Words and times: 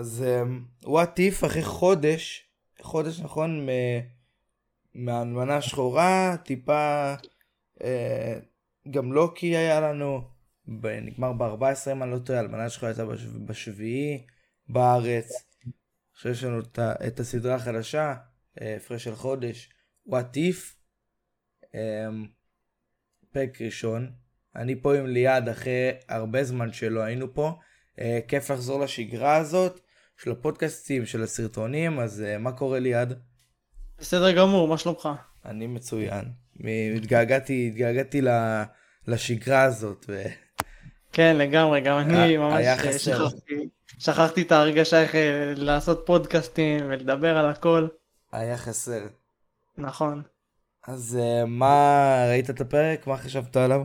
אז 0.00 0.24
וואט 0.84 1.18
um, 1.18 1.22
איף 1.22 1.44
אחרי 1.44 1.62
חודש, 1.62 2.48
חודש 2.80 3.20
נכון, 3.20 3.66
מהאלמנה 4.94 5.56
השחורה, 5.56 6.36
טיפה, 6.44 7.14
uh, 7.78 7.82
גם 8.90 9.12
לוקי 9.12 9.56
היה 9.56 9.80
לנו, 9.80 10.28
נגמר 11.02 11.32
ב-14 11.32 11.92
אם 11.92 12.02
אני 12.02 12.10
לא 12.10 12.18
טועה, 12.18 12.38
האלמנה 12.38 12.64
השחורה 12.64 12.92
הייתה 12.92 13.04
בשביעי 13.46 14.26
בארץ. 14.68 15.32
עכשיו 16.12 16.32
יש 16.32 16.44
לנו 16.44 16.60
את 17.06 17.20
הסדרה 17.20 17.54
החדשה, 17.54 18.14
אה, 18.60 18.76
הפרש 18.76 19.04
של 19.04 19.14
חודש, 19.14 19.70
וואט 20.06 20.36
איף, 20.36 20.76
um, 21.64 21.68
פרק 23.32 23.60
ראשון. 23.60 24.12
אני 24.56 24.82
פה 24.82 24.96
עם 24.96 25.06
ליעד 25.06 25.48
אחרי 25.48 25.90
הרבה 26.08 26.44
זמן 26.44 26.72
שלא 26.72 27.00
היינו 27.00 27.34
פה. 27.34 27.58
Uh, 27.96 28.02
כיף 28.28 28.50
לחזור 28.50 28.80
לשגרה 28.80 29.36
הזאת 29.36 29.80
של 30.22 30.30
הפודקאסטים, 30.30 31.06
של 31.06 31.22
הסרטונים, 31.22 32.00
אז 32.00 32.24
uh, 32.26 32.38
מה 32.38 32.52
קורה 32.52 32.78
ליעד? 32.78 33.18
בסדר 33.98 34.32
גמור, 34.32 34.68
מה 34.68 34.78
שלומך? 34.78 35.08
אני 35.44 35.66
מצוין. 35.66 36.24
התגעגעתי, 36.96 37.68
התגעגעתי 37.68 38.20
לשגרה 39.06 39.62
הזאת. 39.62 40.04
ו... 40.08 40.22
כן, 41.12 41.36
לגמרי, 41.38 41.80
גם 41.80 41.98
אני 41.98 42.36
ממש 42.36 42.64
שכחתי, 42.98 43.68
שכחתי 43.98 44.42
את 44.42 44.52
ההרגשה 44.52 45.02
איך 45.02 45.14
לעשות 45.56 46.02
פודקאסטים 46.06 46.80
ולדבר 46.88 47.36
על 47.36 47.50
הכל. 47.50 47.86
היה 48.32 48.56
חסר. 48.56 49.02
נכון. 49.78 50.22
אז 50.86 51.18
uh, 51.20 51.46
מה, 51.46 52.24
ראית 52.28 52.50
את 52.50 52.60
הפרק? 52.60 53.06
מה 53.06 53.16
חשבת 53.16 53.56
עליו? 53.56 53.82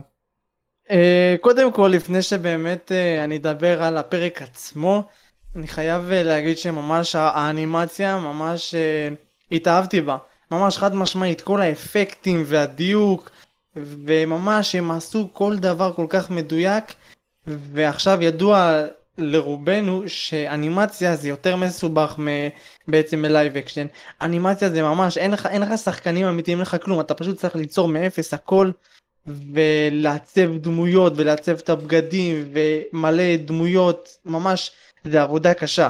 אה, 0.88 0.92
קודם 1.40 1.72
כל, 1.72 1.90
לפני 1.94 2.22
שבאמת 2.22 2.92
אה, 2.92 3.24
אני 3.24 3.36
אדבר 3.36 3.82
על 3.82 3.96
הפרק 3.96 4.42
עצמו, 4.42 5.08
אני 5.56 5.68
חייב 5.68 6.02
אה, 6.02 6.12
להגיד 6.12 6.58
שממש 6.58 7.14
האנימציה, 7.14 8.18
ממש 8.18 8.74
אה, 8.74 9.54
התאהבתי 9.54 10.00
בה. 10.00 10.16
ממש 10.50 10.78
חד 10.78 10.94
משמעית, 10.94 11.40
כל 11.40 11.60
האפקטים 11.60 12.42
והדיוק, 12.46 13.30
וממש 13.76 14.74
הם 14.74 14.90
עשו 14.90 15.28
כל 15.32 15.56
דבר 15.56 15.92
כל 15.92 16.06
כך 16.08 16.30
מדויק, 16.30 16.84
ועכשיו 17.46 18.22
ידוע 18.22 18.82
לרובנו 19.18 20.02
שאנימציה 20.06 21.16
זה 21.16 21.28
יותר 21.28 21.56
מסובך. 21.56 22.16
בעצם 22.88 23.22
מ 23.22 23.29
live 23.29 23.56
action. 23.56 23.86
אנימציה 24.22 24.70
זה 24.70 24.82
ממש, 24.82 25.18
אין 25.18 25.30
לך, 25.30 25.46
אין 25.46 25.62
לך 25.62 25.78
שחקנים 25.78 26.26
אמיתיים, 26.26 26.58
אין 26.58 26.62
לך 26.62 26.76
כלום, 26.82 27.00
אתה 27.00 27.14
פשוט 27.14 27.38
צריך 27.38 27.56
ליצור 27.56 27.88
מאפס 27.88 28.34
הכל 28.34 28.70
ולעצב 29.26 30.56
דמויות 30.56 31.12
ולעצב 31.16 31.58
את 31.58 31.70
הבגדים 31.70 32.52
ומלא 32.52 33.36
דמויות, 33.36 34.16
ממש 34.24 34.70
זה 35.10 35.22
עבודה 35.22 35.54
קשה. 35.54 35.88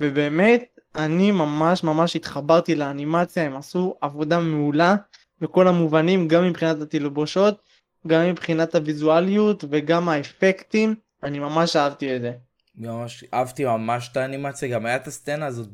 ובאמת, 0.00 0.78
אני 0.94 1.30
ממש 1.30 1.84
ממש 1.84 2.16
התחברתי 2.16 2.74
לאנימציה, 2.74 3.44
הם 3.44 3.56
עשו 3.56 3.96
עבודה 4.00 4.40
מעולה 4.40 4.96
בכל 5.40 5.68
המובנים, 5.68 6.28
גם 6.28 6.44
מבחינת 6.44 6.80
התלבושות, 6.80 7.62
גם 8.06 8.26
מבחינת 8.30 8.74
הוויזואליות 8.74 9.64
וגם 9.70 10.08
האפקטים, 10.08 10.94
אני 11.22 11.38
ממש 11.38 11.76
אהבתי 11.76 12.16
את 12.16 12.20
זה. 12.20 12.32
ממש 12.76 13.24
אהבתי 13.34 13.64
ממש 13.64 14.08
את 14.12 14.16
האנימציה, 14.16 14.68
גם 14.68 14.86
היה 14.86 14.96
את 14.96 15.06
הסצנה 15.06 15.46
הזאת 15.46 15.68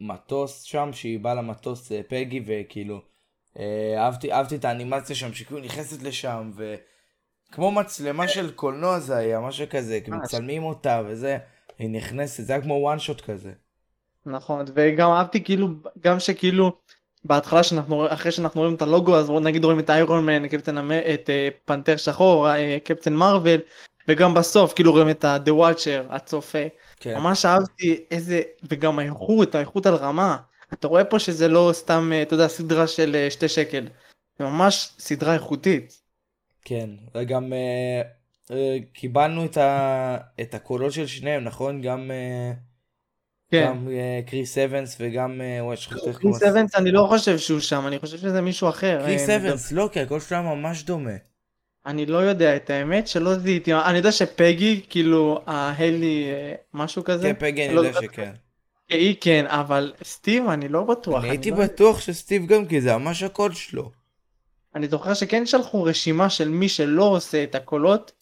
במטוס 0.00 0.62
שם, 0.62 0.90
שהיא 0.92 1.20
באה 1.20 1.34
למטוס 1.34 1.92
אה, 1.92 2.00
פגי, 2.08 2.44
וכאילו, 2.46 3.00
אה, 3.58 3.94
אהבתי, 3.98 4.32
אהבתי 4.32 4.56
את 4.56 4.64
האנימציה 4.64 5.16
שם, 5.16 5.34
שכאילו 5.34 5.60
נכנסת 5.60 6.02
לשם, 6.02 6.52
וכמו 7.50 7.70
מצלמה 7.70 8.28
של 8.28 8.50
קולנוע 8.50 8.98
זה 8.98 9.16
היה, 9.16 9.40
משהו 9.40 9.66
כזה, 9.70 9.98
כי 10.04 10.10
מצלמים 10.10 10.64
אותה 10.64 11.02
וזה, 11.06 11.38
היא 11.78 11.90
נכנסת, 11.90 12.44
זה 12.44 12.52
היה 12.52 12.62
כמו 12.62 12.74
וואן 12.74 12.98
שוט 12.98 13.20
כזה. 13.20 13.52
נכון, 14.26 14.64
וגם 14.74 15.10
אהבתי 15.10 15.44
כאילו, 15.44 15.68
גם 16.00 16.20
שכאילו, 16.20 16.72
בהתחלה 17.24 17.62
שאנחנו, 17.62 18.12
אחרי 18.12 18.32
שאנחנו 18.32 18.60
רואים 18.60 18.74
את 18.74 18.82
הלוגו, 18.82 19.16
אז 19.16 19.30
נגיד 19.30 19.64
רואים 19.64 19.78
את 19.78 19.90
איירון 19.90 20.26
מן, 20.26 20.48
קפטן, 20.48 20.90
את 21.14 21.30
פנתר 21.64 21.96
שחור, 21.96 22.48
קפטן 22.84 23.14
מרוויל, 23.14 23.60
וגם 24.08 24.34
בסוף 24.34 24.72
כאילו 24.72 24.92
רואים 24.92 25.10
את 25.10 25.24
ה-The 25.24 25.50
Watcher, 25.50 26.14
הצופה. 26.14 26.58
כן. 27.00 27.18
ממש 27.18 27.44
אהבתי 27.44 28.04
איזה, 28.10 28.42
וגם 28.70 28.98
האיכות, 28.98 29.54
האיכות 29.54 29.86
על 29.86 29.94
רמה. 29.94 30.36
אתה 30.72 30.88
רואה 30.88 31.04
פה 31.04 31.18
שזה 31.18 31.48
לא 31.48 31.70
סתם, 31.72 32.10
אה, 32.14 32.22
אתה 32.22 32.34
יודע, 32.34 32.48
סדרה 32.48 32.86
של 32.86 33.14
אה, 33.14 33.30
שתי 33.30 33.48
שקל. 33.48 33.88
זה 34.38 34.44
ממש 34.44 34.94
סדרה 34.98 35.34
איכותית. 35.34 36.00
כן, 36.64 36.90
וגם 37.14 37.52
אה, 37.52 38.02
אה, 38.50 38.76
קיבלנו 38.92 39.44
את, 39.44 39.56
ה, 39.56 40.16
את 40.40 40.54
הקולות 40.54 40.92
של 40.92 41.06
שניהם, 41.06 41.44
נכון? 41.44 41.80
גם... 41.80 42.10
אה... 42.10 42.52
כן. 43.50 43.66
גם 43.66 43.88
אה, 43.88 44.20
קריס 44.26 44.58
אבנס 44.58 44.96
וגם 45.00 45.40
וואי 45.60 45.76
שכחתי 45.76 46.08
איך 46.08 46.18
קריס 46.18 46.42
אבנס 46.42 46.74
אני 46.74 46.90
לא 46.92 47.06
חושב 47.08 47.38
שהוא 47.38 47.60
שם 47.60 47.86
אני 47.86 47.98
חושב 47.98 48.18
שזה 48.18 48.40
מישהו 48.40 48.68
אחר. 48.68 49.02
קריס 49.04 49.28
אבנס 49.28 49.72
לא 49.72 49.88
כי 49.92 50.00
הקול 50.00 50.20
שלהם 50.20 50.44
ממש 50.44 50.82
דומה. 50.82 51.16
אני 51.86 52.06
לא 52.06 52.18
יודע 52.18 52.56
את 52.56 52.70
האמת 52.70 53.08
שלא 53.08 53.34
זיהיתי, 53.34 53.74
אני 53.74 53.96
יודע 53.96 54.12
שפגי, 54.12 54.80
כאילו, 54.88 55.40
היילי, 55.46 56.24
אה, 56.32 56.54
משהו 56.74 57.04
כזה. 57.04 57.28
כן, 57.28 57.34
פגי 57.38 57.66
אני 57.66 57.74
לא 57.74 57.80
יודע 57.80 58.00
שכן. 58.02 58.32
היא 58.88 59.16
כן, 59.20 59.44
אבל 59.48 59.92
סטיב 60.04 60.48
אני 60.48 60.68
לא 60.68 60.82
בטוח. 60.82 61.20
אני 61.20 61.30
הייתי 61.30 61.50
לא 61.50 61.56
בטוח 61.56 62.00
שסטיב 62.00 62.46
גם 62.46 62.66
כי 62.66 62.80
זה 62.80 62.96
ממש 62.96 63.22
הקול 63.22 63.54
שלו. 63.54 63.90
אני 64.74 64.88
זוכר 64.88 65.14
שכן 65.14 65.46
שלחו 65.46 65.82
רשימה 65.82 66.30
של 66.30 66.48
מי 66.48 66.68
שלא 66.68 67.04
עושה 67.04 67.44
את 67.44 67.54
הקולות. 67.54 68.12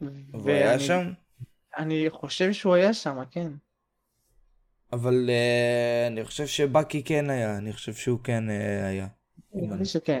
והוא 0.00 0.50
היה 0.50 0.80
שם? 0.80 1.12
אני 1.78 2.06
חושב 2.10 2.52
שהוא 2.52 2.74
היה 2.74 2.94
שם, 2.94 3.18
כן. 3.30 3.52
אבל 4.92 5.30
uh, 5.30 6.12
אני 6.12 6.24
חושב 6.24 6.46
שבאקי 6.46 7.02
כן 7.02 7.30
היה, 7.30 7.56
אני 7.56 7.72
חושב 7.72 7.94
שהוא 7.94 8.18
כן 8.24 8.44
uh, 8.48 8.84
היה. 8.84 9.06
נראה 9.54 9.76
לי 9.76 9.84
שכן. 9.84 10.20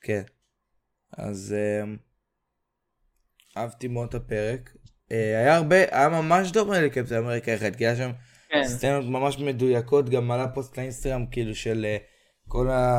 כן. 0.00 0.22
אז 1.12 1.54
uh, 1.54 1.88
אהבתי 3.56 3.88
מאוד 3.88 4.08
את 4.08 4.14
הפרק. 4.14 4.76
Uh, 4.84 5.14
היה 5.14 5.56
הרבה, 5.56 5.76
היה 5.76 6.08
ממש 6.08 6.50
דומה 6.50 6.80
לקפטן 6.80 7.16
אמריקה 7.16 7.54
אחד, 7.54 7.76
כי 7.76 7.86
היה 7.86 7.96
שם 7.96 8.10
כן. 8.48 8.64
סצנות 8.64 9.04
ממש 9.04 9.38
מדויקות, 9.38 10.08
גם 10.08 10.30
עלה 10.30 10.48
פוסט 10.48 10.78
לאינסטגרם 10.78 11.26
כאילו 11.26 11.54
של 11.54 11.86
uh, 11.98 12.13
כל 12.48 12.68
ה... 12.68 12.98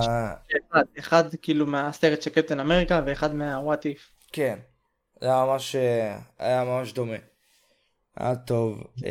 אחד, 0.72 0.84
אחד 1.00 1.24
כאילו 1.42 1.66
מהסרט 1.66 2.22
של 2.22 2.30
קפטן 2.30 2.60
אמריקה 2.60 3.02
ואחד 3.06 3.36
מה 3.36 3.52
What 3.52 3.86
If. 3.86 4.12
כן, 4.32 4.60
זה 5.22 5.28
היה 5.28 5.46
ממש, 5.46 5.76
היה 6.40 6.64
ממש 6.64 6.94
דומה. 6.94 7.18
היה 8.18 8.36
טוב. 8.36 8.84
Uh, 8.98 9.06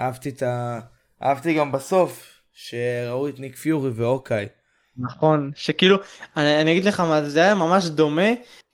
אהבתי 0.00 0.28
את 0.28 0.42
ה... 0.42 0.80
אהבתי 1.22 1.54
גם 1.54 1.72
בסוף 1.72 2.40
שראו 2.52 3.28
את 3.28 3.40
ניק 3.40 3.56
פיורי 3.56 3.90
ואוקיי. 3.90 4.48
נכון, 4.96 5.50
שכאילו, 5.54 5.96
אני, 6.36 6.60
אני 6.60 6.72
אגיד 6.72 6.84
לך 6.84 7.00
מה, 7.00 7.22
זה 7.22 7.40
היה 7.40 7.54
ממש 7.54 7.86
דומה, 7.86 8.28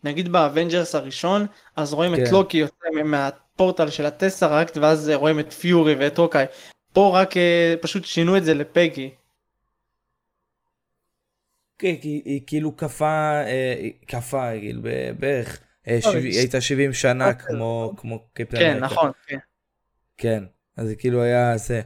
נגיד 0.05 0.29
באבנג'רס 0.33 0.95
הראשון, 0.95 1.47
אז 1.77 1.93
רואים 1.93 2.17
כן. 2.17 2.23
את 2.23 2.33
לוקי 2.33 2.59
יוצא 2.59 2.87
מהפורטל 3.05 3.91
של 3.91 4.07
הטסראקט, 4.07 4.77
ואז 4.77 5.11
רואים 5.15 5.41
את 5.41 5.53
פיורי 5.53 5.95
ואת 5.95 6.19
אוקיי. 6.19 6.47
פה 6.93 7.11
רק 7.15 7.37
אה, 7.37 7.75
פשוט 7.81 8.05
שינו 8.05 8.37
את 8.37 8.45
זה 8.45 8.55
לפגי. 8.55 9.11
כן, 11.79 11.95
כי 12.01 12.23
היא 12.25 12.41
כאילו 12.47 12.73
קפה, 12.73 13.41
קפה, 14.07 14.51
כאילו, 14.61 14.83
בערך, 15.19 15.61
היא 15.87 16.39
הייתה 16.39 16.61
70 16.61 16.93
שנה 16.93 17.35
כמו 17.35 17.93
קפטן 18.33 18.59
כן, 18.59 18.79
נכון, 18.79 19.11
כן. 19.27 19.39
כן, 20.19 20.45
אז 20.77 20.89
זה 20.89 20.97
כאילו 20.97 21.23
היה 21.23 21.57
זה. 21.57 21.81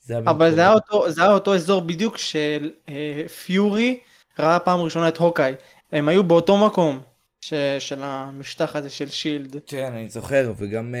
זה 0.00 0.18
אבל 0.18 0.54
זה 0.54 0.60
היה, 0.60 0.72
אותו, 0.72 1.10
זה 1.10 1.22
היה 1.22 1.32
אותו 1.32 1.54
אזור 1.54 1.80
בדיוק 1.80 2.18
של 2.18 2.70
אה, 2.88 3.28
פיורי 3.44 4.00
ראה 4.38 4.58
פעם 4.58 4.80
ראשונה 4.80 5.08
את 5.08 5.16
הוקאי. 5.16 5.54
הם 5.92 6.08
היו 6.08 6.24
באותו 6.24 6.66
מקום 6.66 7.00
ש, 7.40 7.54
של 7.78 8.02
המשטח 8.02 8.76
הזה 8.76 8.90
של 8.90 9.08
שילד. 9.08 9.56
כן, 9.66 9.92
אני 9.92 10.08
זוכר, 10.08 10.52
וגם 10.56 10.94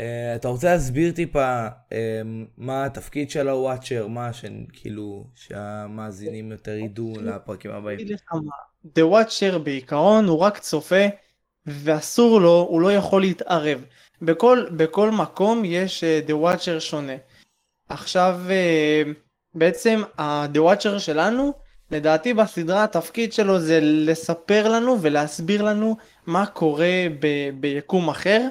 אה, 0.00 0.34
אתה 0.36 0.48
רוצה 0.48 0.72
להסביר 0.72 1.12
טיפה 1.12 1.66
אה, 1.92 2.22
מה 2.56 2.84
התפקיד 2.84 3.30
של 3.30 3.48
הוואצ'ר, 3.48 4.06
מה 4.06 4.32
שכאילו 4.32 5.24
שהמאזינים 5.34 6.52
יותר 6.52 6.76
ידעו 6.76 7.12
לפרקים 7.22 7.70
הבאים. 7.70 7.98
The 8.84 9.00
Watcher 9.00 9.58
בעיקרון 9.58 10.24
הוא 10.24 10.38
רק 10.38 10.58
צופה 10.58 11.06
ואסור 11.66 12.40
לו, 12.40 12.66
הוא 12.70 12.80
לא 12.80 12.92
יכול 12.92 13.20
להתערב. 13.20 13.84
בכל, 14.22 14.66
בכל 14.76 15.10
מקום 15.10 15.62
יש 15.64 16.04
uh, 16.04 16.28
The 16.28 16.32
Watcher 16.32 16.80
שונה. 16.80 17.16
עכשיו 17.88 18.40
uh, 18.48 19.08
בעצם 19.54 20.02
ה-The 20.18 20.58
Watcher 20.58 20.98
שלנו, 20.98 21.52
לדעתי 21.90 22.34
בסדרה 22.34 22.84
התפקיד 22.84 23.32
שלו 23.32 23.60
זה 23.60 23.78
לספר 23.82 24.68
לנו 24.68 25.02
ולהסביר 25.02 25.62
לנו 25.62 25.96
מה 26.26 26.46
קורה 26.46 27.06
ב- 27.20 27.50
ביקום 27.60 28.08
אחר, 28.08 28.48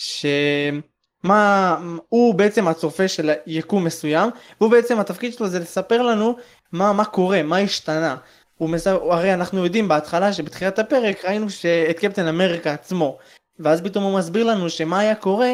שמה, 0.00 1.76
הוא 2.08 2.34
בעצם 2.34 2.68
הצופה 2.68 3.08
של 3.08 3.30
יקום 3.46 3.84
מסוים, 3.84 4.30
והוא 4.60 4.70
בעצם 4.70 5.00
התפקיד 5.00 5.32
שלו 5.32 5.48
זה 5.48 5.58
לספר 5.58 6.02
לנו 6.02 6.36
מה, 6.72 6.92
מה 6.92 7.04
קורה, 7.04 7.42
מה 7.42 7.58
השתנה. 7.58 8.16
הוא 8.56 8.68
מספר, 8.68 9.12
הרי 9.12 9.34
אנחנו 9.34 9.64
יודעים 9.64 9.88
בהתחלה 9.88 10.32
שבתחילת 10.32 10.78
הפרק 10.78 11.24
ראינו 11.24 11.50
שאת 11.50 11.98
קפטן 11.98 12.26
אמריקה 12.26 12.72
עצמו 12.72 13.18
ואז 13.58 13.80
פתאום 13.80 14.04
הוא 14.04 14.18
מסביר 14.18 14.44
לנו 14.44 14.70
שמה 14.70 14.98
היה 14.98 15.14
קורה 15.14 15.52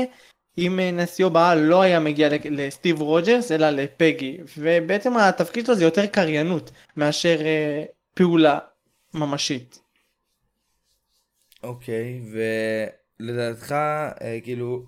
אם 0.59 0.81
אה, 0.81 0.91
נסיוב 0.91 1.31
העל 1.31 1.59
לא 1.59 1.83
היה 1.83 2.01
מגיע 2.01 2.29
לסטיב 2.45 3.01
רוג'רס 3.01 3.53
אלא 3.53 3.71
לפגי 3.71 4.39
ובעצם 4.59 5.17
התפקיד 5.17 5.67
שלו 5.67 5.75
זה 5.75 5.85
יותר 5.85 6.07
קריינות 6.07 6.71
מאשר 6.97 7.41
אה, 7.41 7.85
פעולה 8.15 8.59
ממשית. 9.15 9.81
אוקיי, 11.63 12.21
ולדעתך, 13.21 13.73
אה, 13.73 14.39
כאילו, 14.45 14.87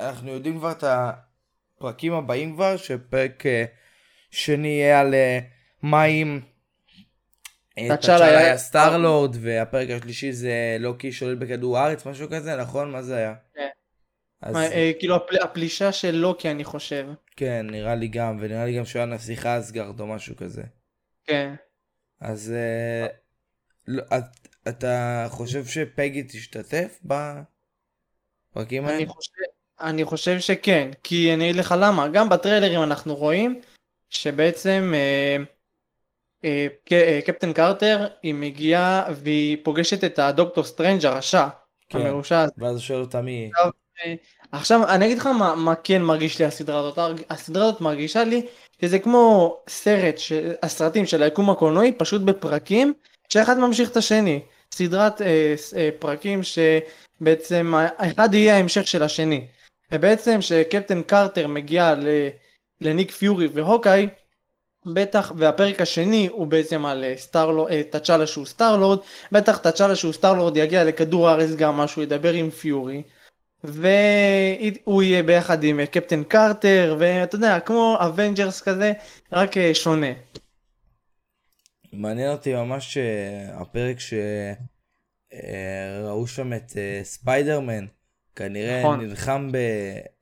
אנחנו 0.00 0.30
יודעים 0.30 0.58
כבר 0.58 0.72
את 0.72 0.84
הפרקים 0.86 2.12
הבאים 2.12 2.54
כבר, 2.54 2.76
שפרק 2.76 3.46
אה, 3.46 3.64
שני 4.30 4.68
יהיה 4.68 5.00
על 5.00 5.14
אה, 5.14 5.38
מים. 5.82 6.40
אה, 7.78 7.82
תצ'אלה 7.84 7.96
תצ'אלה 7.96 8.24
היה- 8.26 8.38
היה 8.38 8.56
סטארלורד, 8.58 9.36
והפרק 9.40 9.90
השלישי 9.90 10.32
זה 10.32 10.52
לוקי 10.80 11.12
שולט 11.12 11.38
בכדור 11.38 11.78
הארץ, 11.78 12.06
משהו 12.06 12.28
כזה, 12.30 12.56
נכון? 12.56 12.90
מה 12.92 13.02
זה 13.02 13.16
היה? 13.16 13.34
כן. 13.54 13.68
אז 14.42 14.54
מה, 14.54 14.66
אה, 14.72 14.90
כאילו 14.98 15.16
הפל- 15.16 15.42
הפלישה 15.42 15.92
של 15.92 16.10
לוקי 16.16 16.50
אני 16.50 16.64
חושב. 16.64 17.06
כן, 17.36 17.66
נראה 17.70 17.94
לי 17.94 18.08
גם, 18.08 18.38
ונראה 18.40 18.64
לי 18.64 18.78
גם 18.78 18.84
שהוא 18.84 19.00
היה 19.00 19.06
נסיך 19.06 19.46
אסגרד 19.46 20.00
או 20.00 20.06
משהו 20.06 20.36
כזה. 20.36 20.62
כן. 21.24 21.54
אז 22.20 22.52
אה, 22.56 23.06
לא, 23.88 24.02
את- 24.18 24.48
אתה 24.68 25.26
חושב 25.30 25.66
שפגי 25.66 26.22
תשתתף 26.22 27.00
בפרקים 27.04 28.84
האלה? 28.84 28.96
אני 28.96 29.06
חושב, 29.06 29.32
אני 29.80 30.04
חושב 30.04 30.40
שכן, 30.40 30.90
כי 31.02 31.34
אני 31.34 31.44
אגיד 31.44 31.56
לך 31.56 31.74
למה, 31.80 32.08
גם 32.08 32.28
בטריילרים 32.28 32.82
אנחנו 32.82 33.16
רואים 33.16 33.60
שבעצם 34.10 34.92
אה, 34.94 35.36
אה, 36.44 36.66
ק- 36.84 36.92
אה, 36.92 37.20
קפטן 37.26 37.52
קרטר 37.52 38.06
היא 38.22 38.34
מגיעה 38.34 39.04
והיא 39.14 39.56
פוגשת 39.62 40.04
את 40.04 40.18
הדוקטור 40.18 40.64
סטרנג' 40.64 41.06
הרשע, 41.06 41.48
כן. 41.88 41.98
המרושע 41.98 42.40
הזה. 42.40 42.52
ואז 42.58 42.72
הוא 42.72 42.80
שואל 42.80 43.00
אותה 43.00 43.22
מי 43.22 43.30
היא. 43.30 44.16
עכשיו 44.52 44.88
אני 44.88 45.06
אגיד 45.06 45.18
לך 45.18 45.26
מה, 45.26 45.54
מה 45.54 45.74
כן 45.74 46.02
מרגיש 46.02 46.38
לי 46.38 46.44
הסדרה 46.44 46.78
הזאת, 46.78 46.98
הסדרה 47.30 47.64
הזאת 47.64 47.80
מרגישה 47.80 48.24
לי 48.24 48.46
שזה 48.82 48.98
כמו 48.98 49.56
סרט, 49.68 50.18
ש... 50.18 50.32
הסרטים 50.62 51.06
של 51.06 51.22
היקום 51.22 51.50
הקולנועי 51.50 51.92
פשוט 51.92 52.22
בפרקים 52.22 52.92
שאחד 53.28 53.58
ממשיך 53.58 53.90
את 53.90 53.96
השני, 53.96 54.40
סדרת 54.74 55.22
אה, 55.22 55.52
ס- 55.56 55.74
אה, 55.74 55.88
פרקים 55.98 56.40
שבעצם 56.42 57.74
האחד 57.76 58.34
יהיה 58.34 58.56
ההמשך 58.56 58.86
של 58.86 59.02
השני, 59.02 59.46
ובעצם 59.92 60.40
שקפטן 60.42 61.02
קרטר 61.02 61.46
מגיע 61.46 61.94
ל... 61.94 62.06
לניק 62.80 63.10
פיורי 63.10 63.48
והוקאי 63.54 64.08
בטח 64.86 65.32
והפרק 65.36 65.80
השני 65.80 66.28
הוא 66.32 66.46
בעצם 66.46 66.86
על 66.86 67.04
אה, 67.04 67.14
סטארלורד, 67.16 67.70
אה, 67.72 67.82
תצ'אלה 67.90 68.26
שהוא 68.26 68.46
סטארלורד, 68.46 68.98
בטח 69.32 69.56
תצ'אלה 69.58 69.96
שהוא 69.96 70.12
סטארלורד 70.12 70.56
יגיע 70.56 70.84
לכדור 70.84 71.28
הארץ 71.28 71.50
גם 71.50 71.76
משהו 71.76 72.02
ידבר 72.02 72.32
עם 72.32 72.50
פיורי 72.50 73.02
והוא 73.64 75.02
יהיה 75.02 75.22
ביחד 75.22 75.64
עם 75.64 75.80
אה, 75.80 75.86
קפטן 75.86 76.24
קרטר 76.24 76.96
ואתה 76.98 77.34
יודע 77.34 77.60
כמו 77.60 77.96
אבנג'רס 78.00 78.60
כזה 78.60 78.92
רק 79.32 79.50
שונה. 79.72 80.06
מעניין 81.92 82.30
אותי 82.30 82.54
ממש 82.54 82.96
אה, 82.96 83.60
הפרק 83.60 83.96
שראו 85.30 86.26
שם 86.26 86.52
את 86.52 86.72
אה, 86.76 87.00
ספיידרמן, 87.02 87.86
כנראה 88.36 88.80
נכון. 88.80 89.00
נלחם 89.00 89.48
ב... 89.52 89.58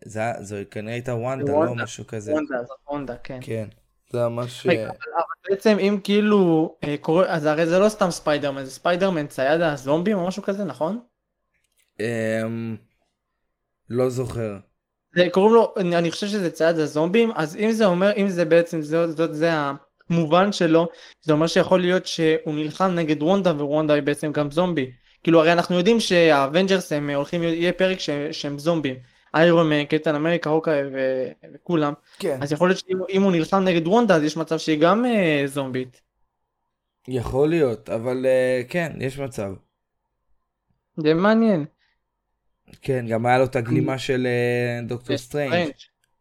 זה 0.04 0.20
זו 0.40 0.56
כנראה 0.70 0.92
הייתה 0.92 1.14
וונדה, 1.14 1.52
לא 1.52 1.56
וונדה. 1.56 1.84
משהו 1.84 2.06
כזה. 2.06 2.32
וונדה, 2.32 2.62
זאת 2.64 2.78
וונדה, 2.84 3.16
כן. 3.16 3.38
כן, 3.42 3.68
זה 4.10 4.28
ממש... 4.28 4.66
רגע, 4.66 4.80
אה, 4.80 4.88
אבל 4.88 5.50
בעצם 5.50 5.78
אם 5.78 5.98
כאילו 6.04 6.74
אה, 6.84 6.96
קורה 7.00 7.26
אז 7.28 7.44
הרי 7.44 7.66
זה 7.66 7.78
לא 7.78 7.88
סתם 7.88 8.10
ספיידרמן 8.10 8.64
זה 8.64 8.70
ספיידרמן 8.70 9.26
צייד 9.26 9.60
הזומבים 9.60 10.18
או 10.18 10.26
משהו 10.26 10.42
כזה 10.42 10.64
נכון? 10.64 11.00
אמ, 12.00 12.76
לא 13.90 14.10
זוכר. 14.10 14.58
זה 15.14 15.26
קוראים 15.30 15.54
לו 15.54 15.74
אני 15.76 16.10
חושב 16.10 16.26
שזה 16.26 16.50
צייד 16.50 16.78
הזומבים 16.78 17.30
אז 17.34 17.56
אם 17.56 17.72
זה 17.72 17.86
אומר 17.86 18.12
אם 18.16 18.28
זה 18.28 18.44
בעצם 18.44 18.82
זה, 18.82 19.12
זה, 19.12 19.34
זה 19.34 19.50
המובן 20.10 20.52
שלו 20.52 20.88
זה 21.22 21.32
אומר 21.32 21.46
שיכול 21.46 21.80
להיות 21.80 22.06
שהוא 22.06 22.54
נלחם 22.54 22.90
נגד 22.94 23.22
וונדה 23.22 23.50
ווונדה 23.50 23.94
היא 23.94 24.02
בעצם 24.02 24.32
גם 24.32 24.50
זומבי 24.50 24.90
כאילו 25.22 25.40
הרי 25.40 25.52
אנחנו 25.52 25.76
יודעים 25.78 26.00
שהאבנג'רס 26.00 26.92
הם 26.92 27.10
הולכים 27.10 27.42
יהיה 27.42 27.72
פרק 27.72 28.00
ש, 28.00 28.10
שהם 28.32 28.58
זומבים 28.58 28.94
איירון 29.34 29.68
מן 29.68 29.84
קפטן 29.84 30.14
אמריקה 30.14 30.50
הוקאי 30.50 30.82
ו- 30.92 31.28
וכולם 31.54 31.92
כן. 32.18 32.38
אז 32.42 32.52
יכול 32.52 32.68
להיות 32.68 32.78
שאם 32.78 32.98
אם 33.10 33.22
הוא 33.22 33.32
נלחם 33.32 33.64
נגד 33.64 33.86
וונדה 33.86 34.16
אז 34.16 34.22
יש 34.22 34.36
מצב 34.36 34.58
שהיא 34.58 34.80
גם 34.80 35.04
אה, 35.04 35.42
זומבית 35.46 36.06
יכול 37.08 37.48
להיות, 37.48 37.88
אבל 37.88 38.26
אה, 38.26 38.62
כן, 38.68 38.92
יש 39.00 39.18
מצב. 39.18 39.52
זה 40.96 41.14
מעניין. 41.14 41.64
כן, 42.82 43.06
גם 43.08 43.26
היה 43.26 43.38
לו 43.38 43.44
את 43.44 43.56
הגלימה 43.56 43.98
של 43.98 44.26
אה, 44.26 44.80
דוקטור. 44.86 45.16
סטרנג'. 45.16 45.70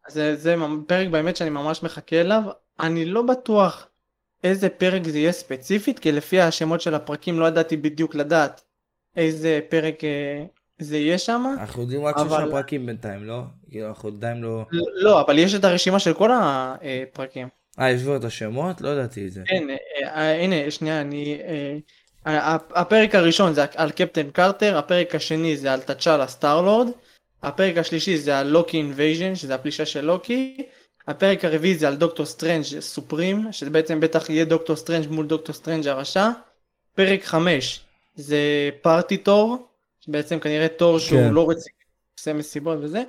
זה, 0.10 0.36
זה 0.36 0.56
פרק 0.88 1.08
באמת 1.08 1.36
שאני 1.36 1.50
ממש 1.50 1.84
מחכה 1.84 2.22
אליו. 2.22 2.44
אני 2.80 3.06
לא 3.06 3.22
בטוח 3.22 3.88
איזה 4.44 4.70
פרק 4.70 5.04
זה 5.08 5.20
יהיה 5.20 5.32
ספציפית, 5.32 6.00
כי 6.00 6.12
לפי 6.12 6.42
השמות 6.42 6.82
של 6.82 6.96
הפרקים 6.96 7.40
לא 7.40 7.46
ידעתי 7.46 7.78
בדיוק 7.78 8.16
לדעת 8.16 8.62
איזה 9.18 9.60
פרק 9.70 10.04
אה, 10.04 10.44
זה 10.80 10.98
יהיה 10.98 11.18
שם. 11.18 11.46
אנחנו 11.60 11.82
יודעים 11.82 12.06
רק 12.06 12.18
שיש 12.18 12.28
אבל- 12.28 12.46
שם 12.46 12.52
פרקים 12.52 12.86
בינתיים, 12.86 13.24
לא? 13.24 13.42
כאילו, 13.70 13.88
אנחנו 13.88 14.10
עדיין 14.10 14.42
לא... 14.42 14.66
לא, 14.96 15.22
אבל 15.22 15.40
יש 15.40 15.56
את 15.56 15.64
הרשימה 15.64 16.00
של 16.00 16.14
כל 16.14 16.30
הפרקים. 16.34 17.48
אה, 17.80 17.92
יש 17.92 18.02
כבר 18.02 18.16
את 18.18 18.24
השמות? 18.24 18.82
לא 18.82 18.90
ידעתי 18.90 19.28
את 19.28 19.32
זה. 19.32 19.44
כן, 19.48 19.64
הנה, 20.16 20.72
שנייה, 20.72 21.02
אני... 21.02 21.38
הפרק 22.26 23.16
הראשון 23.16 23.54
זה 23.54 23.66
על 23.76 23.92
קפטן 23.92 24.30
קרטר, 24.30 24.78
הפרק 24.78 25.16
השני 25.16 25.58
זה 25.58 25.74
על 25.74 25.80
תצ'אלה 25.82 26.28
סטארלורד, 26.28 26.88
הפרק 27.44 27.78
השלישי 27.78 28.18
זה 28.18 28.40
על 28.40 28.48
לוקי 28.48 28.78
invasion, 28.78 29.36
שזה 29.36 29.56
הפלישה 29.56 29.86
של 29.86 30.06
לוקי, 30.06 30.58
הפרק 31.08 31.46
הרביעי 31.46 31.76
זה 31.76 31.88
על 31.88 31.96
דוקטור 31.96 32.26
סטרנג' 32.26 32.64
supreme, 32.80 33.48
שזה 33.52 33.70
בעצם 33.70 34.00
בטח 34.00 34.30
יהיה 34.30 34.46
דוקטור 34.46 34.76
סטרנג' 34.76 35.08
מול 35.10 35.28
דוקטור 35.28 35.56
סטרנג' 35.56 35.88
הרשע, 35.88 36.30
פרק 36.96 37.24
חמש 37.24 37.82
זה 38.16 38.70
party 38.82 39.18
תור, 39.18 39.68
שבעצם 40.02 40.40
כנראה 40.40 40.68
תור 40.68 41.00
שהוא 41.00 41.20
כן. 41.20 41.34
לא 41.34 41.50
רציני, 41.50 41.76
עושה 42.20 42.34
מסיבות 42.34 42.78
וזה, 42.82 43.04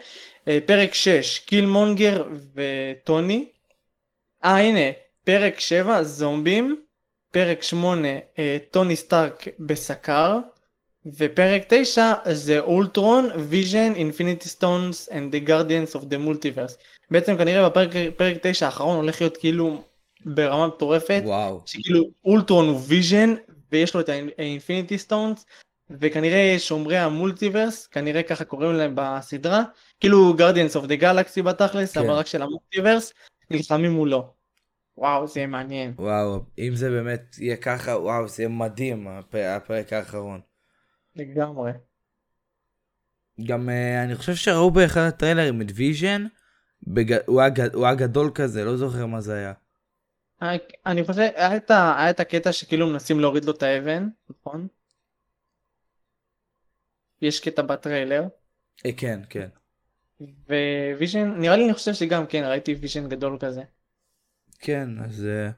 אה, 0.48 0.58
פרק 0.66 0.94
שש 0.94 1.38
קילמונגר 1.38 2.24
וטוני, 2.54 3.48
אה 4.44 4.58
הנה, 4.58 4.90
פרק 5.24 5.60
7 5.60 6.02
זומבים, 6.02 6.82
פרק 7.30 7.62
8 7.62 8.08
אה, 8.38 8.56
טוני 8.70 8.96
סטארק 8.96 9.44
בסאקאר, 9.58 10.38
ופרק 11.14 11.62
9 11.68 12.12
זה 12.32 12.60
אולטרון, 12.60 13.28
ויז'ן, 13.48 13.92
infinity 13.94 14.48
stones 14.48 15.08
and 15.08 15.34
the 15.34 15.48
guardians 15.48 15.96
of 16.00 16.02
the 16.04 16.16
multiverse. 16.28 16.74
בעצם 17.10 17.36
כנראה 17.36 17.68
בפרק 17.68 17.90
פרק 18.16 18.36
9 18.42 18.66
האחרון 18.66 18.96
הולך 18.96 19.20
להיות 19.20 19.36
כאילו 19.36 19.82
ברמה 20.24 20.66
מטורפת, 20.66 21.22
וואו. 21.24 21.60
שכאילו 21.66 22.04
אולטרון 22.24 22.68
הוא 22.68 22.80
ויז'ן 22.86 23.34
ויש 23.72 23.94
לו 23.94 24.00
את 24.00 24.08
ה 24.38 24.45
infinity 24.45 24.98
stones 24.98 25.46
וכנראה 25.90 26.54
שומרי 26.58 26.98
ה 26.98 27.06
multiverse 27.06 27.86
כנראה 27.86 28.22
ככה 28.22 28.44
קוראים 28.44 28.72
להם 28.72 28.92
בסדרה 28.94 29.62
כאילו 30.00 30.34
guardians 30.34 30.76
of 30.76 30.86
the 30.86 30.96
galaxy 30.96 31.42
בתכלס 31.42 31.94
כן. 31.94 32.00
אבל 32.00 32.10
רק 32.10 32.26
של 32.26 32.42
ה 32.42 32.49
multiverse 32.49 33.12
נלחמים 33.50 33.92
מולו. 33.92 34.26
וואו 34.98 35.26
זה 35.28 35.46
מעניין. 35.46 35.92
וואו, 35.98 36.38
אם 36.58 36.72
זה 36.74 36.90
באמת 36.90 37.36
יהיה 37.38 37.56
ככה, 37.56 37.90
וואו, 37.90 38.28
זה 38.28 38.48
מדהים, 38.48 39.08
הפ- 39.08 39.34
הפרק 39.34 39.92
האחרון. 39.92 40.40
לגמרי. 41.16 41.72
גם 43.44 43.68
אה, 43.68 44.04
אני 44.04 44.14
חושב 44.14 44.34
שראו 44.34 44.70
באחד 44.70 45.00
הטריילרים 45.00 45.62
את 45.62 45.66
ויז'ן, 45.74 46.26
בג... 46.82 47.16
הוא, 47.26 47.40
היה, 47.40 47.50
ג- 47.50 47.74
הוא 47.74 47.86
היה 47.86 47.94
גדול 47.94 48.30
כזה, 48.34 48.64
לא 48.64 48.76
זוכר 48.76 49.06
מה 49.06 49.20
זה 49.20 49.34
היה. 49.34 49.52
אה, 50.42 50.56
אני 50.86 51.04
חושב 51.04 51.20
היה 51.20 51.56
את, 51.56 51.70
ה, 51.70 51.98
היה 51.98 52.10
את 52.10 52.20
הקטע 52.20 52.52
שכאילו 52.52 52.86
מנסים 52.86 53.20
להוריד 53.20 53.44
לו 53.44 53.52
את 53.52 53.62
האבן 53.62 54.08
נכון? 54.30 54.68
יש 57.22 57.40
קטע 57.40 57.62
בטריילר 57.62 58.24
אה, 58.86 58.90
כן, 58.96 59.20
כן. 59.30 59.48
וויז'ן 60.96 61.40
נראה 61.40 61.56
לי 61.56 61.64
אני 61.64 61.74
חושב 61.74 61.94
שגם 61.94 62.26
כן 62.26 62.44
ראיתי 62.44 62.74
ויז'ן 62.74 63.08
גדול 63.08 63.38
כזה. 63.40 63.62
כן, 64.60 64.88
אז... 65.04 65.24
אה, 65.24 65.50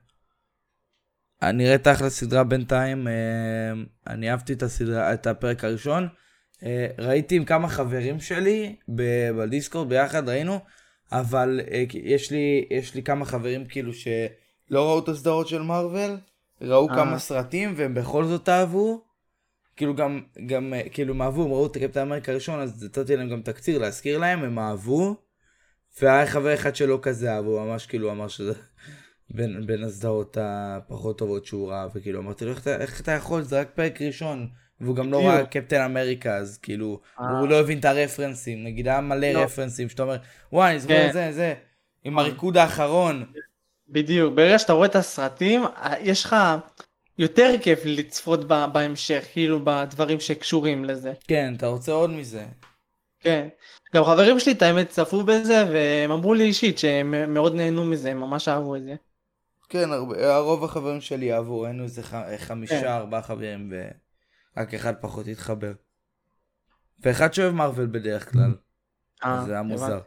אני 1.42 1.64
נראית 1.64 1.88
אחלה 1.88 2.10
סדרה 2.10 2.44
בינתיים, 2.44 3.08
אה, 3.08 3.12
אני 4.06 4.30
אהבתי 4.30 4.52
את 4.52 4.62
הסדרה, 4.62 5.14
את 5.14 5.26
הפרק 5.26 5.64
הראשון. 5.64 6.08
אה, 6.62 6.86
ראיתי 6.98 7.36
עם 7.36 7.44
כמה 7.44 7.68
חברים 7.68 8.20
שלי 8.20 8.76
בדיסקורד 8.88 9.88
ביחד, 9.88 10.28
ראינו, 10.28 10.58
אבל 11.12 11.60
אה, 11.70 11.84
יש 11.94 12.30
לי, 12.30 12.64
יש 12.70 12.94
לי 12.94 13.02
כמה 13.02 13.24
חברים 13.24 13.66
כאילו 13.66 13.92
שלא 13.92 14.88
ראו 14.88 14.98
את 14.98 15.08
הסדרות 15.08 15.48
של 15.48 15.62
מארוול, 15.62 16.16
ראו 16.60 16.90
אה. 16.90 16.94
כמה 16.94 17.18
סרטים 17.18 17.74
והם 17.76 17.94
בכל 17.94 18.24
זאת 18.24 18.48
אהבו. 18.48 19.04
כאילו 19.76 19.94
גם, 19.94 20.20
גם 20.46 20.74
כאילו 20.92 21.14
הם 21.14 21.22
אהבו, 21.22 21.44
הם 21.44 21.50
ראו 21.50 21.66
את 21.66 21.76
הקפטן 21.76 22.00
אמריקה 22.00 22.32
הראשון, 22.32 22.60
אז 22.60 22.84
נתתי 22.84 23.16
להם 23.16 23.28
גם 23.28 23.42
תקציר 23.42 23.78
להזכיר 23.78 24.18
להם, 24.18 24.44
הם 24.44 24.58
אהבו. 24.58 25.16
והיה 26.00 26.26
חבר 26.26 26.54
אחד 26.54 26.76
שלא 26.76 26.98
כזה 27.02 27.34
אהב, 27.34 27.44
הוא 27.44 27.60
ממש 27.60 27.86
כאילו 27.86 28.10
אמר 28.10 28.28
שזה 28.28 28.52
בין, 29.30 29.66
בין 29.66 29.84
הסדרות 29.84 30.36
הפחות 30.40 31.18
טובות 31.18 31.46
שהוא 31.46 31.70
ראה, 31.70 31.86
וכאילו 31.94 32.20
אמרתי 32.20 32.44
לו, 32.44 32.50
איך 32.50 32.68
איך 32.68 33.00
אתה 33.00 33.12
יכול, 33.12 33.42
זה 33.42 33.60
רק 33.60 33.70
פרק 33.74 34.02
ראשון, 34.02 34.48
והוא 34.80 34.96
גם 34.96 35.12
לא. 35.12 35.26
ראה 35.26 35.46
קפטן 35.46 35.80
אמריקה, 35.80 36.36
אז 36.36 36.58
כאילו, 36.58 37.00
אה. 37.20 37.38
הוא 37.38 37.48
לא 37.48 37.60
הבין 37.60 37.78
את 37.78 37.84
הרפרנסים, 37.84 38.64
נגיד 38.64 38.88
היה 38.88 39.00
מלא 39.00 39.28
לא. 39.32 39.38
רפרנסים, 39.38 39.88
שאתה 39.88 40.02
אומר, 40.02 40.16
וואי, 40.52 40.70
אני 40.70 40.80
זוכר 40.80 40.94
כן. 40.94 41.08
את 41.08 41.12
זה, 41.12 41.32
זה, 41.32 41.54
עם. 42.04 42.18
הריקוד 42.18 42.56
האחרון. 42.56 43.24
בדיוק, 43.88 44.34
ברגע 44.34 44.58
שאתה 44.58 44.72
רואה 44.72 44.86
את 44.86 44.96
הסרטים, 44.96 45.62
יש 46.00 46.24
לך 46.24 46.36
יותר 47.18 47.54
כיף 47.62 47.80
לצפות 47.84 48.44
ב- 48.48 48.64
בהמשך, 48.72 49.24
כאילו 49.32 49.60
בדברים 49.64 50.20
שקשורים 50.20 50.84
לזה. 50.84 51.12
כן, 51.28 51.54
אתה 51.56 51.66
רוצה 51.66 51.92
עוד 51.92 52.10
מזה. 52.10 52.44
כן. 53.20 53.48
גם 53.94 54.04
חברים 54.04 54.40
שלי, 54.40 54.52
את 54.52 54.62
האמת, 54.62 54.88
צפו 54.88 55.22
בזה, 55.22 55.64
והם 55.72 56.10
אמרו 56.10 56.34
לי 56.34 56.44
אישית 56.44 56.78
שהם 56.78 57.34
מאוד 57.34 57.54
נהנו 57.54 57.84
מזה, 57.84 58.10
הם 58.10 58.20
ממש 58.20 58.48
אהבו 58.48 58.76
את 58.76 58.82
זה. 58.84 58.94
כן, 59.68 59.92
הרבה, 59.92 60.34
הרוב 60.34 60.64
החברים 60.64 61.00
שלי 61.00 61.32
אהבו, 61.32 61.66
היינו 61.66 61.82
איזה 61.82 62.02
ח, 62.02 62.14
חמישה, 62.38 62.80
כן. 62.80 62.86
ארבעה 62.86 63.22
חברים, 63.22 63.72
ורק 64.56 64.74
אחד 64.74 64.94
פחות 65.00 65.26
התחבר. 65.26 65.72
ואחד 67.00 67.34
שאוהב 67.34 67.54
מארוול 67.54 67.86
בדרך 67.86 68.32
כלל, 68.32 68.54
אה, 69.24 69.44
זה 69.46 69.52
היה. 69.52 69.62
מוזר. 69.62 70.00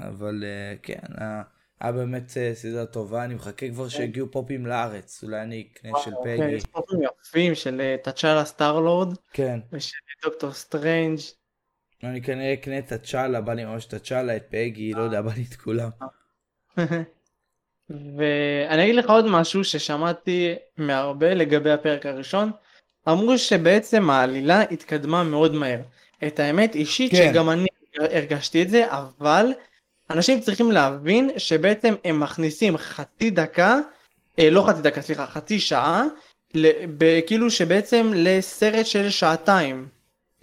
אבל 0.00 0.44
אה, 0.44 0.74
כן, 0.82 1.00
היה, 1.16 1.42
היה 1.80 1.92
באמת 1.92 2.36
אה, 2.36 2.54
סדרה 2.54 2.86
טובה, 2.86 3.24
אני 3.24 3.34
מחכה 3.34 3.68
כבר 3.68 3.88
שיגיעו 3.88 4.30
פופים 4.30 4.66
לארץ, 4.66 5.24
אולי 5.24 5.42
אני 5.42 5.68
אקנה 5.72 5.92
של 6.04 6.10
כן, 6.24 6.36
פגי. 6.36 6.52
יש 6.52 6.66
פופים 6.66 7.00
יפים 7.02 7.54
של 7.54 7.80
אה, 7.80 7.96
תצ'אלה 8.02 8.44
סטארלורד 8.44 9.18
כן, 9.32 9.60
ושל 9.72 9.96
דוקטור 10.24 10.52
סטרנג'. 10.52 11.18
אני 12.02 12.22
כנראה 12.22 12.54
אקנה 12.54 12.78
את 12.78 12.92
תצ'אלה, 12.92 13.40
בא 13.40 13.52
לי 13.52 13.64
ממש 13.64 13.86
את 13.86 13.92
תצ'אלה, 13.92 14.36
את 14.36 14.46
פגי, 14.50 14.92
לא 14.92 15.02
יודע, 15.02 15.22
בא 15.22 15.32
לי 15.32 15.44
את 15.50 15.54
כולם. 15.54 15.90
ואני 17.90 18.82
אגיד 18.84 18.94
לך 18.94 19.10
עוד 19.10 19.26
משהו 19.26 19.64
ששמעתי 19.64 20.54
מהרבה 20.76 21.34
לגבי 21.34 21.70
הפרק 21.70 22.06
הראשון. 22.06 22.50
אמרו 23.08 23.38
שבעצם 23.38 24.10
העלילה 24.10 24.60
התקדמה 24.60 25.24
מאוד 25.24 25.54
מהר. 25.54 25.80
את 26.26 26.40
האמת 26.40 26.74
אישית 26.74 27.10
כן. 27.10 27.30
שגם 27.32 27.50
אני 27.50 27.66
הרגשתי 27.94 28.62
את 28.62 28.70
זה, 28.70 28.86
אבל 28.88 29.52
אנשים 30.10 30.40
צריכים 30.40 30.72
להבין 30.72 31.30
שבעצם 31.36 31.94
הם 32.04 32.20
מכניסים 32.20 32.76
חצי 32.76 33.30
דקה, 33.30 33.78
אה, 34.38 34.50
לא 34.50 34.64
חצי 34.68 34.82
דקה, 34.82 35.02
סליחה, 35.02 35.26
חצי 35.26 35.60
שעה, 35.60 36.04
כאילו 37.26 37.50
שבעצם 37.50 38.12
לסרט 38.14 38.86
של 38.86 39.10
שעתיים. 39.10 39.88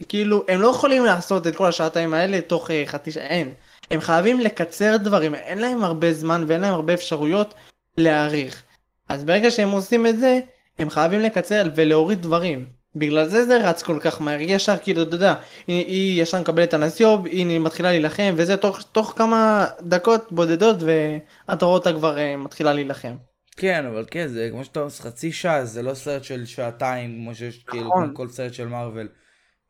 כאילו, 0.07 0.43
הם 0.47 0.61
לא 0.61 0.67
יכולים 0.67 1.05
לעשות 1.05 1.47
את 1.47 1.55
כל 1.55 1.65
השעתיים 1.65 2.13
האלה 2.13 2.41
תוך 2.41 2.71
אה, 2.71 2.83
חצי 2.85 3.11
שעה, 3.11 3.27
אין. 3.27 3.53
הם 3.91 4.01
חייבים 4.01 4.39
לקצר 4.39 4.97
דברים, 4.97 5.35
אין 5.35 5.57
להם 5.57 5.83
הרבה 5.83 6.13
זמן 6.13 6.43
ואין 6.47 6.61
להם 6.61 6.73
הרבה 6.73 6.93
אפשרויות 6.93 7.53
להעריך. 7.97 8.63
אז 9.09 9.23
ברגע 9.23 9.51
שהם 9.51 9.69
עושים 9.69 10.07
את 10.07 10.19
זה, 10.19 10.39
הם 10.79 10.89
חייבים 10.89 11.19
לקצר 11.19 11.63
ולהוריד 11.75 12.21
דברים. 12.21 12.65
בגלל 12.95 13.27
זה 13.27 13.45
זה 13.45 13.69
רץ 13.69 13.83
כל 13.83 13.99
כך 14.01 14.21
מהר, 14.21 14.41
ישר 14.41 14.77
כאילו, 14.77 15.01
אתה 15.01 15.15
יודע, 15.15 15.33
היא, 15.67 15.85
היא 15.85 16.21
ישר 16.21 16.41
מקבלת 16.41 16.69
את 16.69 16.73
הנסיוב, 16.73 17.25
היא 17.25 17.59
מתחילה 17.59 17.91
להילחם, 17.91 18.33
וזה 18.37 18.57
תוך, 18.57 18.81
תוך 18.91 19.13
כמה 19.15 19.67
דקות 19.81 20.31
בודדות, 20.31 20.77
ואתה 20.79 21.65
רואה 21.65 21.77
אותה 21.77 21.93
כבר 21.93 22.17
אה, 22.17 22.37
מתחילה 22.37 22.73
להילחם. 22.73 23.15
כן, 23.57 23.85
אבל 23.85 24.05
כן, 24.11 24.27
זה 24.27 24.49
כמו 24.51 24.63
שאתה 24.63 24.79
אומר, 24.79 24.89
חצי 24.91 25.31
שעה, 25.31 25.65
זה 25.65 25.81
לא 25.81 25.93
סרט 25.93 26.23
של 26.23 26.45
שעתיים, 26.45 27.15
כמו 27.15 27.35
שיש, 27.35 27.63
כאילו, 27.67 27.87
נכון. 27.87 28.07
כמו 28.07 28.15
כל 28.15 28.27
סרט 28.27 28.53
של 28.53 28.67
מארוול. 28.67 29.07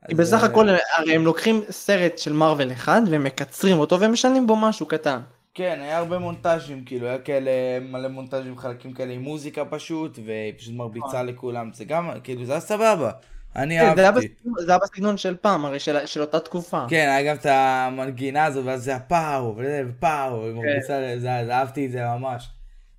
כי 0.07 0.15
בסך 0.15 0.39
אה, 0.41 0.45
הכל, 0.45 0.67
הרי 0.97 1.15
הם 1.15 1.25
לוקחים 1.25 1.61
סרט 1.69 2.17
של 2.17 2.33
מארוול 2.33 2.71
אחד, 2.71 3.01
ומקצרים 3.09 3.79
אותו, 3.79 3.99
ומשנים 3.99 4.47
בו 4.47 4.55
משהו 4.55 4.85
קטן. 4.85 5.19
כן, 5.53 5.79
היה 5.81 5.97
הרבה 5.97 6.19
מונטאז'ים, 6.19 6.83
כאילו, 6.85 7.07
היה 7.07 7.17
כאלה, 7.17 7.51
מלא 7.81 8.07
מונטאז'ים, 8.07 8.57
חלקים 8.57 8.93
כאלה 8.93 9.13
עם 9.13 9.21
מוזיקה 9.21 9.65
פשוט, 9.65 10.19
והיא 10.25 10.53
פשוט 10.57 10.73
מרביצה 10.73 11.23
לכולם, 11.23 11.69
זה 11.73 11.85
גם, 11.85 12.09
כאילו, 12.23 12.45
זה 12.45 12.51
היה 12.51 12.61
סבבה. 12.61 13.11
אני 13.55 13.79
כן, 13.79 13.99
אהבתי. 13.99 14.27
זה 14.59 14.71
היה 14.71 14.79
בסגנון 14.83 15.17
של 15.17 15.35
פעם, 15.41 15.65
הרי 15.65 15.79
של 15.79 16.05
של 16.05 16.21
אותה 16.21 16.39
תקופה. 16.39 16.85
כן, 16.89 17.09
היה 17.09 17.29
גם 17.29 17.35
את 17.35 17.45
המנגינה 17.49 18.45
הזו, 18.45 18.65
ואז 18.65 18.83
זה 18.83 18.95
הפאו, 18.95 19.55
וזה, 19.57 19.83
ופאו, 19.89 20.43
היא 20.45 20.53
מרביצה, 20.53 20.87
זה- 20.99 21.19
זה- 21.19 21.55
אהבתי 21.55 21.85
את 21.85 21.91
זה 21.91 22.05
ממש. 22.05 22.47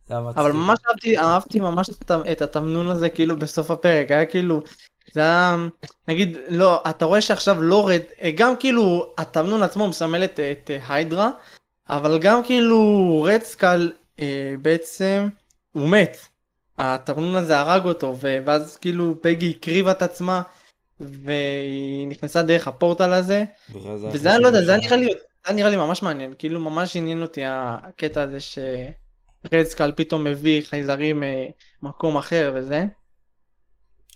זה. 0.08 0.18
אבל 0.18 0.52
ממש 0.52 0.78
אהבתי, 0.88 1.18
אהבתי 1.18 1.60
ממש 1.60 1.90
את 2.32 2.42
התמנון 2.42 2.88
הזה 2.88 3.08
כאילו 3.08 3.36
בסוף 3.38 3.70
הפרק, 3.70 4.10
היה 4.10 4.24
כאילו, 4.24 4.62
זה 5.16 5.22
היה, 5.22 5.56
נגיד, 6.08 6.36
לא, 6.48 6.82
אתה 6.90 7.04
רואה 7.04 7.20
שעכשיו 7.20 7.62
לא 7.62 7.88
רד, 7.88 8.00
גם 8.34 8.56
כאילו 8.56 9.14
התמנון 9.18 9.62
עצמו 9.62 9.88
מסמל 9.88 10.24
את, 10.24 10.40
את 10.40 10.70
היידרה, 10.88 11.30
אבל 11.88 12.18
גם 12.18 12.42
כאילו 12.44 13.22
רדסקל 13.22 13.92
אה, 14.20 14.54
בעצם, 14.62 15.28
הוא 15.72 15.88
מת. 15.88 16.16
התמנון 16.78 17.34
הזה 17.36 17.58
הרג 17.58 17.84
אותו, 17.84 18.16
ואז 18.20 18.76
כאילו 18.76 19.14
פגי 19.22 19.54
הקריבה 19.56 19.90
את 19.90 20.02
עצמה, 20.02 20.42
והיא 21.00 22.08
נכנסה 22.08 22.42
דרך 22.42 22.68
הפורטל 22.68 23.12
הזה, 23.12 23.44
וזה 24.12 24.28
היה, 24.28 24.38
לא 24.38 24.46
יודע, 24.46 24.64
זה 24.64 24.72
היה 24.72 24.80
נראה 24.80 24.96
לי, 24.96 25.08
זה 25.46 25.52
נראה 25.52 25.70
לי 25.70 25.76
ממש 25.76 26.02
מעניין, 26.02 26.34
כאילו 26.38 26.60
ממש 26.60 26.96
עניין 26.96 27.22
אותי 27.22 27.42
הקטע 27.44 28.22
הזה 28.22 28.38
שרדסקל 28.40 29.92
פתאום 29.96 30.24
מביא 30.24 30.62
חייזרים 30.62 31.22
ממקום 31.82 32.16
אחר 32.16 32.52
וזה. 32.54 32.84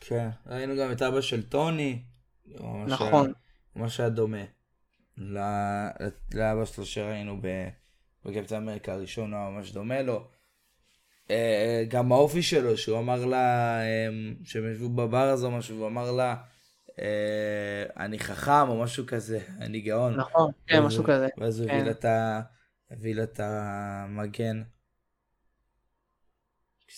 כן, 0.00 0.28
ראינו 0.46 0.74
גם 0.76 0.92
את 0.92 1.02
אבא 1.02 1.20
של 1.20 1.42
טוני. 1.42 2.02
נכון. 2.86 3.24
היה- 3.26 3.34
ממש 3.76 4.00
היה 4.00 4.08
דומה. 4.08 4.44
לאבא 6.34 6.64
שלו 6.64 6.84
שראינו 6.86 7.40
בקפטן 8.24 8.56
אמריקה 8.56 8.92
הראשון, 8.92 9.34
הוא 9.34 9.50
ממש 9.50 9.72
דומה 9.72 10.02
לו. 10.02 10.28
אה, 11.30 11.84
גם 11.88 12.12
האופי 12.12 12.42
שלו, 12.42 12.76
שהוא 12.76 12.98
אמר 12.98 13.24
לה, 13.26 13.78
אה, 13.80 14.08
שהם 14.44 14.72
ישבו 14.72 14.88
בבר 14.88 15.28
הזה 15.28 15.46
או 15.46 15.50
משהו, 15.50 15.76
והוא 15.76 15.86
אמר 15.88 16.12
לה, 16.12 16.36
אה, 17.00 17.84
אני 17.96 18.18
חכם 18.18 18.68
או 18.68 18.80
משהו 18.82 19.06
כזה, 19.06 19.40
אני 19.64 19.80
גאון. 19.80 20.14
נכון, 20.16 20.50
כן, 20.66 20.82
משהו 20.82 21.04
כזה. 21.04 21.28
ואז 21.38 21.60
הוא 21.60 21.68
כן. 21.68 21.74
הביא 21.74 21.90
הביא 22.90 23.14
לה 23.14 23.22
את 23.22 23.40
המגן. 23.42 24.62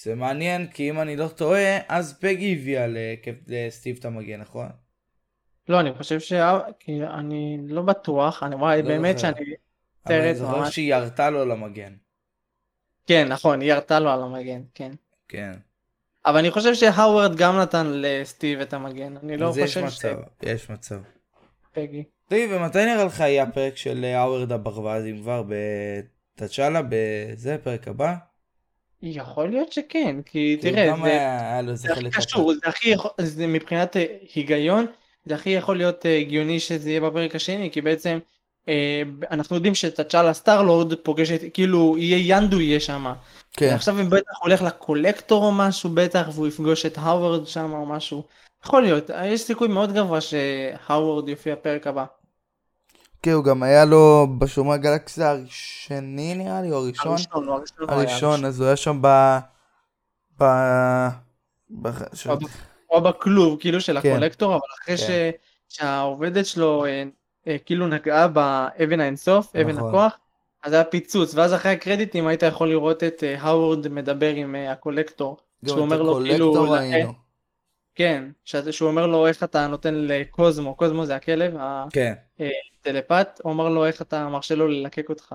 זה 0.01 0.15
מעניין, 0.15 0.67
כי 0.67 0.91
אם 0.91 1.01
אני 1.01 1.17
לא 1.17 1.29
טועה, 1.29 1.79
אז 1.89 2.19
פגי 2.21 2.53
הביאה 2.53 2.87
לסטיב 3.47 3.97
את 3.99 4.05
המגן, 4.05 4.41
נכון? 4.41 4.69
לא, 5.69 5.81
אני 5.81 5.95
חושב 5.95 6.21
ש... 6.21 6.33
כי 6.81 7.01
אני 7.05 7.59
לא 7.69 7.83
בטוח, 7.83 8.43
אני 8.43 8.57
וואי, 8.57 8.83
לא 8.83 8.89
באמת 8.89 9.19
זוכר. 9.19 9.33
שאני... 9.35 9.55
אבל 10.07 10.21
אני 10.21 10.35
זוכר 10.35 10.59
ממש... 10.61 10.75
שהיא 10.75 10.95
ירתה 10.95 11.31
לו 11.31 11.45
למגן. 11.45 11.93
כן, 13.07 13.29
נכון, 13.29 13.61
היא 13.61 13.71
ירתה 13.73 14.01
לו 14.01 14.11
על 14.11 14.23
המגן, 14.23 14.63
כן. 14.75 14.93
כן. 15.29 15.53
אבל 16.27 16.39
אני 16.39 16.51
חושב 16.51 16.75
שהאוורד 16.75 17.37
גם 17.37 17.59
נתן 17.59 17.87
לסטיב 17.87 18.61
את 18.61 18.73
המגן, 18.73 19.17
אני 19.17 19.37
לא 19.37 19.49
אז 19.49 19.59
יש 19.59 19.79
חושב 19.79 19.87
מצב, 19.87 20.21
יש 20.43 20.71
מצב. 20.71 21.01
שפגי. 21.71 22.05
תגיד, 22.29 22.51
ומתי 22.53 22.85
נראה 22.87 23.05
לך 23.05 23.21
יהיה 23.21 23.43
הפרק 23.43 23.77
של 23.77 24.05
האוורד 24.05 24.53
הברווז, 24.53 25.05
אם 25.05 25.19
כבר 25.21 25.43
בתצ'אלה, 25.49 26.81
בזה, 26.89 27.57
פרק 27.63 27.89
הבא? 27.89 28.15
יכול 29.03 29.49
להיות 29.49 29.73
שכן, 29.73 30.17
כי 30.23 30.57
תראה, 30.61 30.97
זה... 30.97 31.05
היה 31.05 31.63
לו 31.63 31.71
איזה 31.71 31.89
זה 31.89 31.93
הכי 31.93 32.11
קשור, 32.11 32.55
זה 32.55 32.61
הכי 32.65 32.89
יכול, 32.91 33.11
זה 33.19 33.47
מבחינת 33.47 33.97
אה, 33.97 34.05
היגיון, 34.35 34.87
זה 35.25 35.35
הכי 35.35 35.51
יכול 35.51 35.77
להיות 35.77 36.07
אה, 36.07 36.19
הגיוני 36.19 36.61
שזה 36.61 36.91
יהיה 36.91 37.01
בפרק 37.01 37.35
השני, 37.35 37.71
כי 37.71 37.81
בעצם 37.81 38.19
אה, 38.69 39.03
אנחנו 39.31 39.57
יודעים 39.57 39.75
שתצ'אלה 39.75 40.33
סטארלורד 40.33 40.95
פוגש 40.95 41.31
את, 41.31 41.41
כאילו 41.55 41.99
יהיה 41.99 42.37
יונדו 42.37 42.61
יהיה 42.61 42.81
שם. 42.81 43.13
כן. 43.53 43.75
עכשיו 43.75 43.99
הוא 43.99 44.09
בטח 44.09 44.33
הולך 44.43 44.63
לקולקטור 44.63 45.45
או 45.45 45.53
משהו 45.53 45.91
בטח, 45.91 46.29
והוא 46.33 46.49
יפגוש 46.49 46.87
את 46.87 46.99
האוורד 46.99 47.47
שם 47.47 47.73
או 47.73 47.87
משהו. 47.87 48.23
יכול 48.65 48.83
להיות, 48.83 49.11
יש 49.25 49.41
סיכוי 49.41 49.69
מאוד 49.69 49.93
גבוה 49.93 50.21
שהאוורד 50.21 51.29
יופיע 51.29 51.57
פרק 51.57 51.87
הבא. 51.87 52.05
כן, 53.23 53.31
הוא 53.31 53.45
גם 53.45 53.63
היה 53.63 53.85
לו 53.85 54.27
בשומר 54.39 54.73
הגלקסיה 54.73 55.33
השני 55.33 56.35
נראה 56.35 56.63
לי, 56.63 56.71
או 56.71 56.77
הראשון? 56.77 57.13
הראשון, 57.13 57.45
לא, 57.45 57.53
הראשון. 57.55 57.91
הראשון, 57.91 58.45
אז 58.45 58.61
הוא 58.61 58.67
היה 58.67 58.77
שם 58.77 58.99
ב... 59.03 59.39
ב... 60.41 60.45
ב- 61.83 61.89
או 62.91 63.01
בכלוב 63.01 63.61
כאילו 63.61 63.81
של 63.81 64.01
כן. 64.01 64.13
הקולקטור, 64.13 64.53
אבל 64.53 64.63
אחרי. 64.83 64.97
כן. 64.97 65.31
שהעובדת 65.69 66.47
שלו 66.47 66.85
אה, 66.85 67.03
אה, 67.49 67.57
כאילו 67.59 67.87
נגעה 67.87 68.29
באבן 68.29 69.01
האינסוף, 69.01 69.57
אבן 69.57 69.71
נכון. 69.71 69.89
הכוח, 69.89 70.19
אז 70.63 70.73
היה 70.73 70.85
פיצוץ, 70.85 71.35
ואז 71.35 71.55
אחרי 71.55 71.73
הקרדיטים 71.73 72.27
היית 72.27 72.43
יכול 72.43 72.69
לראות 72.69 73.05
את 73.05 73.25
אה, 73.25 73.41
האוורד 73.41 73.89
מדבר 73.89 74.35
עם 74.35 74.55
הקולקטור, 74.69 75.37
שהוא 75.67 75.81
אומר 75.81 76.03
לו 76.03 76.21
כאילו. 76.21 77.13
כן, 77.95 78.25
שהוא 78.45 78.89
אומר 78.89 79.07
לו 79.07 79.27
איך 79.27 79.43
אתה 79.43 79.67
נותן 79.67 79.95
לקוזמו, 79.95 80.75
קוזמו 80.75 81.07
זה 81.07 81.17
הכלב, 81.17 81.57
כן. 81.91 82.13
הטלפת, 82.83 83.41
הוא 83.43 83.53
אמר 83.53 83.69
לו 83.69 83.87
איך 83.87 84.03
אתה 84.03 84.29
מרשה 84.29 84.55
לו 84.55 84.69
ללקק 84.69 85.09
אותך. 85.09 85.35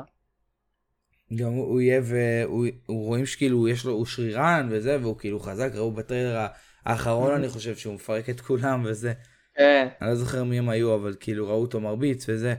גם 1.36 1.52
הוא 1.52 1.66
הוא 1.66 1.82
יהיה 1.82 2.02
והוא 2.04 2.66
הוא 2.86 3.06
רואים 3.06 3.26
שכאילו 3.26 3.68
יש 3.68 3.86
לו, 3.86 3.94
הוא 3.94 4.06
שרירן 4.06 4.68
וזה, 4.72 4.98
והוא 5.02 5.18
כאילו 5.18 5.40
חזק, 5.40 5.72
ראו 5.76 5.92
בטריילר 5.92 6.46
האחרון 6.86 7.34
אני 7.34 7.50
חושב 7.50 7.76
שהוא 7.76 7.94
מפרק 7.94 8.30
את 8.30 8.42
כולם 8.42 8.84
וזה. 8.86 9.14
כן, 9.56 9.88
אני 10.02 10.10
לא 10.10 10.16
זוכר 10.16 10.44
מי 10.44 10.58
הם 10.58 10.70
היו, 10.70 10.96
אבל 10.96 11.16
כאילו 11.20 11.48
ראו 11.48 11.62
אותו 11.62 11.80
מרביץ 11.80 12.26
וזה. 12.30 12.56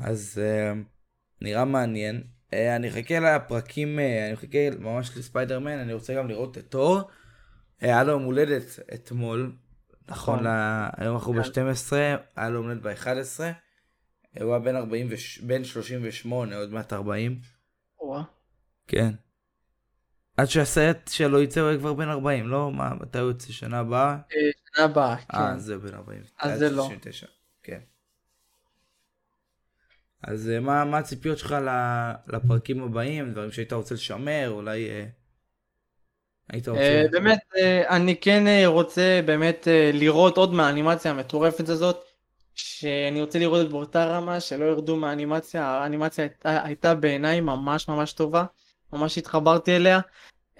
אז 0.00 0.42
אה, 0.42 0.72
נראה 1.42 1.64
מעניין. 1.64 2.22
אה, 2.52 2.76
אני 2.76 2.88
אחכה 2.88 3.20
לפרקים, 3.20 3.98
אה, 3.98 4.24
אני 4.24 4.32
מחכה 4.32 4.58
ממש 4.78 5.16
לספיידרמן, 5.16 5.78
אני 5.78 5.92
רוצה 5.92 6.14
גם 6.14 6.28
לראות 6.28 6.58
את 6.58 6.64
תור. 6.68 7.00
היה 7.80 8.04
לו 8.04 8.12
יום 8.12 8.22
הולדת 8.22 8.78
אתמול, 8.94 9.52
נכון, 10.08 10.34
נכון. 10.34 10.46
היום 10.96 11.16
אנחנו 11.16 11.32
כן. 11.32 11.40
ב-12, 11.40 11.92
היה 12.36 12.48
לו 12.48 12.54
יום 12.54 12.64
הולדת 12.64 12.82
ב-11, 12.82 13.40
הוא 14.40 14.50
היה 14.50 14.58
בן 14.58 14.76
40, 14.76 15.06
וש- 15.10 15.38
בן 15.38 15.64
38, 15.64 16.56
עוד 16.56 16.72
מעט 16.72 16.92
40, 16.92 17.40
וואה. 18.00 18.22
כן. 18.86 19.10
עד 20.36 20.46
שהסרט 20.46 21.10
שלו 21.12 21.42
יצא 21.42 21.60
הוא 21.60 21.78
כבר 21.78 21.94
בן 21.94 22.08
40, 22.08 22.48
לא? 22.48 22.72
מה, 22.72 22.94
מתי 23.00 23.18
הוא 23.18 23.28
יוצא? 23.28 23.52
שנה 23.52 23.78
הבאה? 23.78 24.16
שנה 24.74 24.84
הבאה, 24.84 25.12
אה, 25.34 25.50
כן. 25.52 25.58
זה 25.58 25.78
בן 25.78 25.94
40. 25.94 26.22
אז 26.38 26.58
זה 26.58 26.70
לא. 26.70 26.82
39, 26.82 27.26
כן. 27.62 27.80
אז 30.22 30.50
אה, 30.50 30.60
מה, 30.60 30.84
מה 30.84 30.98
הציפיות 30.98 31.38
שלך 31.38 31.56
לפרקים 32.26 32.82
הבאים? 32.82 33.32
דברים 33.32 33.52
שהיית 33.52 33.72
רוצה 33.72 33.94
לשמר? 33.94 34.48
אולי 34.50 34.90
אה, 34.90 35.04
היית 36.48 36.68
רוצה... 36.68 36.80
אה, 36.82 37.04
באמת, 37.12 37.38
אה, 37.56 37.96
אני 37.96 38.16
כן 38.20 38.46
אה, 38.46 38.66
רוצה 38.66 39.20
באמת 39.26 39.68
אה, 39.68 39.90
לראות 39.94 40.36
עוד 40.36 40.52
מהאנימציה 40.52 41.10
המטורפת 41.10 41.68
הזאת, 41.68 42.04
שאני 42.58 43.20
רוצה 43.20 43.38
לראות 43.38 43.66
את 43.66 43.70
באותה 43.70 44.04
רמה, 44.04 44.40
שלא 44.40 44.64
ירדו 44.64 44.96
מהאנימציה, 44.96 45.66
האנימציה 45.66 46.24
הייתה, 46.24 46.64
הייתה 46.64 46.94
בעיניי 46.94 47.40
ממש 47.40 47.88
ממש 47.88 48.12
טובה, 48.12 48.44
ממש 48.92 49.18
התחברתי 49.18 49.76
אליה. 49.76 50.00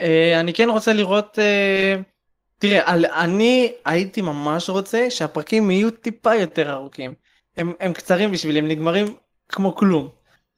אה, 0.00 0.40
אני 0.40 0.54
כן 0.54 0.70
רוצה 0.70 0.92
לראות, 0.92 1.38
אה, 1.38 1.96
תראה, 2.58 2.94
אני 3.24 3.72
הייתי 3.84 4.22
ממש 4.22 4.70
רוצה 4.70 5.10
שהפרקים 5.10 5.70
יהיו 5.70 5.90
טיפה 5.90 6.34
יותר 6.34 6.72
ארוכים. 6.72 7.14
הם, 7.56 7.72
הם 7.80 7.92
קצרים 7.92 8.32
בשבילי, 8.32 8.58
הם 8.58 8.68
נגמרים 8.68 9.16
כמו 9.48 9.74
כלום. 9.74 10.08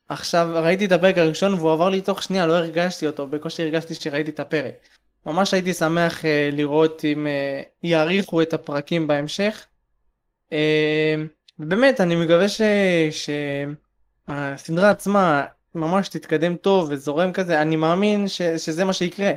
עכשיו 0.09 0.49
ראיתי 0.54 0.85
את 0.85 0.92
הפרק 0.92 1.18
הראשון 1.18 1.54
והוא 1.54 1.73
עבר 1.73 1.88
לי 1.88 2.00
תוך 2.00 2.23
שנייה, 2.23 2.47
לא 2.47 2.52
הרגשתי 2.52 3.06
אותו, 3.06 3.26
בקושי 3.26 3.62
הרגשתי 3.62 3.94
שראיתי 3.94 4.30
את 4.30 4.40
הפרק. 4.40 4.75
ממש 5.26 5.54
הייתי 5.54 5.75
שמח 5.75 6.25
אה, 6.25 6.50
לראות 6.52 7.04
אם 7.04 7.26
יאריכו 7.82 8.42
את 8.42 8.54
הפרקים 8.54 9.06
בהמשך. 9.06 9.66
אה, 10.52 11.14
באמת, 11.59 12.00
אני 12.00 12.16
מקווה 12.16 12.49
ש... 12.49 12.61
שהסדרה 13.11 14.90
עצמה 14.90 15.45
ממש 15.75 16.09
תתקדם 16.09 16.57
טוב 16.57 16.88
וזורם 16.90 17.33
כזה, 17.33 17.62
אני 17.62 17.76
מאמין 17.76 18.28
ש... 18.28 18.42
שזה 18.42 18.85
מה 18.85 18.92
שיקרה. 18.92 19.33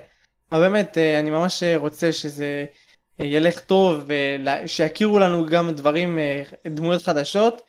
אבל 0.52 0.62
באמת, 0.62 0.98
אה, 0.98 1.20
אני 1.20 1.30
ממש 1.30 1.64
רוצה 1.76 2.12
שזה 2.12 2.66
ילך 3.20 3.60
טוב, 3.60 4.04
ושיכירו 4.08 5.20
לנו 5.20 5.46
גם 5.46 5.72
דברים, 5.72 6.20
אה, 6.20 6.44
דמויות 6.68 7.04
חדשות, 7.04 7.62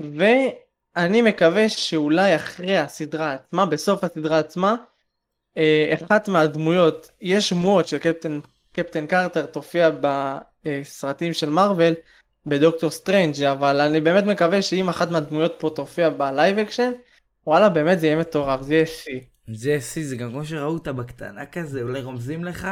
ואני 0.00 1.22
מקווה 1.22 1.68
שאולי 1.68 2.36
אחרי 2.36 2.78
הסדרה 2.78 3.32
עצמה, 3.32 3.66
בסוף 3.66 4.04
הסדרה 4.04 4.38
עצמה, 4.38 4.74
אה, 5.56 5.94
אחת 5.94 6.28
מהדמויות, 6.28 7.10
יש 7.20 7.48
שמועות 7.48 7.88
של 7.88 7.98
קפטן, 7.98 8.40
קפטן 8.72 9.06
קרטר 9.06 9.46
תופיע 9.46 9.90
בסרטים 10.64 11.32
של 11.32 11.50
מארוול 11.50 11.94
בדוקטור 12.46 12.90
סטרנג' 12.90 13.42
אבל 13.42 13.80
אני 13.80 14.00
באמת 14.00 14.24
מקווה 14.24 14.62
שאם 14.62 14.88
אחת 14.88 15.10
מהדמויות 15.10 15.54
פה 15.58 15.70
תופיע 15.74 16.10
ב 16.10 16.20
live 16.20 16.58
action, 16.58 16.92
וואלה 17.46 17.68
באמת 17.68 18.00
זה 18.00 18.06
יהיה 18.06 18.16
מטורף, 18.16 18.62
זה 18.62 18.74
יהיה 18.74 18.86
שיא. 18.86 19.20
זה 19.54 19.80
שיא, 19.80 20.06
זה 20.06 20.16
גם 20.16 20.30
כמו 20.30 20.44
שראו 20.44 20.72
אותה 20.72 20.92
בקטנה 20.92 21.46
כזה, 21.46 21.82
אולי 21.82 22.02
רומזים 22.02 22.44
לך, 22.44 22.68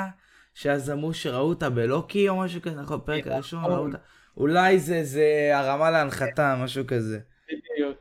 שאז 0.55 0.91
אמרו 0.91 1.15
שראו 1.15 1.49
אותה 1.49 1.71
בלוקי 1.71 2.29
או 2.29 2.37
משהו 2.37 2.63
כזה, 2.63 2.81
נכון, 2.81 3.01
פרק 3.05 3.27
הראשון 3.27 3.61
נכון. 3.61 3.73
ראו 3.73 3.87
אותה. 3.87 3.99
אולי 4.37 4.79
זה, 4.79 5.05
זה 5.05 5.51
הרמה 5.55 5.91
להנחתה, 5.91 6.57
משהו 6.65 6.87
כזה. 6.87 7.19
בדיוק. 7.49 7.99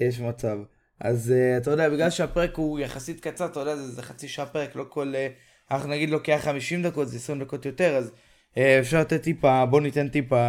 יש 0.00 0.20
מצב. 0.20 0.56
אז 1.00 1.32
uh, 1.32 1.62
אתה 1.62 1.70
יודע, 1.70 1.88
בגלל 1.88 2.10
שהפרק 2.10 2.56
הוא 2.56 2.80
יחסית 2.80 3.20
קצר, 3.20 3.46
אתה 3.46 3.60
יודע, 3.60 3.76
זה, 3.76 3.90
זה 3.90 4.02
חצי 4.02 4.28
שעה 4.28 4.46
פרק, 4.46 4.76
לא 4.76 4.84
כל... 4.88 5.14
Uh, 5.14 5.72
אנחנו 5.74 5.90
נגיד 5.90 6.10
לוקח 6.10 6.40
50 6.44 6.82
דקות, 6.82 7.08
זה 7.08 7.16
20 7.16 7.40
דקות 7.40 7.66
יותר, 7.66 7.96
אז 7.96 8.12
אפשר 8.58 9.00
לתת 9.00 9.22
טיפה, 9.22 9.66
בוא 9.66 9.80
ניתן 9.80 10.08
טיפה 10.08 10.46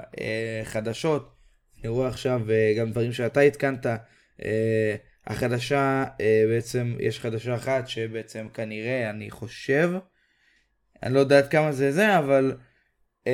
uh, 0.00 0.18
חדשות. 0.64 1.34
אני 1.80 1.88
רואה 1.88 2.08
עכשיו 2.08 2.40
uh, 2.46 2.78
גם 2.78 2.90
דברים 2.90 3.12
שאתה 3.12 3.40
התקנת. 3.40 3.86
Uh, 3.86 4.44
החדשה, 5.26 6.04
uh, 6.04 6.22
בעצם, 6.48 6.96
יש 7.00 7.20
חדשה 7.20 7.54
אחת 7.54 7.88
שבעצם 7.88 8.46
כנראה, 8.54 9.10
אני 9.10 9.30
חושב, 9.30 9.90
אני 11.02 11.14
לא 11.14 11.20
יודע 11.20 11.38
עד 11.38 11.48
כמה 11.48 11.72
זה 11.72 11.92
זה, 11.92 12.18
אבל 12.18 12.56
uh, 13.24 13.28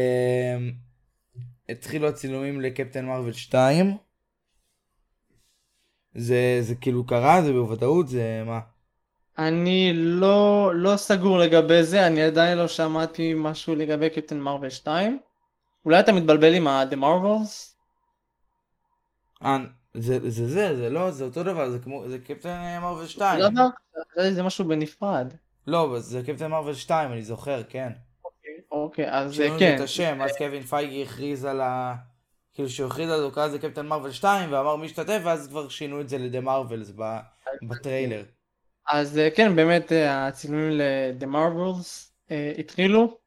התחילו 1.68 2.08
הצילומים 2.08 2.60
לקפטן 2.60 3.06
מרוויל 3.06 3.32
2. 3.32 3.96
זה, 6.14 6.58
זה 6.60 6.74
כאילו 6.74 7.06
קרה, 7.06 7.42
זה 7.42 7.52
בוודאות, 7.52 8.08
זה 8.08 8.42
מה? 8.46 8.60
אני 9.38 9.92
לא, 9.94 10.72
לא 10.74 10.96
סגור 10.96 11.38
לגבי 11.38 11.82
זה, 11.82 12.06
אני 12.06 12.22
עדיין 12.22 12.58
לא 12.58 12.68
שמעתי 12.68 13.34
משהו 13.36 13.74
לגבי 13.74 14.10
קפטן 14.10 14.40
מרוויל 14.40 14.70
2. 14.70 15.18
אולי 15.84 16.00
אתה 16.00 16.12
מתבלבל 16.12 16.54
עם 16.54 16.66
ה-The 16.66 16.94
Marvels? 16.94 17.74
אה, 19.44 19.58
זה, 19.94 20.30
זה 20.30 20.48
זה, 20.48 20.76
זה 20.76 20.90
לא, 20.90 21.10
זה 21.10 21.24
אותו 21.24 21.42
דבר, 21.42 21.70
זה 21.70 21.78
כמו, 21.78 22.08
זה 22.08 22.18
קפטן 22.18 22.78
מרוויל 22.82 23.06
2. 23.06 23.38
לא 23.38 23.44
יודע, 23.44 23.62
חשבתי 24.12 24.30
שזה 24.30 24.42
משהו 24.42 24.64
בנפרד. 24.64 25.32
לא, 25.66 25.98
זה 25.98 26.22
קפטן 26.26 26.50
מרוויל 26.50 26.74
2, 26.74 27.12
אני 27.12 27.22
זוכר, 27.22 27.62
כן. 27.68 27.92
אוקיי, 28.70 29.10
אז 29.10 29.34
שינו 29.34 29.58
כן. 29.58 29.76
את 29.76 29.80
השם, 29.80 30.22
אז 30.22 30.36
קווין 30.38 30.62
פייגי 30.62 31.02
הכריז 31.02 31.44
על 31.44 31.60
ה... 31.60 31.94
כאילו 32.54 32.68
שהוא 32.68 32.86
הכריז 32.86 33.10
על 33.10 33.18
זה, 33.18 33.24
הוא 33.24 33.32
קרא 33.32 33.46
לזה 33.46 33.58
קפטן 33.58 33.86
מרוויל 33.86 34.12
2, 34.12 34.52
ואמר 34.52 34.76
מי 34.76 34.86
השתתף, 34.86 35.20
ואז 35.24 35.48
כבר 35.48 35.68
שינו 35.68 36.00
את 36.00 36.08
זה 36.08 36.18
ל-The 36.18 36.40
Marvels 36.40 36.92
בטריילר. 37.62 38.22
אז 38.88 39.18
אה, 39.18 39.28
כן, 39.36 39.56
באמת 39.56 39.92
אה, 39.92 40.26
הצילומים 40.26 40.70
ל-The 40.70 41.24
Marvels 41.24 42.10
אה, 42.30 42.52
התחילו, 42.58 43.18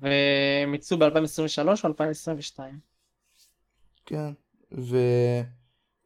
והם 0.00 0.74
יצאו 0.74 0.98
ב-2023 0.98 1.68
או 1.84 1.88
2022. 1.88 2.78
כן, 4.06 4.32
ו... 4.72 4.96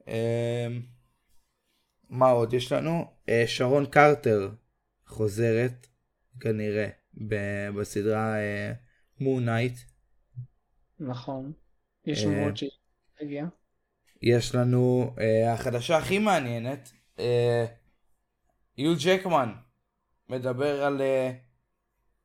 אמ, 0.09 0.83
מה 2.09 2.31
עוד 2.31 2.55
יש 2.55 2.73
לנו? 2.73 3.05
שרון 3.47 3.87
קרטר 3.87 4.51
חוזרת, 5.07 5.87
כנראה, 6.41 6.89
בסדרה 7.77 8.35
מון 9.21 9.45
נייט. 9.45 9.79
נכון. 11.01 11.53
יש 12.07 12.21
שהיא 12.55 12.71
תגיע. 13.19 13.47
יש 14.23 14.55
לנו 14.55 15.15
החדשה 15.47 15.97
הכי 15.97 16.19
מעניינת, 16.19 16.93
יו 18.83 18.95
ג'קמן 19.05 19.53
מדבר 20.29 20.85
על, 20.85 21.03
אה, 21.03 21.33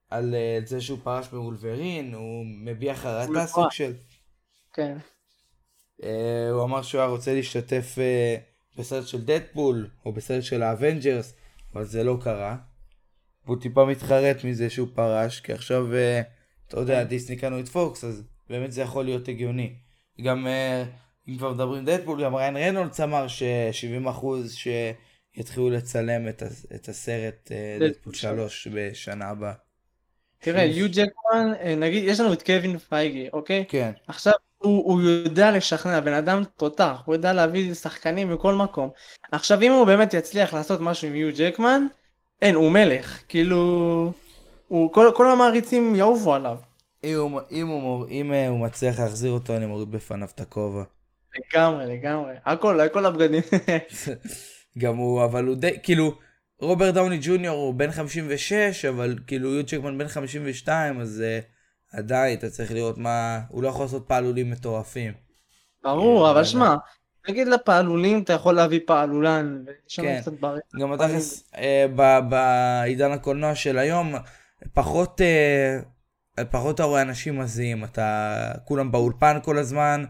על 0.09 0.35
אה, 0.35 0.59
זה 0.65 0.81
שהוא 0.81 0.99
פרש 1.03 1.27
בוולברין, 1.27 2.13
הוא 2.13 2.45
מביע 2.45 2.95
חרטה. 2.95 3.47
סוג 3.47 3.71
של... 3.71 3.93
כן. 4.73 4.97
אה, 6.03 6.49
הוא 6.51 6.63
אמר 6.63 6.81
שהוא 6.81 7.01
היה 7.01 7.09
רוצה 7.09 7.33
להשתתף 7.33 7.95
אה, 7.99 8.35
בסרט 8.77 9.07
של 9.07 9.25
דדפול 9.25 9.89
או 10.05 10.11
בסרט 10.11 10.43
של 10.43 10.63
האבנג'רס, 10.63 11.33
אבל 11.73 11.83
זה 11.83 12.03
לא 12.03 12.17
קרה. 12.21 12.57
והוא 13.45 13.61
טיפה 13.61 13.85
מתחרט 13.85 14.43
מזה 14.43 14.69
שהוא 14.69 14.87
פרש, 14.93 15.39
כי 15.39 15.53
עכשיו, 15.53 15.93
אה, 15.95 16.21
אתה 16.67 16.79
יודע, 16.79 17.03
דיסני 17.03 17.35
קנו 17.35 17.59
את 17.59 17.67
פוקס, 17.67 18.03
אז 18.03 18.23
באמת 18.49 18.71
זה 18.71 18.81
יכול 18.81 19.05
להיות 19.05 19.27
הגיוני. 19.27 19.75
גם 20.21 20.47
אם 21.27 21.37
כבר 21.37 21.53
מדברים 21.53 21.85
דדפול, 21.85 22.23
גם 22.23 22.35
ריין 22.35 22.57
רנולדס 22.57 22.99
אמר 22.99 23.27
ש-70% 23.27 24.25
שיתחילו 25.37 25.69
לצלם 25.69 26.27
את, 26.27 26.43
את 26.75 26.89
הסרט 26.89 27.51
אה, 27.51 27.77
דדפול 27.79 27.89
דדפול 27.89 28.13
3 28.13 28.67
בשנה 28.73 29.29
הבאה. 29.29 29.53
תראה, 30.39 30.63
יו 30.63 30.87
ג'קמן, 30.89 31.53
אה, 31.61 31.75
נגיד, 31.75 32.03
יש 32.03 32.19
לנו 32.19 32.33
את 32.33 32.43
קווין 32.43 32.77
פייגי, 32.77 33.29
אוקיי? 33.33 33.65
כן, 33.67 33.91
עכשיו, 34.07 34.33
הוא, 34.57 34.91
הוא 34.91 35.01
יודע 35.01 35.51
לשכנע, 35.51 35.99
בן 35.99 36.13
אדם 36.13 36.43
תותח, 36.57 37.01
הוא 37.05 37.15
יודע 37.15 37.33
להביא 37.33 37.73
שחקנים 37.73 38.33
מכל 38.33 38.53
מקום. 38.53 38.89
עכשיו, 39.31 39.61
אם 39.61 39.71
הוא 39.71 39.85
באמת 39.85 40.13
יצליח 40.13 40.53
לעשות 40.53 40.81
משהו 40.81 41.07
עם 41.07 41.15
יו 41.15 41.29
ג'קמן, 41.37 41.87
אין, 42.41 42.55
הוא 42.55 42.71
מלך. 42.71 43.23
כאילו, 43.27 44.13
הוא, 44.67 44.93
כל, 44.93 45.11
כל 45.15 45.31
המעריצים 45.31 45.95
יעופו 45.95 46.33
עליו. 46.33 46.57
אם 47.03 47.15
הוא, 47.17 47.41
אם, 47.51 47.67
הוא, 47.67 48.07
אם 48.09 48.33
אה, 48.33 48.47
הוא 48.47 48.59
מצליח 48.59 48.99
להחזיר 48.99 49.31
אותו, 49.31 49.55
אני 49.55 49.65
מוריד 49.65 49.91
בפניו 49.91 50.27
את 50.35 50.41
הכובע. 50.41 50.83
לגמרי, 51.37 51.85
לגמרי. 51.85 52.33
הכל, 52.45 52.79
הכל 52.79 53.05
הבגדים. 53.05 53.41
גם 54.77 54.97
הוא, 54.97 55.25
אבל 55.25 55.45
הוא 55.45 55.55
די, 55.55 55.71
כאילו, 55.83 56.15
רוברט 56.59 56.93
דאוני 56.93 57.19
ג'וניור 57.21 57.57
הוא 57.57 57.73
בן 57.73 57.91
56, 57.91 58.85
אבל 58.85 59.15
כאילו 59.27 59.53
יו 59.53 59.65
צ'קמן 59.65 59.97
בן 59.97 60.07
52, 60.07 60.99
אז 60.99 61.23
uh, 61.23 61.97
עדיין 61.97 62.37
אתה 62.37 62.49
צריך 62.49 62.71
לראות 62.71 62.97
מה, 62.97 63.39
הוא 63.49 63.63
לא 63.63 63.67
יכול 63.67 63.85
לעשות 63.85 64.05
פעלולים 64.07 64.51
מטורפים. 64.51 65.13
ברור, 65.83 66.25
אה, 66.25 66.31
אבל 66.31 66.39
לא 66.39 66.45
שמע, 66.45 66.75
נגיד 67.29 67.47
לפעלולים 67.47 68.23
אתה 68.23 68.33
יכול 68.33 68.55
להביא 68.55 68.79
פעלולן, 68.87 69.63
ויש 69.65 69.99
לנו 69.99 70.07
כן. 70.07 70.21
קצת 70.21 70.33
דברים. 70.33 70.61
גם 70.79 70.93
אתה 70.93 71.07
אה, 71.57 71.85
ב- 71.95 72.29
בעידן 72.29 73.11
הקולנוע 73.11 73.55
של 73.55 73.77
היום, 73.77 74.15
פחות, 74.73 75.21
אה, 75.21 76.45
פחות 76.45 76.75
אתה 76.75 76.83
רואה 76.83 77.01
אנשים 77.01 77.39
מזיעים, 77.39 77.83
אתה, 77.83 78.51
כולם 78.65 78.91
באולפן 78.91 79.37
כל 79.43 79.57
הזמן, 79.57 80.05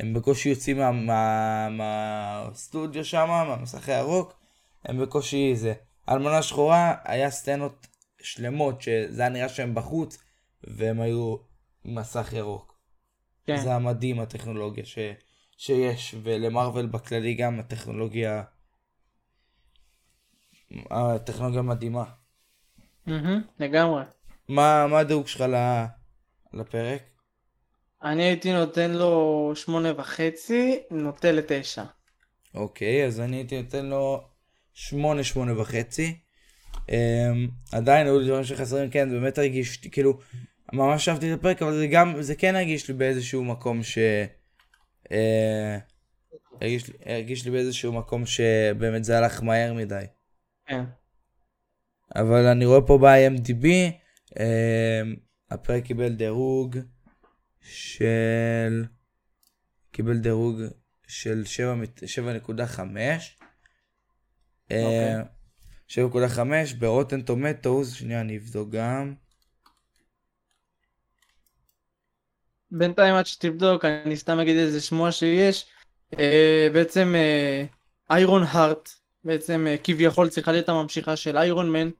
הם 0.00 0.14
בקושי 0.14 0.48
יוצאים 0.48 0.78
מה- 0.78 0.92
מה- 0.92 1.68
מהסטודיו 1.70 3.04
שם, 3.04 3.26
מהמסך 3.28 3.88
הירוק, 3.88 4.40
הם 4.84 5.00
בקושי 5.02 5.56
זה. 5.56 5.74
אלמנה 6.08 6.42
שחורה 6.42 6.94
היה 7.04 7.30
סצנות 7.30 7.86
שלמות, 8.22 8.82
שזה 8.82 9.22
היה 9.22 9.30
נראה 9.30 9.48
שהם 9.48 9.74
בחוץ, 9.74 10.18
והם 10.64 11.00
היו 11.00 11.36
מסך 11.84 12.32
ירוק. 12.32 12.76
כן. 13.46 13.56
זה 13.56 13.74
המדהים 13.74 14.20
הטכנולוגיה 14.20 14.84
ש... 14.84 14.98
שיש, 15.56 16.14
ולמרוויל 16.22 16.86
בכללי 16.86 17.34
גם 17.34 17.60
הטכנולוגיה... 17.60 18.42
הטכנולוגיה 20.90 21.62
מדהימה. 21.62 22.04
מהמם, 23.06 23.42
לגמרי. 23.58 24.02
מה, 24.48 24.86
מה 24.86 24.98
הדירוג 24.98 25.26
שלך. 25.26 25.44
לפרק? 26.52 27.02
אני 28.02 28.22
הייתי 28.22 28.52
נותן 28.52 28.90
לו 28.90 29.52
שמונה 29.54 29.92
וחצי, 29.96 30.78
נוטה 30.90 31.32
לתשע. 31.32 31.84
אוקיי, 32.54 33.06
אז 33.06 33.20
אני 33.20 33.36
הייתי 33.36 33.62
נותן 33.62 33.86
לו 33.86 34.20
שמונה, 34.74 35.24
שמונה 35.24 35.60
וחצי. 35.60 36.18
Um, 36.76 36.86
עדיין 37.72 38.06
היו 38.06 38.18
לי 38.18 38.26
דברים 38.26 38.44
שחסרים, 38.44 38.90
כן, 38.90 39.08
זה 39.10 39.20
באמת 39.20 39.38
הרגיש, 39.38 39.76
כאילו, 39.76 40.18
ממש 40.72 41.08
אהבתי 41.08 41.32
את 41.32 41.38
הפרק, 41.38 41.62
אבל 41.62 41.74
זה 41.78 41.86
גם, 41.86 42.22
זה 42.22 42.34
כן 42.34 42.54
הרגיש 42.56 42.88
לי 42.88 42.94
באיזשהו 42.94 43.44
מקום 43.44 43.82
ש... 43.82 43.98
Uh, 45.08 45.12
הרגיש, 46.60 46.88
לי- 46.88 46.94
הרגיש 47.06 47.44
לי 47.44 47.50
באיזשהו 47.50 47.92
מקום 47.92 48.26
שבאמת 48.26 49.04
זה 49.04 49.18
הלך 49.18 49.42
מהר 49.42 49.72
מדי. 49.74 50.04
כן. 50.66 50.84
אבל 52.16 52.46
אני 52.46 52.64
רואה 52.66 52.80
פה 52.86 52.98
ב-IMDb, 52.98 53.64
um, 54.30 54.36
הפרק 55.50 55.84
קיבל 55.84 56.08
דירוג 56.08 56.76
של... 57.68 58.84
קיבל 59.92 60.16
דירוג 60.18 60.60
של 61.06 61.44
7 61.44 61.74
מת- 61.74 62.02
7.5. 62.06 63.36
אה, 64.70 65.22
7.5 65.88 66.74
ברוטן 66.78 67.22
טומטוס, 67.22 67.94
שנייה 67.94 68.20
אני 68.20 68.36
אבדוק 68.38 68.70
גם. 68.70 69.14
בינתיים 72.70 73.14
עד 73.14 73.26
שתבדוק, 73.26 73.84
אני 73.84 74.16
סתם 74.16 74.38
אגיד 74.38 74.56
איזה 74.56 74.80
שמוע 74.80 75.12
שיש. 75.12 75.66
אה, 76.18 76.68
בעצם 76.72 77.14
איירון 78.10 78.42
הארט, 78.42 78.90
בעצם 79.24 79.66
אה, 79.66 79.76
כביכול 79.84 80.28
צריכה 80.28 80.52
להיות 80.52 80.68
הממשיכה 80.68 81.16
של 81.16 81.36
איירון 81.36 81.72
מן. 81.72 81.90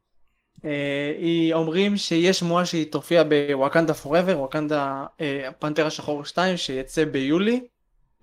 אה, 0.65 1.13
היא 1.19 1.55
אומרים 1.55 1.97
שיש 1.97 2.39
שמועה 2.39 2.67
שהיא 2.67 2.93
תופיע 2.93 3.23
בוואקנדה 3.23 3.95
פוראבר, 3.95 4.39
וואקנדה 4.39 5.05
אה, 5.21 5.49
פנתר 5.59 5.87
השחור 5.87 6.25
2 6.25 6.57
שיצא 6.57 7.05
ביולי 7.05 7.61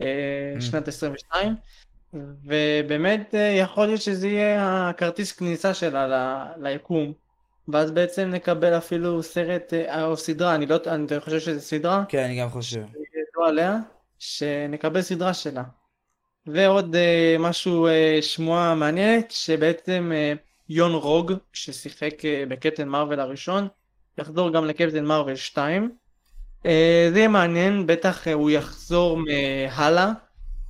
אה, 0.01 0.07
Mm. 0.57 0.61
שנת 0.61 0.87
22. 0.87 1.55
ובאמת 2.43 3.35
יכול 3.57 3.85
להיות 3.85 4.01
שזה 4.01 4.27
יהיה 4.27 4.89
הכרטיס 4.89 5.31
כניסה 5.31 5.73
שלה 5.73 6.45
ליקום. 6.57 7.13
ואז 7.67 7.91
בעצם 7.91 8.29
נקבל 8.29 8.77
אפילו 8.77 9.23
סרט 9.23 9.73
או 10.03 10.17
סדרה, 10.17 10.55
אני 10.55 10.65
לא 10.65 10.77
אני 10.87 11.19
חושב 11.19 11.39
שזה 11.39 11.61
סדרה, 11.61 12.03
כן, 12.09 12.23
אני 12.23 12.39
גם 12.39 12.49
חושב. 12.49 12.79
ידוע 12.79 13.47
עליה, 13.47 13.77
שנקבל 14.19 15.01
סדרה 15.01 15.33
שלה. 15.33 15.63
ועוד 16.47 16.95
משהו, 17.39 17.87
שמועה 18.21 18.75
מעניינת, 18.75 19.31
שבעצם 19.31 20.11
יון 20.73 20.93
רוג, 20.93 21.33
ששיחק 21.53 22.25
אה, 22.25 22.43
בקפטן 22.49 22.87
מרוויל 22.87 23.19
הראשון, 23.19 23.67
יחזור 24.17 24.53
גם 24.53 24.65
לקפטן 24.65 25.05
מרוויל 25.05 25.35
2. 25.35 25.91
אה, 26.65 27.09
זה 27.13 27.17
יהיה 27.17 27.27
מעניין, 27.27 27.87
בטח 27.87 28.27
אה, 28.27 28.33
הוא 28.33 28.51
יחזור 28.51 29.17
מהלאה, 29.17 30.11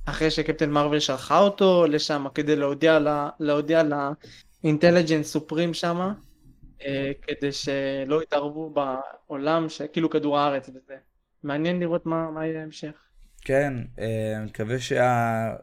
אחרי 0.06 0.30
שקפטן 0.30 0.70
מרוויל 0.70 1.00
שלחה 1.00 1.38
אותו 1.38 1.86
לשם 1.86 2.26
כדי 2.34 2.56
להודיע 2.56 2.98
ל- 2.98 3.28
להודיע 3.40 3.82
לאינטליג'נס 4.64 5.32
סופרים 5.32 5.74
שם, 5.74 6.12
כדי 7.22 7.52
שלא 7.52 8.22
יתערבו 8.22 8.74
בעולם, 8.74 9.68
שכאילו 9.68 10.10
כדור 10.10 10.38
הארץ 10.38 10.68
וזה. 10.68 10.94
מעניין 11.42 11.80
לראות 11.80 12.06
מה, 12.06 12.30
מה 12.30 12.46
יהיה 12.46 12.60
ההמשך. 12.60 12.92
כן, 13.44 13.74
אני 14.38 14.44
מקווה 14.44 14.78
שה... 14.78 15.54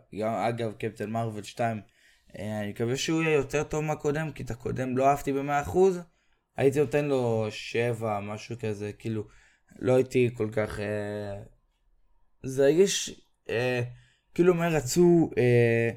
אגב, 0.49 0.71
קפטן 0.80 1.10
מרוויל 1.10 1.43
2, 1.43 1.77
אה, 1.77 1.82
אני 2.39 2.69
מקווה 2.69 2.97
שהוא 2.97 3.21
יהיה 3.21 3.35
יותר 3.35 3.63
טוב 3.63 3.83
מהקודם, 3.83 4.31
כי 4.31 4.43
את 4.43 4.51
הקודם 4.51 4.97
לא 4.97 5.07
אהבתי 5.07 5.33
ב-100%. 5.33 5.77
הייתי 6.57 6.79
נותן 6.79 7.05
לו 7.05 7.47
7, 7.49 8.19
משהו 8.19 8.55
כזה, 8.59 8.91
כאילו, 8.93 9.23
לא 9.79 9.95
הייתי 9.95 10.29
כל 10.37 10.49
כך... 10.51 10.79
אה, 10.79 11.41
זה 12.43 12.65
הרגיש 12.65 13.21
אה, 13.49 13.81
כאילו 14.33 14.53
מה 14.53 14.67
רצו 14.67 15.29
אה, 15.37 15.89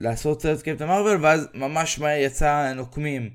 לעשות 0.00 0.42
סרט 0.42 0.62
קפטן 0.62 0.86
מרוויל, 0.88 1.16
ואז 1.20 1.48
ממש 1.54 1.98
מהר 1.98 2.18
יצא 2.18 2.72
נוקמים. 2.72 3.30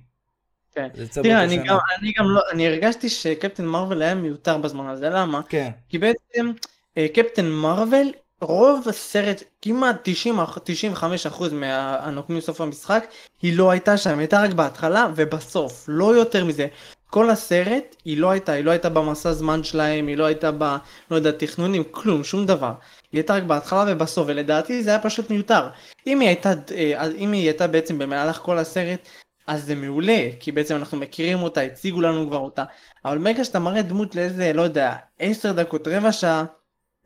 כן. 0.75 0.89
תראה, 1.23 1.43
אני. 1.43 1.57
גם, 1.57 1.77
אני 1.99 2.13
גם 2.17 2.25
לא, 2.25 2.41
אני 2.51 2.67
הרגשתי 2.67 3.09
שקפטן 3.09 3.65
מרוויל 3.65 4.01
היה 4.01 4.15
מיותר 4.15 4.57
בזמן 4.57 4.87
הזה, 4.87 5.09
למה? 5.09 5.41
כן, 5.49 5.71
כי 5.89 5.97
בעצם 5.97 6.51
אה, 6.97 7.07
קפטן 7.13 7.45
מרוויל, 7.45 8.13
רוב 8.41 8.87
הסרט, 8.89 9.43
כמעט 9.61 9.95
90, 10.03 10.39
95% 10.39 11.53
מהנוקמים 11.53 12.41
סוף 12.41 12.61
המשחק, 12.61 13.05
היא 13.41 13.57
לא 13.57 13.71
הייתה 13.71 13.97
שם, 13.97 14.09
היא 14.09 14.19
הייתה 14.19 14.41
רק 14.43 14.53
בהתחלה 14.53 15.07
ובסוף, 15.15 15.85
לא 15.87 16.15
יותר 16.15 16.45
מזה. 16.45 16.67
כל 17.09 17.29
הסרט, 17.29 17.95
היא 18.05 18.17
לא 18.17 18.31
הייתה, 18.31 18.51
היא 18.51 18.63
לא 18.63 18.71
הייתה 18.71 18.89
במסע 18.89 19.33
זמן 19.33 19.63
שלהם, 19.63 20.07
היא 20.07 20.17
לא 20.17 20.25
הייתה 20.25 20.51
ב... 20.57 20.75
לא 21.11 21.15
יודע, 21.15 21.31
תכנונים, 21.31 21.83
כלום, 21.91 22.23
שום 22.23 22.45
דבר. 22.45 22.73
היא 23.11 23.19
הייתה 23.19 23.35
רק 23.35 23.43
בהתחלה 23.43 23.85
ובסוף, 23.87 24.27
ולדעתי 24.27 24.83
זה 24.83 24.89
היה 24.89 24.99
פשוט 24.99 25.29
מיותר. 25.29 25.69
אם 26.07 26.19
היא 26.19 26.27
הייתה, 26.27 26.53
אה, 26.75 27.07
אם 27.17 27.31
היא 27.31 27.43
הייתה 27.43 27.67
בעצם 27.67 27.97
במהלך 27.97 28.37
כל 28.37 28.57
הסרט, 28.57 28.99
אז 29.47 29.65
זה 29.65 29.75
מעולה, 29.75 30.27
כי 30.39 30.51
בעצם 30.51 30.75
אנחנו 30.75 30.97
מכירים 30.97 31.43
אותה, 31.43 31.61
הציגו 31.61 32.01
לנו 32.01 32.27
כבר 32.27 32.37
אותה. 32.37 32.63
אבל 33.05 33.17
ברגע 33.17 33.43
שאתה 33.43 33.59
מראה 33.59 33.81
דמות 33.81 34.15
לאיזה, 34.15 34.53
לא 34.53 34.61
יודע, 34.61 34.95
עשר 35.19 35.51
דקות, 35.51 35.87
רבע 35.87 36.11
שעה, 36.11 36.45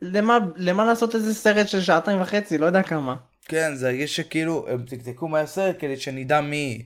למה, 0.04 0.38
למה 0.56 0.84
לעשות 0.84 1.14
איזה 1.14 1.34
סרט 1.34 1.68
של 1.68 1.80
שעתיים 1.80 2.20
וחצי, 2.20 2.58
לא 2.58 2.66
יודע 2.66 2.82
כמה. 2.82 3.16
כן, 3.44 3.74
זה 3.74 3.88
הרגיש 3.88 4.16
שכאילו 4.16 4.68
הם 4.68 4.82
תקתקו 4.86 5.28
מהסרט 5.28 5.76
כדי 5.78 5.96
שנדע 5.96 6.40
מי. 6.40 6.84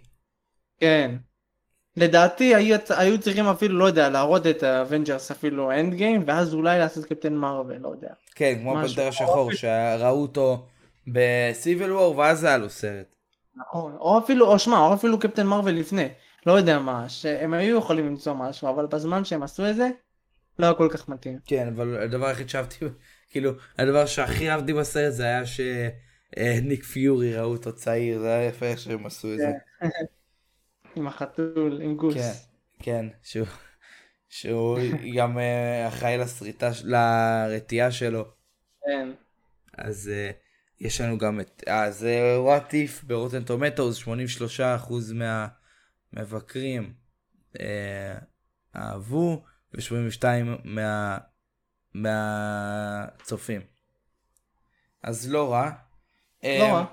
כן. 0.81 1.17
לדעתי 1.97 2.55
היו, 2.55 2.77
היו 2.89 3.21
צריכים 3.21 3.47
אפילו, 3.47 3.79
לא 3.79 3.85
יודע, 3.85 4.09
להראות 4.09 4.47
את 4.47 4.63
האבנג'רס 4.63 5.31
אפילו 5.31 5.73
אנד 5.73 5.95
גיים, 5.95 6.23
ואז 6.27 6.55
אולי 6.55 6.79
לעשות 6.79 7.05
קפטן 7.05 7.35
מרוויל, 7.35 7.79
לא 7.79 7.89
יודע. 7.89 8.09
כן, 8.35 8.59
כמו. 8.61 8.81
הפנתר 8.81 9.09
השחור, 9.09 9.53
שראו 9.53 10.23
אותו 10.23 10.67
בסיביל 11.07 11.93
וור, 11.93 12.17
ואז 12.17 12.45
היה 12.45 12.59
לו 12.59 12.71
סרט. 12.71 13.07
נכון. 13.57 13.97
או 14.01 14.19
אפילו, 14.19 14.47
או 14.47 14.59
שמע, 14.59 14.79
או 14.79 14.95
אפילו 14.95 15.19
קפטן 15.19 15.47
מרוויל 15.47 15.77
לפני. 15.77 16.09
לא 16.47 16.53
יודע 16.53 16.79
מה, 16.79 17.09
שהם 17.09 17.55
היו 17.55 17.79
יכולים 17.79 18.07
למצוא 18.07 18.35
משהו, 18.35 18.69
אבל 18.69 18.87
בזמן 18.87 19.25
שהם 19.25 19.43
עשו 19.43 19.71
את 19.71 19.77
זה, 19.77 19.89
לא 20.59 20.67
היה 20.67 20.75
כל 20.75 20.89
כך 20.93 21.09
מתאים. 21.09 21.39
כן, 21.47 21.69
אבל 21.77 22.03
הדבר 22.03 22.27
היחיד 22.27 22.49
שאהבתי, 22.49 22.85
כאילו, 23.31 23.53
הדבר 23.79 24.07
שהכי 24.07 24.51
אהבתי 24.51 24.73
בסרט 24.73 25.13
זה 25.13 25.25
היה 25.25 25.43
שניק 25.47 26.85
פיורי 26.85 27.37
ראו 27.37 27.53
אותו 27.53 27.73
צעיר, 27.73 28.21
זה 28.21 28.35
היה 28.35 28.49
יפה 28.49 28.67
איך 28.67 28.79
שהם 28.79 29.07
עשו 29.07 29.33
את 29.33 29.39
זה. 29.39 29.53
עם 30.97 31.07
החתול, 31.07 31.81
עם 31.83 31.97
גוס. 31.97 32.15
כן, 32.15 32.33
כן, 32.79 33.07
שהוא, 33.23 33.47
שהוא 34.29 34.79
גם 35.17 35.39
אה, 35.39 35.89
אחראי 35.89 36.19
לסריטה, 36.19 36.71
לרתיעה 36.85 37.91
שלו. 37.91 38.25
כן. 38.85 39.09
אז 39.79 40.11
uh, 40.11 40.85
יש 40.85 41.01
לנו 41.01 41.19
גם 41.19 41.41
את, 41.41 41.65
אז 41.67 42.07
uh, 42.07 42.49
what 42.49 42.71
if 42.73 43.07
ברוטן 43.07 43.45
טומטוס 43.45 44.03
83% 44.09 44.11
מהמבקרים 46.15 46.93
אהבו 48.77 49.45
ו-82 49.75 50.25
מה, 50.65 51.19
מהצופים. 51.95 53.61
אז 55.03 55.31
לא 55.31 55.53
רע. 55.53 55.71
לא 56.45 56.49
אה, 56.49 56.73
רע, 56.73 56.85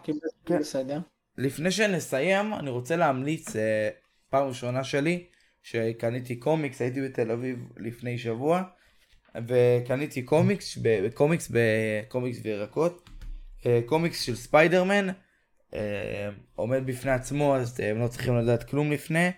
כן. 0.46 0.60
בסדר. 0.60 1.00
לפני 1.38 1.72
שנסיים, 1.72 2.54
אני 2.54 2.70
רוצה 2.70 2.96
להמליץ, 2.96 3.56
אה, 3.56 3.90
פעם 4.30 4.48
ראשונה 4.48 4.84
שלי, 4.84 5.26
שקניתי 5.64 6.36
קומיקס, 6.36 6.82
הייתי 6.82 7.02
בתל 7.02 7.32
אביב 7.32 7.60
לפני 7.78 8.18
שבוע, 8.18 8.64
וקניתי 9.48 10.22
קומיקס, 10.22 10.78
קומיקס 11.14 11.52
בקומיקס 11.52 12.40
וירקות, 12.44 13.10
אה, 13.66 13.80
קומיקס 13.86 14.22
של 14.22 14.36
ספיידרמן, 14.36 15.08
אה, 15.74 16.30
עומד 16.56 16.86
בפני 16.86 17.12
עצמו, 17.12 17.56
אז 17.56 17.80
הם 17.80 18.00
לא 18.00 18.08
צריכים 18.08 18.38
לדעת 18.38 18.64
כלום 18.64 18.92
לפני. 18.92 19.32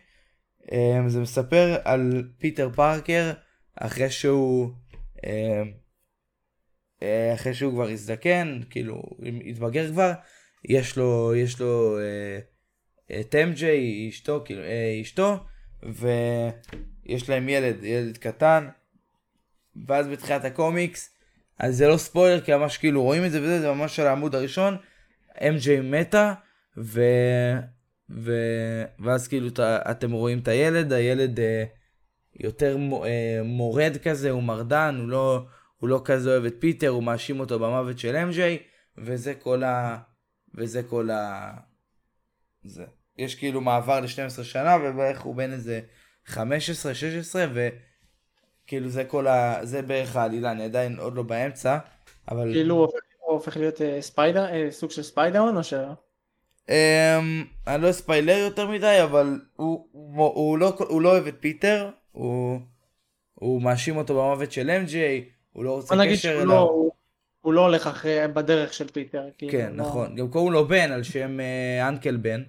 זה 1.08 1.20
מספר 1.20 1.78
על 1.84 2.30
פיטר 2.38 2.70
פארקר, 2.76 3.32
אחרי 3.76 4.10
שהוא... 4.10 4.72
אה, 5.26 5.64
אה, 7.04 7.34
אחרי 7.34 7.54
שהוא 7.54 7.74
כבר 7.74 7.90
הזדקן, 7.90 8.60
כאילו, 8.70 9.04
התבגר 9.46 9.92
כבר, 9.92 10.12
יש 10.66 10.98
לו, 10.98 11.36
יש 11.36 11.60
לו 11.62 11.98
אה, 12.00 12.40
את 13.20 13.36
MJ, 13.36 13.64
אשתו, 14.10 14.42
כאילו, 14.46 14.64
אה, 14.64 15.00
אשתו, 15.02 15.38
ויש 15.84 17.30
להם 17.30 17.50
ילד, 17.50 17.84
ילד 17.84 18.18
קטן, 18.18 18.68
ואז 19.88 20.08
בתחילת 20.08 20.46
הקומיקס, 20.46 21.10
אז 21.60 21.78
זה 21.78 21.88
לא 21.88 21.98
ספוילר, 21.98 22.42
כי 22.42 22.56
ממש 22.56 22.78
כאילו 22.78 23.04
רואים 23.04 23.26
את 23.26 23.32
זה 23.32 23.42
וזה, 23.42 23.62
זה 23.62 23.72
ממש 23.72 24.00
על 24.00 24.08
העמוד 24.08 24.36
הראשון, 24.36 24.78
MJ 25.36 25.82
מתה, 25.84 26.34
ו... 26.78 27.02
ו... 28.10 28.32
ואז 29.00 29.28
כאילו 29.28 29.50
ת... 29.50 29.60
אתם 29.60 30.12
רואים 30.12 30.40
את 30.40 30.48
הילד, 30.48 30.94
הילד 30.94 31.40
אה, 31.40 31.64
יותר. 32.40 32.78
אה, 33.06 33.42
מורד 33.44 33.98
כזה, 34.04 34.32
הוא 34.32 34.44
מרדן, 34.44 34.96
הוא 35.00 35.10
לא, 35.10 35.42
הוא 35.78 35.90
לא 35.90 36.02
כזה 36.06 36.30
אוהב 36.30 36.46
את 36.46 36.56
פיטר, 36.60 36.88
הוא 36.90 37.04
מאשים 37.04 37.40
אותו 37.40 37.60
במוות 37.60 38.00
של 38.00 38.16
אמג'יי, 38.16 38.58
וזה 38.98 39.34
כל 39.36 39.64
ה... 39.64 39.98
וזה 40.56 40.84
כל 40.84 41.10
ה... 41.10 41.52
זה. 42.64 42.86
יש 43.18 43.36
כאילו 43.36 43.62
מעבר 43.62 44.00
ל-12 44.00 44.44
שנה, 44.44 44.76
ובערך 44.84 45.22
הוא 45.22 45.36
בן 45.36 45.52
איזה 45.54 45.82
15-16, 46.28 46.34
וכאילו 48.66 48.90
זה 48.90 49.04
כל 49.06 49.28
ה... 49.28 49.60
זה 49.66 49.82
בערך 49.82 50.16
העלילה, 50.16 50.52
אני 50.52 50.64
עדיין 50.64 51.00
עוד 51.00 51.16
לא 51.16 51.24
באמצע, 51.24 51.78
אבל... 52.32 52.54
כאילו 52.54 52.76
הוא 52.76 52.82
הופך- 52.82 52.98
הוא 53.20 53.34
הופך 53.34 53.58
להיות 53.58 53.82
אה, 53.82 54.02
ספיידר, 54.02 54.46
אה, 54.46 54.68
סוג 54.72 54.92
של 54.92 55.04
ספיידרמן 55.04 55.58
או 55.58 55.64
ש... 55.64 55.74
אמ, 56.70 57.46
אני 57.68 57.82
לא 57.84 57.90
אספיילר 57.90 58.38
יותר 58.38 58.68
מדי, 58.68 58.98
אבל 59.04 59.40
הוא, 59.56 59.88
הוא, 59.92 60.28
הוא, 60.34 60.58
לא, 60.58 60.76
הוא 60.90 61.02
לא 61.02 61.12
אוהב 61.12 61.28
את 61.28 61.36
פיטר, 61.40 61.90
הוא, 62.18 62.60
הוא 63.34 63.62
מאשים 63.62 63.98
אותו 63.98 64.14
במוות 64.14 64.52
של 64.52 64.70
אמג'יי, 64.70 65.26
הוא 65.54 65.64
לא 65.64 65.76
רוצה 65.76 65.96
קשר 66.06 66.16
שהוא 66.16 66.32
אליו. 66.34 66.46
לא, 66.46 66.60
הוא- 66.60 66.92
הוא 67.42 67.54
לא 67.54 67.62
הולך 67.62 67.88
אחרי, 67.88 68.28
בדרך 68.34 68.74
של 68.74 68.88
פיטר. 68.88 69.24
כאילו, 69.38 69.52
כן, 69.52 69.74
לא- 69.76 69.84
נכון. 69.84 70.16
גם 70.16 70.28
קוראים 70.30 70.52
לו 70.54 70.68
בן 70.68 70.92
על 70.92 71.04
שם 71.04 71.40
אה, 71.40 71.88
uncle 71.88 72.18
בן. 72.18 72.44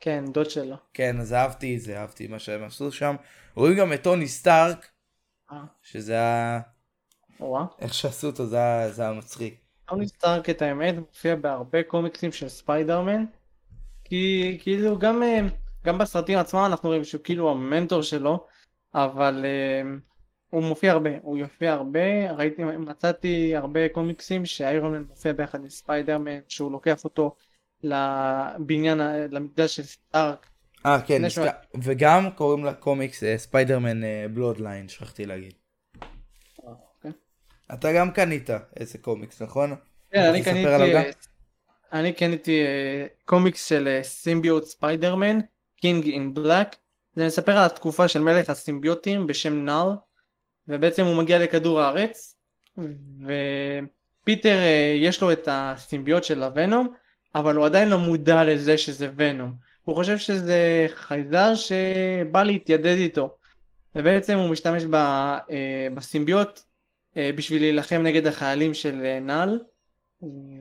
כן, 0.00 0.24
דוד 0.32 0.50
שלו. 0.50 0.76
כן, 0.94 1.20
אז 1.20 1.32
אהבתי 1.32 1.76
את 1.76 1.80
זה, 1.80 2.00
אהבתי 2.00 2.26
מה 2.26 2.38
שהם 2.38 2.64
עשו 2.64 2.92
שם. 2.92 3.14
רואים 3.54 3.76
גם 3.76 3.92
את 3.92 4.02
טוני 4.02 4.28
סטארק, 4.28 4.88
אה, 5.52 5.56
שזה 5.82 6.12
היה... 6.12 6.60
וואה. 7.40 7.64
איך 7.80 7.94
שעשו 7.94 8.26
אותו, 8.26 8.46
זה 8.46 8.56
היה, 8.56 8.90
זה 8.90 9.10
מצחיק. 9.10 9.54
טוני 9.88 10.08
סטארק 10.08 10.50
את 10.50 10.62
האמת 10.62 10.94
מופיע 10.94 11.34
בהרבה 11.36 11.82
קומיקסים 11.82 12.32
של 12.32 12.48
ספיידרמן 12.48 13.24
כי 14.04 14.58
כאילו 14.62 14.98
גם 14.98 15.22
אה, 15.22 15.40
גם 15.84 15.98
בסרטים 15.98 16.38
עצמם 16.38 16.64
אנחנו 16.66 16.88
רואים 16.88 17.04
שהוא 17.04 17.20
כאילו 17.24 17.50
המנטור 17.50 18.02
שלו 18.02 18.46
אבל 18.94 19.44
אה, 19.44 19.90
הוא 20.50 20.62
מופיע 20.62 20.92
הרבה 20.92 21.10
הוא 21.22 21.38
יופיע 21.38 21.72
הרבה 21.72 22.30
ראיתי 22.30 22.64
מצאתי 22.64 23.56
הרבה 23.56 23.88
קומיקסים 23.88 24.46
שאיירון 24.46 24.92
מן 24.92 25.04
מופיע 25.08 25.32
ביחד 25.32 25.60
עם 25.60 25.68
ספיידרמן 25.68 26.38
שהוא 26.48 26.72
לוקח 26.72 27.04
אותו 27.04 27.36
לבניין 27.82 28.98
למקדש 29.30 29.76
של 29.76 29.82
סטארק 29.82 30.46
אה, 30.86 31.00
כן, 31.06 31.24
נזכר... 31.24 31.46
וגם 31.82 32.30
קוראים 32.34 32.64
לקומיקס 32.64 33.24
אה, 33.24 33.38
ספיידרמן 33.38 34.00
בלודליין, 34.34 34.88
שכחתי 34.88 35.26
להגיד. 35.26 35.52
אוקיי. 36.62 37.10
אתה 37.74 37.92
גם 37.92 38.10
קנית 38.10 38.50
איזה 38.76 38.98
קומיקס, 38.98 39.42
נכון? 39.42 39.74
כן, 40.10 40.22
אני 40.22 40.44
קניתי? 40.44 40.96
אה, 40.96 41.02
אני 41.92 42.12
קניתי 42.12 42.60
אה, 42.60 43.06
קומיקס 43.24 43.68
של 43.68 43.88
אה, 43.88 44.02
סימביוט 44.02 44.64
ספיידרמן, 44.64 45.38
קינג 45.76 46.08
אין 46.08 46.34
בלק. 46.34 46.76
זה 47.16 47.26
מספר 47.26 47.52
על 47.52 47.66
התקופה 47.66 48.08
של 48.08 48.20
מלך 48.20 48.50
הסימביוטים 48.50 49.26
בשם 49.26 49.64
נאל, 49.64 49.88
ובעצם 50.68 51.04
הוא 51.04 51.16
מגיע 51.16 51.38
לכדור 51.38 51.80
הארץ, 51.80 52.36
ופיטר 53.20 54.56
אה, 54.58 54.94
יש 54.96 55.22
לו 55.22 55.32
את 55.32 55.48
הסימביוט 55.50 56.24
של 56.24 56.42
הוונום, 56.42 56.94
אבל 57.34 57.56
הוא 57.56 57.66
עדיין 57.66 57.88
לא 57.88 57.98
מודע 57.98 58.44
לזה 58.44 58.78
שזה 58.78 59.10
ונום. 59.16 59.54
הוא 59.84 59.94
חושב 59.94 60.18
שזה 60.18 60.86
חייזר 60.94 61.54
שבא 61.54 62.42
להתיידד 62.42 62.96
איתו, 62.96 63.36
ובעצם 63.94 64.38
הוא 64.38 64.48
משתמש 64.50 64.84
ב, 64.84 64.94
אה, 64.94 65.88
בסימביוט 65.94 66.60
אה, 67.16 67.30
בשביל 67.36 67.62
להילחם 67.62 68.02
נגד 68.02 68.26
החיילים 68.26 68.74
של 68.74 69.02
אה, 69.04 69.20
נאל. 69.20 69.58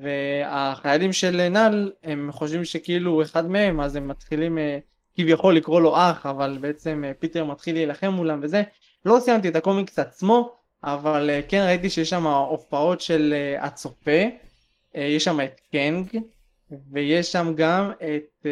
והחיילים 0.01 1.13
של 1.13 1.49
נאל 1.49 1.91
הם 2.03 2.31
חושבים 2.31 2.65
שכאילו 2.65 3.11
הוא 3.11 3.21
אחד 3.21 3.49
מהם 3.49 3.81
אז 3.81 3.95
הם 3.95 4.07
מתחילים 4.07 4.57
אה, 4.57 4.79
כביכול 5.21 5.55
לקרוא 5.55 5.81
לו 5.81 5.97
אח 5.97 6.25
אבל 6.25 6.57
בעצם 6.61 7.03
אה, 7.07 7.11
פיטר 7.19 7.45
מתחיל 7.45 7.75
להילחם 7.75 8.07
מולם 8.07 8.39
וזה 8.43 8.63
לא 9.05 9.17
סיימתי 9.19 9.47
את 9.49 9.55
הקומיקס 9.55 9.99
עצמו 9.99 10.55
אבל 10.83 11.29
אה, 11.29 11.41
כן 11.47 11.63
ראיתי 11.65 11.89
שיש 11.89 12.09
שם 12.09 12.27
הופעות 12.27 13.01
של 13.01 13.33
אה, 13.37 13.65
הצופה 13.65 14.21
יש 14.95 15.23
שם 15.23 15.41
את 15.41 15.61
קנג 15.71 16.17
ויש 16.91 17.31
שם 17.31 17.53
גם 17.55 17.91
את 17.91 18.45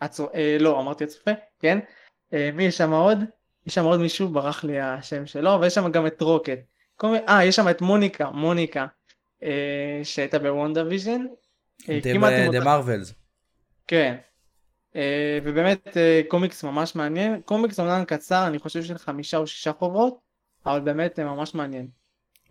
הצו... 0.00 0.26
לא 0.60 0.80
אמרתי 0.80 1.04
הצופה 1.04 1.30
כן 1.60 1.78
מי 2.32 2.64
יש 2.64 2.76
שם 2.76 2.92
עוד 2.92 3.18
יש 3.66 3.74
שם 3.74 3.84
עוד 3.84 4.00
מישהו 4.00 4.28
ברח 4.28 4.64
לי 4.64 4.80
השם 4.80 5.26
שלו 5.26 5.60
ויש 5.60 5.74
שם 5.74 5.90
גם 5.90 6.06
את 6.06 6.22
רוקט 6.22 6.58
אה 7.04 7.44
יש 7.44 7.56
שם 7.56 7.68
את 7.68 7.80
מוניקה 7.80 8.30
מוניקה 8.30 8.86
שהייתה 10.02 10.38
בוונדה 10.38 10.84
ויז'ן. 10.86 11.26
The 12.52 12.60
Marvels. 12.60 13.14
כן. 13.86 14.16
אה, 14.96 15.38
ובאמת 15.44 15.96
אה, 15.96 16.20
קומיקס 16.28 16.64
ממש 16.64 16.94
מעניין. 16.94 17.40
קומיקס 17.44 17.80
אומנם 17.80 18.04
קצר, 18.04 18.46
אני 18.46 18.58
חושב 18.58 18.82
של 18.84 18.98
חמישה 18.98 19.36
או 19.36 19.46
שישה 19.46 19.72
חוברות, 19.72 20.18
אבל 20.66 20.80
באמת 20.80 21.18
אה, 21.18 21.24
ממש 21.24 21.54
מעניין. 21.54 21.88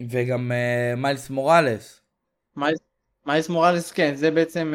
וגם 0.09 0.51
מיילס 0.97 1.29
מוראלס. 1.29 2.01
מיילס- 3.27 3.49
מוראלס 3.49 3.91
כן, 3.91 4.15
זה 4.15 4.31
בעצם 4.31 4.73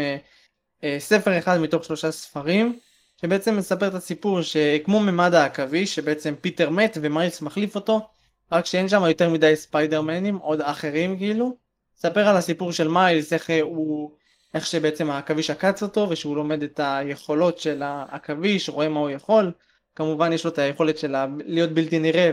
ספר 0.99 1.39
אחד 1.39 1.59
מתוך 1.59 1.85
שלושה 1.85 2.11
ספרים, 2.11 2.79
שבעצם 3.21 3.57
מספר 3.57 3.89
את 3.89 3.95
הסיפור 3.95 4.43
שכמו 4.43 5.01
ממד 5.01 5.35
העכביש, 5.35 5.95
שבעצם 5.95 6.35
פיטר 6.41 6.71
מת 6.71 6.99
ומיילס 7.03 7.43
מחליף 7.43 7.75
אותו, 7.75 8.09
רק 8.53 8.67
שאין 8.67 8.89
שם 8.89 9.03
יותר 9.09 9.31
מדי 9.31 9.57
ספיידרמנים, 9.57 10.37
עוד 10.37 10.61
אחרים 10.61 11.19
כאילו. 11.19 11.57
מספר 11.97 12.29
על 12.29 12.37
הסיפור 12.37 12.73
של 12.73 12.89
מיילס, 12.89 13.33
איך 13.33 13.51
הוא, 13.63 14.11
איך 14.55 14.67
שבעצם 14.67 15.11
העכביש 15.11 15.51
עקץ 15.51 15.83
אותו, 15.83 16.07
ושהוא 16.11 16.37
לומד 16.37 16.63
את 16.63 16.81
היכולות 16.83 17.59
של 17.59 17.83
העכביש, 17.83 18.69
רואה 18.69 18.89
מה 18.89 19.01
הוא 19.01 19.11
יכול. 19.11 19.53
כמובן 19.95 20.33
יש 20.33 20.45
לו 20.45 20.51
את 20.51 20.59
היכולת 20.59 20.99
של 20.99 21.15
להיות 21.45 21.71
בלתי 21.71 21.99
נראה 21.99 22.31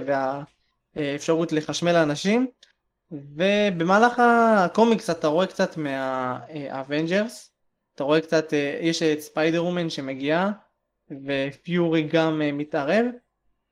והאפשרות 0.95 1.51
לחשמל 1.51 1.95
אנשים. 1.95 2.47
ובמהלך 3.11 4.19
הקומיקס 4.19 5.09
אתה 5.09 5.27
רואה 5.27 5.47
קצת 5.47 5.77
מהאבנג'רס, 5.77 7.51
אתה 7.95 8.03
רואה 8.03 8.21
קצת, 8.21 8.53
אה, 8.53 8.79
יש 8.81 9.03
את 9.03 9.19
ספיידר 9.19 9.65
וומן 9.65 9.89
שמגיעה, 9.89 10.51
ופיורי 11.25 12.03
גם 12.03 12.41
אה, 12.41 12.51
מתערב. 12.51 13.05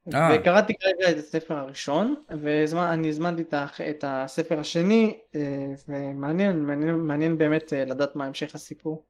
וקראתי 0.10 0.74
כרגע 0.80 1.12
את 1.12 1.17
הספר 1.17 1.58
הראשון, 1.58 2.15
ואני 2.41 3.10
הזמנתי 3.10 3.43
את 3.89 4.04
הספר 4.08 4.60
השני, 4.60 5.17
אה, 5.36 5.41
ומעניין, 5.88 6.60
מעניין, 6.60 6.95
מעניין 6.95 7.38
באמת 7.38 7.74
אה, 7.74 7.86
לדעת 7.86 8.15
מה 8.15 8.26
המשך 8.26 8.56
הסיפור. 8.56 9.06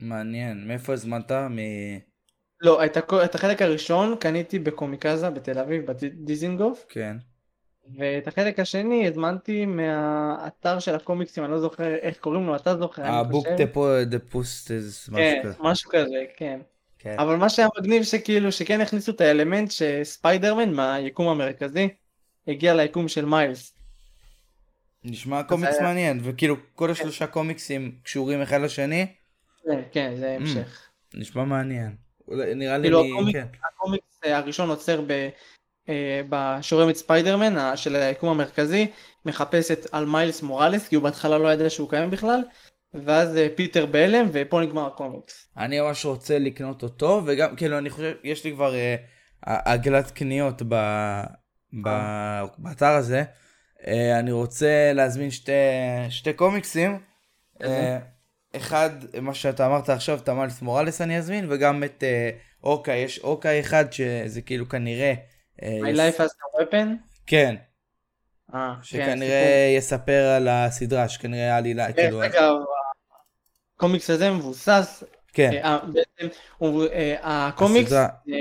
מעניין. 0.00 0.68
מאיפה 0.68 0.92
הזמנת? 0.92 1.32
מ... 1.32 1.58
לא, 2.60 2.84
את, 2.84 2.96
הכ... 2.96 3.14
את 3.14 3.34
החלק 3.34 3.62
הראשון 3.62 4.16
קניתי 4.20 4.58
בקומיקזה 4.58 5.30
בתל 5.30 5.58
אביב, 5.58 5.86
בדיזינגוף, 5.86 6.86
כן. 6.88 7.16
ואת 7.98 8.28
החלק 8.28 8.60
השני 8.60 9.08
הזמנתי 9.08 9.66
מהאתר 9.66 10.78
של 10.78 10.94
הקומיקסים, 10.94 11.44
אני 11.44 11.52
לא 11.52 11.60
זוכר 11.60 11.94
איך 11.94 12.18
קוראים 12.18 12.46
לו, 12.46 12.56
אתה 12.56 12.76
זוכר, 12.76 13.02
אני 13.02 13.16
הבוק 13.16 13.46
חושב. 13.46 14.04
The 14.04 14.18
פוסטס, 14.18 15.08
משהו 15.08 15.16
כן, 15.16 15.40
כזה. 15.44 15.54
משהו 15.60 15.90
כזה, 15.90 16.24
כן. 16.36 16.60
כן. 16.98 17.16
אבל 17.18 17.36
מה 17.36 17.48
שהיה 17.48 17.68
מגניב 17.78 18.02
שכאילו, 18.02 18.52
שכן 18.52 18.80
הכניסו 18.80 19.12
את 19.12 19.20
האלמנט 19.20 19.70
שספיידרמן 19.70 20.72
מהיקום 20.72 21.28
המרכזי 21.28 21.88
הגיע 22.48 22.74
ליקום 22.74 23.08
של 23.08 23.24
מיילס. 23.24 23.74
נשמע 25.04 25.42
קומיקס 25.42 25.72
היה- 25.74 25.82
מעניין, 25.82 26.20
וכאילו 26.22 26.56
כל 26.74 26.90
השלושה 26.90 27.26
קומיקסים 27.26 27.92
קשורים 28.02 28.42
אחד 28.42 28.60
לשני, 28.60 29.06
כן, 29.64 29.80
כן, 29.92 30.12
זה 30.18 30.36
Mm. 30.38 30.40
המשך. 30.42 30.88
נשמע 31.14 31.44
מעניין. 31.44 31.96
נראה 32.28 32.78
לי, 32.78 32.82
כאילו, 32.82 33.00
אני- 33.00 33.10
הקומיק- 33.12 33.32
כן. 33.32 33.46
הקומיקס 33.74 34.20
אה, 34.24 34.36
הראשון 34.38 34.68
עוצר 34.68 35.00
ב... 35.06 35.28
אה, 35.88 36.20
בשורם 36.28 36.90
את 36.90 36.96
ספיידרמן 36.96 37.76
של 37.76 37.96
היקום 37.96 38.28
המרכזי, 38.28 38.86
מחפש 39.26 39.70
את 39.70 39.86
על 39.92 40.06
מיילס 40.06 40.42
מוראלס, 40.42 40.88
כי 40.88 40.96
הוא 40.96 41.04
בהתחלה 41.04 41.38
לא 41.38 41.52
ידע 41.52 41.70
שהוא 41.70 41.90
קיים 41.90 42.10
בכלל, 42.10 42.40
ואז 42.94 43.36
אה, 43.36 43.48
פיטר 43.56 43.86
בהלם, 43.86 44.28
ופה 44.32 44.60
נגמר 44.60 44.86
הקומיקס. 44.86 45.48
אני 45.56 45.80
ממש 45.80 46.04
רוצה 46.04 46.38
לקנות 46.38 46.82
אותו, 46.82 47.22
וגם, 47.26 47.56
כאילו, 47.56 47.78
אני 47.78 47.90
חושב, 47.90 48.12
יש 48.24 48.44
לי 48.44 48.52
כבר 48.52 48.74
אה, 48.74 48.96
עגלת 49.42 50.10
קניות 50.10 50.62
ב, 50.68 50.74
ב, 51.84 51.88
באתר 52.58 52.86
הזה. 52.86 53.22
אה, 53.86 54.18
אני 54.18 54.32
רוצה 54.32 54.92
להזמין 54.94 55.30
שתי, 55.30 55.52
שתי 56.10 56.32
קומיקסים. 56.32 56.98
אה, 57.62 57.98
אחד, 58.56 58.90
מה 59.22 59.34
שאתה 59.34 59.66
אמרת 59.66 59.88
עכשיו, 59.88 60.18
את 60.18 60.28
המלס 60.28 60.62
מוראלס 60.62 61.00
אני 61.00 61.18
אזמין, 61.18 61.46
וגם 61.48 61.84
את 61.84 62.04
אה, 62.04 62.30
אוקה, 62.64 62.92
יש 62.92 63.18
אוקה 63.18 63.60
אחד 63.60 63.92
שזה 63.92 64.42
כאילו 64.42 64.68
כנראה... 64.68 65.14
אה, 65.62 65.78
My 65.82 65.96
life 65.96 66.20
as 66.20 66.24
a 66.24 66.60
weapon? 66.60 66.88
כן, 67.26 67.56
אה, 68.54 68.74
כן, 68.74 68.82
שכנראה 68.82 69.74
יספר 69.76 70.24
על 70.36 70.48
הסדרה, 70.48 71.08
שכנראה 71.08 71.54
העלילה. 71.54 71.92
כאילו, 71.92 72.20
דרך 72.20 72.34
אגב, 72.34 72.52
הקומיקס 73.78 74.10
הזה 74.10 74.30
מבוסס, 74.30 75.04
כן, 75.32 75.50
אה, 75.64 75.78
בעצם, 75.92 76.28
הוא- 76.58 76.84
אה, 76.86 77.16
הקומיקס 77.46 77.86
הסדרה. 77.86 78.08
אה, 78.28 78.34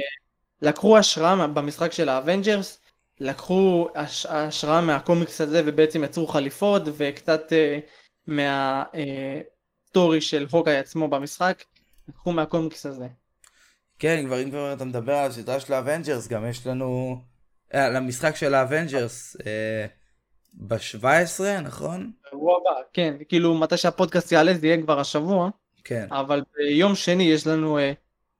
לקחו 0.61 0.97
השראה 0.97 1.47
במשחק 1.47 1.91
של 1.91 2.09
ה 2.09 2.16
Avengers, 2.16 2.79
לקחו 3.19 3.87
הש- 3.95 4.25
השראה 4.25 4.81
מהקומיקס 4.81 5.41
הזה 5.41 5.61
ובעצם 5.65 6.03
יצרו 6.03 6.27
חליפות 6.27 6.81
וקצת 6.97 7.53
אה, 7.53 7.79
מה 8.27 8.82
story 8.82 10.21
של 10.21 10.45
הוקאי 10.51 10.77
עצמו 10.77 11.07
במשחק 11.07 11.63
לקחו 12.09 12.31
מהקומיקס 12.31 12.85
הזה. 12.85 13.07
כן, 13.99 14.23
כבר 14.25 14.43
אם 14.43 14.49
כבר 14.49 14.73
אתה 14.73 14.85
מדבר 14.85 15.13
על 15.15 15.29
הסדרה 15.29 15.59
של 15.59 15.73
ה 15.73 15.78
Avengers, 15.78 16.27
גם 16.27 16.49
יש 16.49 16.67
לנו... 16.67 17.21
אה, 17.73 17.85
על 17.85 17.95
המשחק 17.95 18.35
של 18.35 18.53
ה 18.53 18.62
Avengers 18.62 19.37
אה, 19.45 19.85
ב-17, 20.53 21.61
נכון? 21.63 22.11
שבוע 22.31 22.57
הבא, 22.61 22.81
כן, 22.93 23.15
כאילו 23.29 23.57
מתי 23.57 23.77
שהפודקאסט 23.77 24.31
יעלה 24.31 24.53
זה 24.53 24.67
יהיה 24.67 24.81
כבר 24.81 24.99
השבוע, 24.99 25.49
כן. 25.83 26.07
אבל 26.11 26.43
ביום 26.57 26.95
שני 26.95 27.23
יש 27.23 27.47
לנו, 27.47 27.77
אה, 27.77 27.91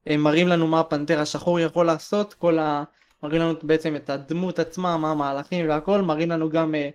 אה, 0.09 0.17
מראים 0.17 0.47
לנו 0.47 0.67
מה 0.67 0.79
הפנתר 0.79 1.19
השחור 1.19 1.59
יכול 1.59 1.85
לעשות, 1.85 2.33
כל 2.33 2.59
ה... 2.59 2.83
מראים 3.23 3.41
לנו 3.41 3.53
בעצם 3.63 3.95
את 3.95 4.09
הדמות 4.09 4.59
עצמה, 4.59 4.97
מה 4.97 5.11
המהלכים 5.11 5.69
והכל, 5.69 6.01
מראים 6.01 6.29
לנו 6.29 6.49
גם 6.49 6.75
אה, 6.75 6.89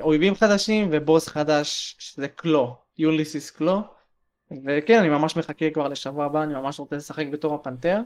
אויבים 0.00 0.34
חדשים 0.34 0.88
ובוס 0.92 1.28
חדש 1.28 1.96
שזה 1.98 2.28
קלו, 2.28 2.76
יוליסיס 2.98 3.50
קלו, 3.50 3.80
וכן, 4.66 4.98
אני 4.98 5.08
ממש 5.08 5.36
מחכה 5.36 5.70
כבר 5.70 5.88
לשבוע 5.88 6.24
הבא, 6.24 6.42
אני 6.42 6.54
ממש 6.54 6.80
רוצה 6.80 6.96
לשחק 6.96 7.26
בתור 7.26 7.54
הפנתר, 7.54 8.00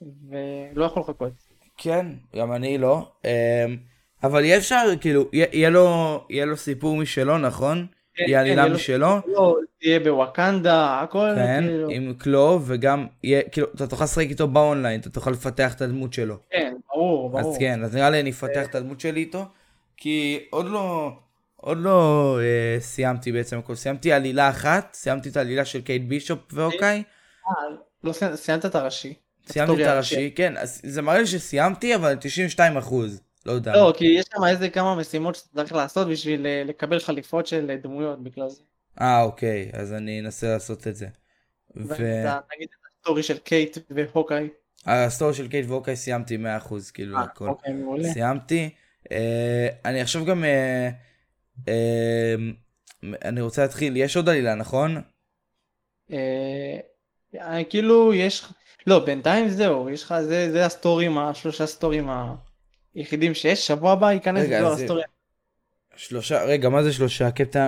ולא 0.00 0.84
יכול 0.84 1.02
לחכות. 1.02 1.32
כן, 1.76 2.06
גם 2.36 2.52
אני 2.52 2.78
לא. 2.78 3.08
אמ, 3.24 3.76
אבל 4.26 4.44
יהיה 4.44 4.56
אפשר, 4.58 4.84
כאילו, 5.00 5.24
יהיה- 5.32 5.70
לו, 5.70 6.24
יהיה 6.30 6.44
לו 6.44 6.56
סיפור 6.56 6.96
משלו, 6.96 7.38
נכון? 7.38 7.86
כן, 8.14 8.24
יהיה 8.28 8.38
כן, 8.38 8.44
עלילה 8.46 8.66
לו 8.68 8.74
משלו? 8.74 9.08
תהיה 9.80 10.00
בוואקנדה, 10.00 11.00
הכל, 11.02 11.28
כן, 11.36 11.64
כאילו, 11.68 11.88
עם 11.90 12.14
קלוב, 12.18 12.64
וגם 12.66 13.06
יהיה, 13.24 13.42
כאילו, 13.52 13.66
אתה 13.74 13.86
תוכל 13.86 14.04
לשחק 14.04 14.26
איתו 14.28 14.48
באונליין, 14.48 15.00
אתה 15.00 15.10
תוכל 15.10 15.30
לפתח 15.30 15.74
את 15.74 15.80
הדמות 15.80 16.12
שלו. 16.12 16.36
כן, 16.50 16.74
ברור, 16.88 17.30
ברור. 17.30 17.50
אז 17.52 17.58
כן, 17.58 17.84
אז 17.84 17.94
נראה 17.94 18.10
לי 18.10 18.20
אני 18.20 18.30
אפתח 18.30 18.66
את 18.70 18.74
הדמות 18.74 19.00
שלי 19.00 19.20
איתו, 19.20 19.44
כי 19.96 20.40
עוד 20.50 20.66
לא, 20.66 21.10
עוד 21.56 21.78
לא 21.78 22.38
אה, 22.40 22.80
סיימתי 22.80 23.32
בעצם 23.32 23.58
הכל, 23.58 23.74
סיימתי 23.74 24.12
עלילה 24.12 24.48
אחת, 24.50 24.94
סיימתי 24.94 25.28
את 25.28 25.36
העלילה 25.36 25.64
של 25.64 25.80
קייט 25.80 26.02
בישופ 26.08 26.38
ואוקיי, 26.52 27.02
אה, 27.48 27.52
לא 28.04 28.12
סי- 28.12 28.36
סיימת 28.36 28.66
את 28.66 28.74
הראשי. 28.74 29.14
סיימתי 29.48 29.82
את 29.82 29.88
הראשי, 29.88 30.30
כן, 30.36 30.56
אז 30.56 30.80
זה 30.84 31.02
מראה 31.02 31.18
לי 31.18 31.26
שסיימתי, 31.26 31.94
אבל 31.94 32.14
92 32.20 32.76
אחוז, 32.76 33.20
לא 33.46 33.52
יודע. 33.52 33.72
לא, 33.72 33.92
כי 33.96 34.04
יש 34.04 34.24
שם 34.34 34.44
איזה 34.44 34.70
כמה 34.70 34.94
משימות 34.94 35.34
שאתה 35.34 35.48
צריך 35.54 35.72
לעשות 35.72 36.08
בשביל 36.08 36.46
אה, 36.46 36.62
לקבל 36.66 37.00
חליפות 37.00 37.46
של 37.46 37.70
אה, 37.70 37.76
דמויות 37.76 38.22
בגלל 38.22 38.48
זה. 38.48 38.62
אה, 39.00 39.22
אוקיי, 39.22 39.70
אז 39.72 39.92
אני 39.92 40.20
אנסה 40.20 40.52
לעשות 40.52 40.86
את 40.86 40.96
זה. 40.96 41.06
ואתה, 41.76 42.38
נגיד 42.54 42.68
את 42.70 42.86
ה 42.98 43.02
story 43.02 43.22
של 43.22 43.38
קייט 43.38 43.78
והוקאי. 43.90 44.48
וה 44.86 45.00
story 45.00 45.34
של 45.34 45.48
קייט 45.48 45.66
ואוקיי 45.68 45.96
סיימתי 45.96 46.36
100%, 46.36 46.74
כאילו 46.94 47.16
אה, 47.16 47.22
הכל. 47.22 47.48
אוקיי, 47.48 47.72
מעולה. 47.72 48.12
סיימתי. 48.12 48.70
אה, 49.12 49.68
אני 49.84 50.00
עכשיו 50.00 50.24
גם, 50.24 50.44
אה, 50.44 50.90
אה, 51.68 52.34
אני 53.24 53.40
רוצה 53.40 53.62
להתחיל, 53.62 53.96
יש 53.96 54.16
עוד 54.16 54.28
עלילה, 54.28 54.54
נכון? 54.54 55.02
אה, 56.12 56.78
אה, 57.34 57.64
כאילו 57.64 58.14
יש, 58.14 58.44
לא, 58.86 59.04
בינתיים 59.04 59.48
זהו, 59.48 59.90
יש 59.90 60.02
לך, 60.02 60.14
זה 60.28 60.66
הסטורים, 60.66 61.18
השלושה 61.18 61.66
סטורים 61.66 62.08
היחידים 62.96 63.34
שיש, 63.34 63.66
שבוע 63.66 63.92
הבא 63.92 64.12
ייכנס 64.12 64.46
זה- 64.48 64.66
ה 64.66 64.71
story. 64.71 65.02
שלושה, 65.96 66.44
רגע, 66.44 66.68
מה 66.68 66.82
זה 66.82 66.92
שלושה? 66.92 67.30
קפטן 67.30 67.66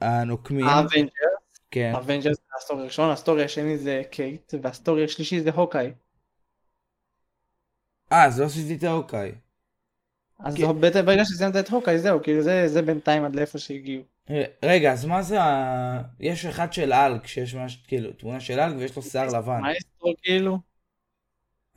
הנוקמים? 0.00 0.66
ה 0.66 0.71
Avenger, 0.71 1.10
כן. 1.70 1.92
ה 1.94 1.99
Avenger 1.99 2.32
זה 2.32 2.40
ה 2.58 2.62
story 2.62 2.82
הראשון, 2.82 3.10
ה 3.10 3.16
story 3.16 3.44
השני 3.44 3.78
זה 3.78 4.02
קייט, 4.10 4.54
וה 4.62 4.74
story 4.74 5.04
השלישי 5.04 5.40
זה 5.40 5.50
הוקאי. 5.50 5.90
אה, 8.12 8.24
אז 8.24 8.40
לא 8.40 8.46
עשיתי 8.46 8.74
את 8.74 8.82
ההוקאי. 8.82 9.32
אז 10.44 10.56
כן. 10.56 10.80
ברגע 11.04 11.24
שסיימת 11.24 11.56
את 11.56 11.68
הוקאי 11.68 11.98
זהו, 11.98 12.22
כאילו 12.22 12.42
זה 12.42 12.68
זה 12.68 12.82
בינתיים 12.82 13.24
עד 13.24 13.34
לאיפה 13.36 13.58
שהגיעו. 13.58 14.02
רגע, 14.62 14.92
אז 14.92 15.04
מה 15.04 15.22
זה 15.22 15.42
ה... 15.42 16.02
יש 16.20 16.46
אחד 16.46 16.72
של 16.72 16.92
הלק, 16.92 17.26
שיש 17.26 17.54
ממש, 17.54 17.76
כאילו, 17.86 18.12
תמונה 18.12 18.40
של 18.40 18.60
הלק 18.60 18.74
ויש 18.78 18.96
לו 18.96 19.02
שיער 19.02 19.26
לבן. 19.38 19.60
מאסטרו 19.60 20.12
כאילו, 20.22 20.58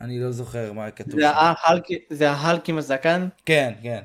אני 0.01 0.19
לא 0.19 0.31
זוכר 0.31 0.73
מה 0.73 0.91
כתוב 0.91 1.19
זה. 2.09 2.29
ההלק, 2.29 2.69
עם 2.69 2.77
הזקן, 2.77 3.27
כן, 3.45 3.73
כן. 3.83 4.01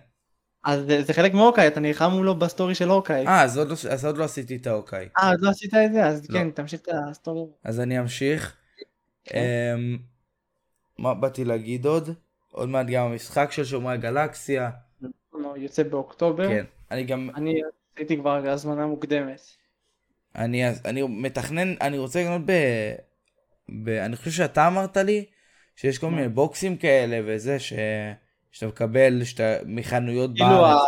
אז 0.64 0.80
זה, 0.87 1.02
זה 1.02 1.12
חלק 1.12 1.35
מהוקאי, 1.35 1.66
אתה 1.66 1.80
נלחם 1.80 2.11
מולו 2.11 2.35
ב 2.35 2.41
story 2.41 2.74
של 2.74 2.88
הוקאי. 2.88 3.26
אה, 3.26 3.42
אז 3.42 3.59
עוד 3.59 3.68
לא- 3.68 3.90
אז 3.90 4.04
עוד 4.04 4.16
לא 4.18 4.24
עשיתי 4.24 4.56
את 4.56 4.66
ההוקאי. 4.66 5.09
אה, 5.18 5.30
עוד 5.30 5.40
לא 5.40 5.50
עשית 5.50 5.74
את 5.74 5.92
זה? 5.92 6.06
אז 6.06 6.30
לא. 6.30 6.38
כן, 6.38 6.50
תמשיך 6.50 6.80
את 6.80 6.88
ה 7.11 7.16
story. 7.16 7.50
אז 7.64 7.80
אני 7.80 8.00
אמשיך. 8.00 8.56
כן. 9.24 9.38
אמ, 9.74 9.98
מה 10.98 11.14
באתי 11.14 11.44
להגיד 11.44 11.87
עוד? 11.87 12.11
עוד 12.52 12.68
מעט 12.68 12.87
גם 12.87 13.06
המשחק 13.06 13.52
של 13.52 13.64
שומרי 13.64 13.92
הגלקסיה. 13.94 14.70
יוצא 15.56 15.82
באוקטובר. 15.82 16.48
כן. 16.48 16.64
אני 16.90 17.04
גם, 17.04 17.30
אני 17.35 17.61
עשיתי 17.94 18.16
כבר 18.16 18.48
הזמנה 18.48 18.87
מוקדמת. 18.87 19.40
אני, 20.37 20.62
אני 20.85 21.02
מתכנן, 21.02 21.74
אני 21.80 21.98
רוצה 21.98 22.22
לקנות 22.22 22.42
ב... 22.46 22.52
ב... 23.85 23.88
אני 23.88 24.16
חושב 24.16 24.30
שאתה 24.30 24.66
אמרת 24.66 24.96
לי 24.96 25.24
שיש 25.76 25.98
כל? 25.98 26.10
מיני 26.10 26.28
בוקסים 26.28 26.76
כאלה 26.76 27.20
וזה 27.26 27.58
ש... 27.58 27.72
שאתה 28.52 28.66
מקבל 28.66 29.24
שאתה... 29.24 29.56
מחנויות 29.66 30.30
כאילו 30.34 30.50
בארץ. 30.50 30.80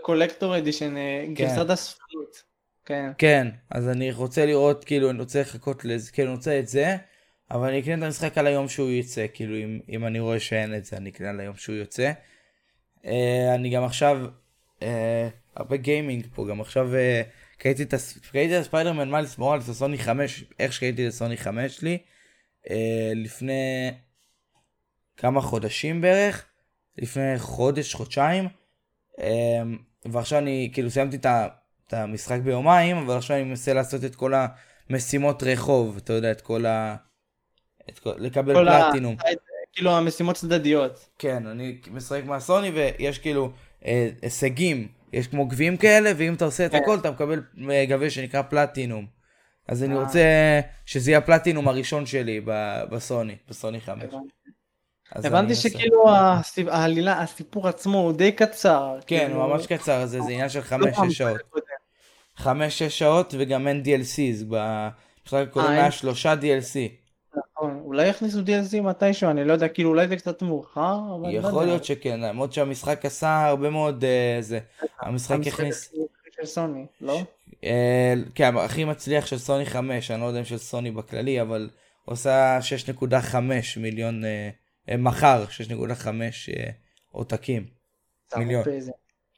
הקולקטור 0.00 0.58
אדישן, 0.58 0.94
גרסת 1.34 1.70
הספרות. 1.70 2.50
כן. 2.90 3.10
כן, 3.18 3.48
אז 3.70 3.88
אני 3.88 4.12
רוצה 4.12 4.46
לראות, 4.46 4.84
כאילו, 4.84 5.10
אני 5.10 5.18
רוצה 5.18 5.40
לחכות 5.40 5.84
לזה, 5.84 6.12
כאילו, 6.12 6.28
אני 6.28 6.36
רוצה 6.36 6.58
את 6.58 6.68
זה, 6.68 6.96
אבל 7.50 7.68
אני 7.68 7.80
אקנה 7.80 7.94
את 7.94 8.02
המשחק 8.02 8.38
על 8.38 8.46
היום 8.46 8.68
שהוא 8.68 8.90
יצא, 8.90 9.26
כאילו, 9.34 9.56
אם, 9.56 9.80
אם 9.88 10.06
אני 10.06 10.20
רואה 10.20 10.40
שאין 10.40 10.74
את 10.74 10.84
זה, 10.84 10.96
אני 10.96 11.10
אקנה 11.10 11.30
על 11.30 11.40
היום 11.40 11.56
שהוא 11.56 11.76
יוצא. 11.76 12.12
Uh, 13.02 13.08
אני 13.54 13.70
גם 13.70 13.84
עכשיו, 13.84 14.26
uh, 14.80 14.82
הרבה 15.56 15.76
גיימינג 15.76 16.26
פה, 16.34 16.46
גם 16.50 16.60
עכשיו 16.60 16.90
uh, 16.92 17.58
קראתי 17.58 17.82
את, 17.82 17.94
הספיידרמן 18.58 19.10
מיילס 19.10 19.38
מורלס 19.38 19.68
לסוני 19.68 19.98
5, 19.98 20.44
איך 20.58 20.72
שקראתי 20.72 21.06
לסוני 21.06 21.36
5 21.36 21.76
שלי, 21.76 21.98
uh, 22.66 22.70
לפני 23.14 23.90
כמה 25.20 25.40
חודשים 25.40 26.00
בערך, 26.00 26.44
לפני 26.98 27.38
חודש, 27.38 27.94
חודשיים, 27.94 28.48
um, 29.16 29.22
ועכשיו 30.04 30.38
אני, 30.38 30.70
כאילו, 30.72 30.90
סיימתי 30.90 31.16
את 31.16 31.92
המשחק 31.92 32.38
ביומיים, 32.40 32.96
אבל 32.96 33.16
עכשיו 33.16 33.36
אני 33.36 33.44
מנסה 33.44 33.72
לעשות 33.74 34.04
את 34.04 34.14
כל 34.14 34.32
המשימות 34.90 35.42
רחוב, 35.42 35.96
אתה 35.96 36.12
יודע, 36.12 36.30
את 36.30 36.40
כל 36.40 36.66
ה... 36.66 36.96
את 37.90 37.98
כל... 37.98 38.12
לקבל 38.18 38.54
כל 38.54 38.68
ה- 38.68 38.82
פלטינום. 38.84 39.16
כאילו 39.72 39.90
המשימות 39.90 40.36
צדדיות. 40.36 41.08
כן, 41.18 41.46
אני 41.46 41.78
משחק 41.90 42.22
מהסוני 42.24 42.70
ויש 42.70 43.18
כאילו 43.18 43.52
אה, 43.84 44.08
הישגים, 44.22 44.88
יש 45.12 45.26
כמו 45.26 45.46
גביעים 45.46 45.76
כאלה, 45.76 46.12
ואם 46.16 46.34
אתה 46.34 46.44
עושה 46.44 46.66
את 46.66 46.70
כן. 46.70 46.78
הכל 46.82 46.98
אתה 46.98 47.10
מקבל 47.10 47.42
אה, 47.70 47.84
גביע 47.84 48.10
שנקרא 48.10 48.42
פלטינום. 48.42 49.06
אז 49.68 49.82
אני 49.82 49.94
אה. 49.94 50.00
רוצה 50.00 50.20
שזה 50.86 51.10
יהיה 51.10 51.18
הפלטינום 51.18 51.68
הראשון 51.68 52.06
שלי 52.06 52.40
בסוני, 52.90 53.36
בסוני 53.48 53.80
5. 53.80 54.04
הבנתי. 55.14 55.54
שכאילו 55.54 56.04
העלילה, 56.68 57.22
הסיפור 57.22 57.68
עצמו 57.68 57.98
הוא 57.98 58.12
די 58.12 58.32
קצר. 58.32 58.96
כן, 59.06 59.26
כאילו, 59.26 59.42
הוא 59.42 59.52
ממש 59.52 59.66
קצר, 59.66 60.06
זה 60.06 60.20
זה 60.20 60.32
עניין 60.32 60.48
של 60.48 60.60
לא 60.78 60.90
פעם 60.90 61.08
5-6 61.08 61.12
שעות. 61.12 61.40
5-6 62.38 62.44
שעות 62.88 63.34
וגם 63.38 63.68
אין 63.68 63.82
DLCs, 63.84 64.44
במשחק 64.48 65.46
הקודם 65.48 65.66
אה, 65.66 65.70
היה. 65.70 65.90
שלושה 65.90 66.34
DLC. 66.34 67.00
נכון, 67.36 67.80
אולי 67.84 68.06
יכניסו 68.06 68.38
DLC 68.38 68.80
מתישהו, 68.80 69.30
אני 69.30 69.44
לא 69.44 69.52
יודע, 69.52 69.68
כאילו 69.68 69.90
אולי 69.90 70.08
זה 70.08 70.16
קצת 70.16 70.42
מאוחר, 70.42 70.98
אבל 71.20 71.30
לא 71.30 71.48
יכול. 71.48 71.64
להיות 71.64 71.84
שכן, 71.84 72.20
למרות 72.20 72.52
שהמשחק 72.52 73.04
עשה 73.04 73.46
הרבה 73.46 73.70
מאוד 73.70 74.04
אה, 74.04 74.36
זה. 74.40 74.60
המשחק 75.00 75.46
הכניס, 75.46 75.94
של 76.36 76.46
סוני, 76.46 76.86
לא? 77.00 77.20
אה, 77.64 78.14
כן, 78.34 78.56
הכי 78.56 78.84
מצליח 78.84 79.26
של 79.26 79.38
סוני 79.38 79.66
5, 79.66 80.10
אני 80.10 80.20
לא 80.20 80.26
יודע 80.26 80.38
אם 80.38 80.44
של 80.44 80.58
סוני 80.58 80.90
בכללי, 80.90 81.40
אבל 81.40 81.70
הוא 82.04 82.12
עשה 82.12 82.58
6.5 82.92 83.36
מיליון, 83.76 84.22
אה, 84.90 84.96
מכר 84.96 85.44
6.5 85.48 86.06
אה, 86.56 86.70
עותקים. 87.08 87.66
מיליון. 88.36 88.64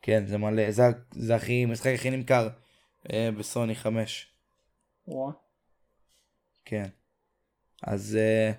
כן, 0.02 0.26
זה 0.26 0.38
מלא, 0.38 0.70
זה, 0.70 0.82
זה 1.10 1.34
הכי, 1.34 1.62
המשחק 1.62 1.90
הכי 1.94 2.10
נמכר 2.10 2.48
אה, 3.12 3.28
בסוני 3.38 3.74
5. 3.74 4.26
וואו. 5.08 5.32
כן. 6.64 6.88
אז 7.82 8.18
אה, 8.20 8.52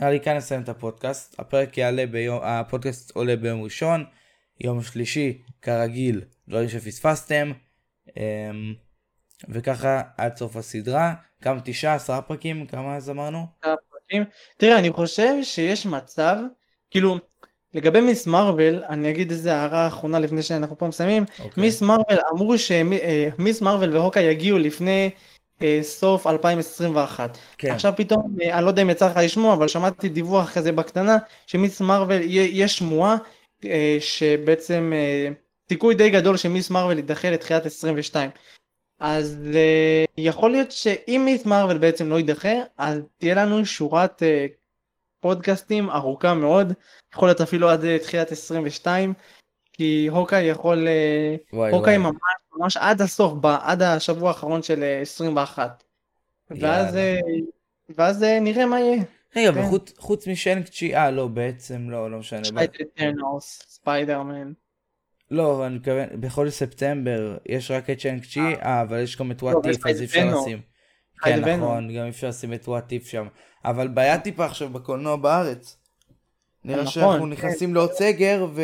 נראה 0.00 0.10
לי 0.10 0.20
כאן 0.20 0.36
נסיים 0.36 0.62
את 0.62 0.68
הפודקאסט. 0.68 1.40
הפרק 1.40 1.78
יעלה 1.78 2.06
ביום, 2.06 2.40
הפודקאסט 2.42 3.10
עולה 3.10 3.36
ביום 3.36 3.62
ראשון, 3.62 4.04
יום 4.60 4.82
שלישי, 4.82 5.42
כרגיל, 5.62 6.24
דברים 6.48 6.68
שפספסתם. 6.68 7.52
אה, 8.16 8.50
וככה 9.48 10.02
עד 10.16 10.36
סוף 10.36 10.56
הסדרה. 10.56 11.14
כמה 11.40 11.60
תשעה, 11.64 11.94
עשרה 11.94 12.22
פרקים, 12.22 12.66
כמה 12.66 12.96
אז 12.96 13.10
אמרנו? 13.10 13.46
פרקים. 14.12 14.24
תראה, 14.56 14.78
אני 14.78 14.90
חושב 14.90 15.34
שיש 15.42 15.86
מצב, 15.86 16.36
כאילו, 16.90 17.18
לגבי 17.74 18.00
מיס 18.00 18.26
מרוויל, 18.26 18.82
אני 18.88 19.10
אגיד 19.10 19.30
איזה 19.30 19.54
הערה 19.54 19.86
אחרונה 19.86 20.18
לפני 20.18 20.42
שאנחנו 20.42 20.78
פה 20.78 20.86
מסיימים, 20.86 21.24
אוקיי. 21.38 21.62
מיס 21.62 21.82
מרוויל 21.82 22.18
אמרו 22.32 22.54
שמיס 22.58 23.60
מרוויל 23.60 23.96
והוקה 23.96 24.20
יגיעו 24.20 24.58
לפני 24.58 25.10
אה, 25.62 25.78
סוף 25.82 26.26
2021. 26.26 27.38
כן, 27.58 27.70
עכשיו 27.70 27.92
פתאום, 27.96 28.36
אה, 28.42 28.56
אני 28.56 28.64
לא 28.64 28.70
יודע 28.70 28.82
אם 28.82 28.90
יצא 28.90 29.06
לך 29.06 29.16
לשמוע, 29.16 29.54
אבל 29.54 29.68
שמעתי 29.68 30.08
דיווח 30.08 30.54
כזה 30.54 30.72
בקטנה, 30.72 31.16
שמיס 31.46 31.80
מרוויל, 31.80 32.22
יש 32.28 32.78
שמועה 32.78 33.16
אה, 33.64 33.96
שבעצם 34.00 34.92
אה, 34.94 35.28
סיכוי 35.68 35.94
די 35.94 36.10
גדול 36.10 36.36
ש 36.36 36.50
Ms. 36.50 36.70
Marvel 36.70 36.98
יידחה 36.98 37.30
לתחילת 37.30 37.66
22. 37.66 38.30
אז 39.02 39.38
אה, 39.54 40.04
יכול 40.16 40.50
להיות 40.50 40.72
שאם 40.72 41.22
Ms. 41.24 41.46
Marvel 41.46 41.78
בעצם 41.78 42.08
לא 42.08 42.16
יידחה, 42.16 42.52
אז 42.78 43.00
תהיה 43.18 43.34
לנו 43.34 43.66
שורת 43.66 44.22
אה, 44.22 44.46
פודקאסטים 45.20 45.90
ארוכה 45.90 46.34
מאוד, 46.34 46.72
יכול 47.14 47.28
להיות 47.28 47.40
אפילו 47.40 47.70
עד 47.70 47.84
אה, 47.84 47.98
תחילת 47.98 48.32
22, 48.32 49.14
כי 49.72 50.08
הוקאי 50.10 50.42
יכול, 50.42 50.88
אה, 50.88 51.36
וואי 51.52 51.72
הוקאי 51.72 51.98
וואי. 51.98 52.10
ממש 52.10 52.16
ממש 52.56 52.76
עד 52.76 53.00
הסוף, 53.00 53.32
עד 53.44 53.82
השבוע 53.82 54.28
האחרון 54.28 54.62
של 54.62 54.82
אה, 54.82 55.00
21. 55.00 55.84
ואז. 56.50 56.96
אה, 56.96 57.20
ואז 57.88 58.22
אה, 58.22 58.40
נראה 58.40 58.66
מה 58.66 58.80
יהיה. 58.80 59.02
רגע, 59.36 59.52
כן. 59.52 59.60
וחוץ 59.60 59.92
חוץ 59.98 60.26
מ 60.26 60.68
Shang-Chi, 60.68 60.96
אה 60.96 61.10
לא, 61.10 61.26
בעצם 61.26 61.90
לא, 61.90 62.10
לא 62.10 62.18
משנה. 62.18 62.64
את 62.64 62.76
Eternals, 62.80 63.62
ספיידרמן. 63.68 64.52
לא, 65.32 65.66
אני 65.66 65.74
מתכוון, 65.74 66.06
בחודש 66.20 66.52
ספטמבר 66.52 67.36
יש 67.46 67.70
רק 67.70 67.90
את 67.90 67.98
Shang-Chi, 67.98 68.40
אה, 68.40 68.82
אבל 68.82 69.00
יש 69.00 69.16
גם 69.16 69.30
את 69.30 69.42
לא, 69.42 69.48
וואט 69.48 69.66
לך 69.66 69.76
את 69.76 69.86
אז 69.86 70.00
אי 70.00 70.04
אפשר. 70.04 70.40
לשים. 70.40 70.60
כן. 71.22 71.40
נכון, 71.40 71.94
גם 71.94 72.04
אי 72.04 72.08
אפשר 72.08 72.28
לשים 72.28 72.54
את 72.54 72.68
What 72.68 72.92
If 72.92 73.06
שם. 73.06 73.26
אבל 73.64 73.88
בעיה 73.88 74.18
טיפה 74.18 74.44
עכשיו 74.44 74.68
בקולנוע 74.68 75.16
בארץ. 75.16 75.76
נראה 76.64 76.82
נכון, 76.82 76.92
שאנחנו 76.92 77.22
כן. 77.22 77.30
נכנסים 77.30 77.74
לעוד 77.74 77.92
סגר, 77.92 78.46
ו... 78.54 78.62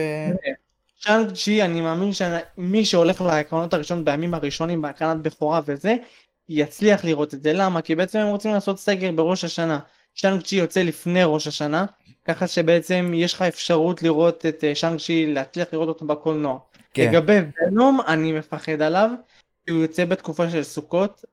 Shang-Chi, 1.00 1.62
אני 1.62 1.80
מאמין 1.80 2.10
שמי 2.12 2.84
שהולך 2.84 3.20
להקרנות 3.20 3.74
הראשון 3.74 4.04
בימים 4.04 4.34
הראשונים 4.34 4.82
בהקרנת 4.82 5.22
בכורה 5.22 5.60
וזה, 5.66 5.96
יצליח 6.48 7.04
לראות 7.04 7.34
את 7.34 7.42
זה. 7.42 7.52
למה? 7.52 7.82
כי 7.82 7.94
בעצם 7.94 8.18
הם 8.18 8.28
רוצים 8.28 8.52
לעשות 8.52 8.78
סגר 8.78 9.12
בראש 9.12 9.44
השנה. 9.44 9.78
Shang-Chi 10.20 10.56
יוצא 10.56 10.82
לפני 10.82 11.20
ראש 11.24 11.46
השנה, 11.46 11.86
ככה 12.24 12.46
שבעצם 12.46 13.12
יש 13.14 13.34
לך 13.34 13.42
אפשרות 13.42 14.02
לראות 14.02 14.46
את 14.46 14.64
אה, 14.64 14.74
צ'אנג 14.74 15.00
צ'י, 15.00 15.26
להצליח 15.26 15.68
לראות 15.72 15.88
אותו 15.88 16.06
בקולנוע. 16.06 16.58
כן, 16.94 17.08
לגבי 17.08 17.38
ונום, 17.66 18.00
אני 18.08 18.32
מפחד 18.32 18.82
עליו, 18.82 19.10
כי 19.66 19.72
הוא 19.72 19.82
יוצא 19.82 20.04
בתקופה 20.04 20.50
של 20.50 20.62
סוכות, 20.62 21.24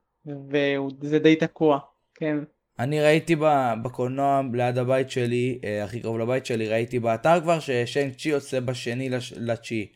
וזה 1.00 1.18
די 1.18 1.36
תקוע. 1.36 1.78
כן. 2.14 2.36
אני 2.78 3.00
ראיתי 3.02 3.36
בקולנוע 3.82 4.42
ליד 4.52 4.78
הבית 4.78 5.10
שלי, 5.10 5.58
אה, 5.64 5.84
הכי 5.84 6.00
קרוב 6.00 6.18
לבית 6.18 6.46
שלי, 6.46 6.68
ראיתי 6.68 6.98
באתר 6.98 7.40
כבר 7.40 7.60
ששנק 7.60 8.16
צ'י 8.16 8.28
יוצא 8.28 8.60
בשני 8.60 9.08
לש- 9.08 9.32
לתשיעי. 9.36 9.86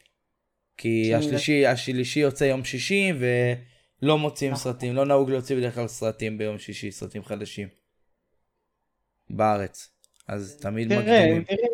כי 0.76 1.14
השלישי, 1.14 1.66
השלישי 1.66 2.20
יוצא 2.20 2.44
יום 2.44 2.64
שישי, 2.64 3.12
ולא 4.02 4.18
מוציאים 4.18 4.52
נכון. 4.52 4.72
סרטים, 4.72 4.96
לא 4.96 5.04
נהוג 5.04 5.30
להוציא 5.30 5.56
בדרך 5.56 5.74
כלל 5.74 5.86
סרטים 5.86 6.38
ביום 6.38 6.58
שישי, 6.58 6.90
סרטים 6.92 7.24
חדשים. 7.24 7.79
בארץ. 9.30 9.88
אז 10.28 10.56
תמיד 10.60 10.88
תראה, 10.88 11.00
מקדימים. 11.00 11.44
תראה, 11.44 11.68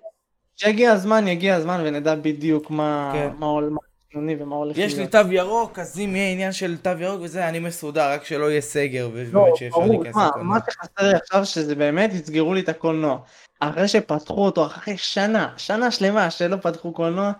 כשיגיע 0.57 0.93
הזמן, 0.93 1.29
יגיע 1.29 1.55
הזמן 1.55 1.83
ונדע 1.85 2.15
בדיוק 2.15 2.71
מה 2.71 3.11
כן. 3.15 3.43
הול- 3.43 3.69
מה 3.71 3.79
חיוני 4.13 4.37
ומה 4.43 4.57
הולך 4.57 4.79
יש 4.79 4.93
לי 4.93 4.99
להיות. 4.99 5.13
תו 5.13 5.33
ירוק, 5.33 5.79
אז 5.79 5.99
אם 5.99 6.17
יהיה 6.17 6.33
עניין 6.33 6.53
של 6.53 6.77
תו 6.77 6.91
ירוק 7.01 7.21
וזה, 7.23 7.49
אני 7.49 7.59
מסודר, 7.59 8.13
רק 8.13 8.25
שלא 8.25 8.51
יהיה 8.51 8.61
סגר, 8.61 9.05
לא, 9.05 9.11
ובאמת 9.13 9.57
שאפשר 9.57 9.81
להיכנס 9.81 10.17
לקולנוע. 10.17 10.43
מה 10.43 10.59
שחסר 10.71 11.09
לי 11.09 11.15
עכשיו 11.15 11.45
שזה 11.47 11.75
באמת 11.75 12.13
יסגרו 12.13 12.55
לי 12.55 12.61
את 12.61 12.69
הקולנוע. 12.69 13.19
אחרי 13.61 13.89
שפתחו 13.89 14.45
אותו, 14.45 14.67
אחרי 14.67 14.97
שנה, 14.97 15.53
שנה 15.57 15.91
שלמה 15.91 16.31
שלא 16.31 16.57
פתחו 16.57 16.93
קולנוע, 16.93 17.33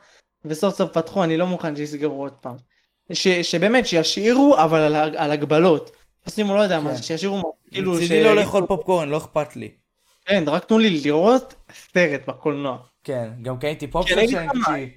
וסוף 0.45 0.75
סוף 0.75 0.91
פתחו, 0.93 1.25
אני 1.25 1.37
לא 1.37 1.47
מוכן 1.47 1.77
שיסגרו 1.77 2.23
עוד 2.23 2.33
פעם. 2.33 2.57
ש, 3.13 3.29
שבאמת, 3.29 3.87
שישאירו, 3.87 4.57
אבל 4.59 4.95
על, 4.95 5.17
על 5.17 5.31
הגבלות. 5.31 5.91
שימו, 6.29 6.57
לא 6.57 6.61
יודע 6.61 6.81
מה, 6.81 6.91
כן. 6.91 7.03
שישאירו, 7.03 7.53
כאילו, 7.71 7.93
מצידי 7.93 8.25
לא 8.25 8.37
לאכול 8.37 8.67
פופקורן, 8.67 9.09
לא 9.09 9.17
אכפת 9.17 9.57
לי. 9.57 9.71
כן, 10.27 10.45
רק 10.47 10.65
תנו 10.65 10.79
לי 10.79 11.01
לראות 11.05 11.55
סרט 11.93 12.21
בקולנוע. 12.29 12.79
כן, 13.05 13.29
גם 13.43 13.59
קניתי 13.59 13.87
פופ 13.87 14.09
כן, 14.09 14.15
של 14.15 14.19
אני 14.19 14.27
אגיד 14.27 14.37
שנק 14.39 14.51
לך 14.55 14.69
מה, 14.69 14.75
צ'י. 14.77 14.91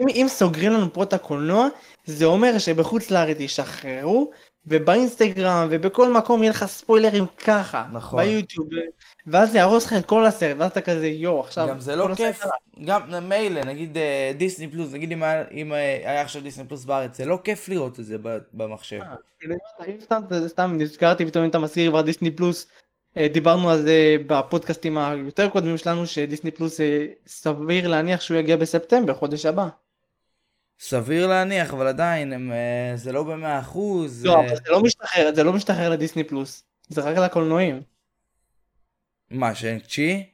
אם, 0.00 0.06
אם 0.08 0.26
סוגרים 0.28 0.72
לנו 0.72 0.92
פה 0.92 1.02
את 1.02 1.12
הקולנוע, 1.12 1.68
זה 2.04 2.24
אומר 2.24 2.58
שבחוץ 2.58 3.10
לארץ 3.10 3.36
ישחררו, 3.40 4.30
ובאינסטגרם 4.66 5.66
ובכל 5.70 6.12
מקום 6.12 6.42
יהיה 6.42 6.50
לך 6.50 6.64
ספוילרים 6.64 7.24
ככה, 7.44 7.84
נכון. 7.92 8.24
ביוטיוב, 8.24 8.68
ואז 9.26 9.52
זה 9.52 9.58
יהרוס 9.58 9.86
לך 9.86 9.92
את 9.92 10.06
כל 10.06 10.26
הסרט, 10.26 10.56
ואז 10.58 10.70
אתה 10.70 10.80
כזה 10.80 11.06
יואו, 11.06 11.40
עכשיו, 11.40 11.68
גם 11.68 11.80
זה 11.80 11.96
לא 11.96 12.14
כיף, 12.16 12.42
עלה." 12.42 12.52
גם 12.86 13.28
מילא, 13.28 13.64
נגיד 13.64 13.96
אה, 13.98 14.32
דיסני 14.36 14.68
פלוס, 14.68 14.92
נגיד 14.92 15.12
אם 15.12 15.22
היה- 15.22 15.44
אם 15.50 15.72
אה, 15.72 15.78
היה 16.04 16.20
עכשיו 16.22 16.42
דיסני 16.42 16.64
פלוס 16.64 16.84
בארץ, 16.84 17.16
זה 17.16 17.24
לא 17.24 17.38
כיף 17.44 17.68
לראות 17.68 18.00
את 18.00 18.04
זה 18.04 18.16
במחשב. 18.52 19.00
אה, 19.00 19.14
כאילו, 19.40 19.54
אם 19.88 19.94
סתם, 20.00 20.22
סתם 20.46 20.74
נזכרתי 20.78 21.26
פתאום 21.26 21.44
אם 21.44 21.50
אתה 21.50 21.58
מזכיר 21.58 21.90
כבר 21.90 22.00
דיסני 22.00 22.30
פלוס, 22.30 22.66
דיברנו 23.18 23.70
על 23.70 23.82
זה 23.82 24.16
בפודקאסטים 24.26 24.98
היותר 24.98 25.48
קודמים 25.48 25.78
שלנו, 25.78 26.06
שדיסני 26.06 26.50
פלוס 26.50 26.80
אה, 26.80 27.06
סביר 27.26 27.88
להניח 27.88 28.20
שהוא 28.20 28.36
יגיע 28.36 28.56
בספטמבר, 28.56 29.14
חודש 29.14 29.46
הבא. 29.46 29.68
סביר 30.80 31.26
להניח, 31.26 31.74
אבל 31.74 31.86
עדיין, 31.86 32.32
הם, 32.32 32.52
אה, 32.52 32.96
זה 32.96 33.12
לא 33.12 33.22
במאה 33.22 33.58
אחוז. 33.58 34.26
לא, 34.26 34.34
אה, 34.34 34.40
אבל 34.40 34.56
זה 34.56 34.70
לא 34.70 34.82
משתחרר, 34.82 35.34
זה 35.34 35.44
לא 35.44 35.52
משתחרר 35.52 35.90
לדיסני 35.90 36.24
פלוס, 36.24 36.64
זה 36.88 37.00
רק 37.00 37.18
לקולנועים. 37.18 37.82
מה, 39.30 39.54
שנק 39.54 39.86
צ'י? 39.86 40.26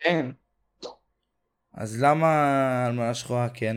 כן. 0.00 0.26
אז 1.74 2.02
למה 2.02 2.86
אלמנה 2.86 3.14
שחורה 3.14 3.48
כן? 3.48 3.76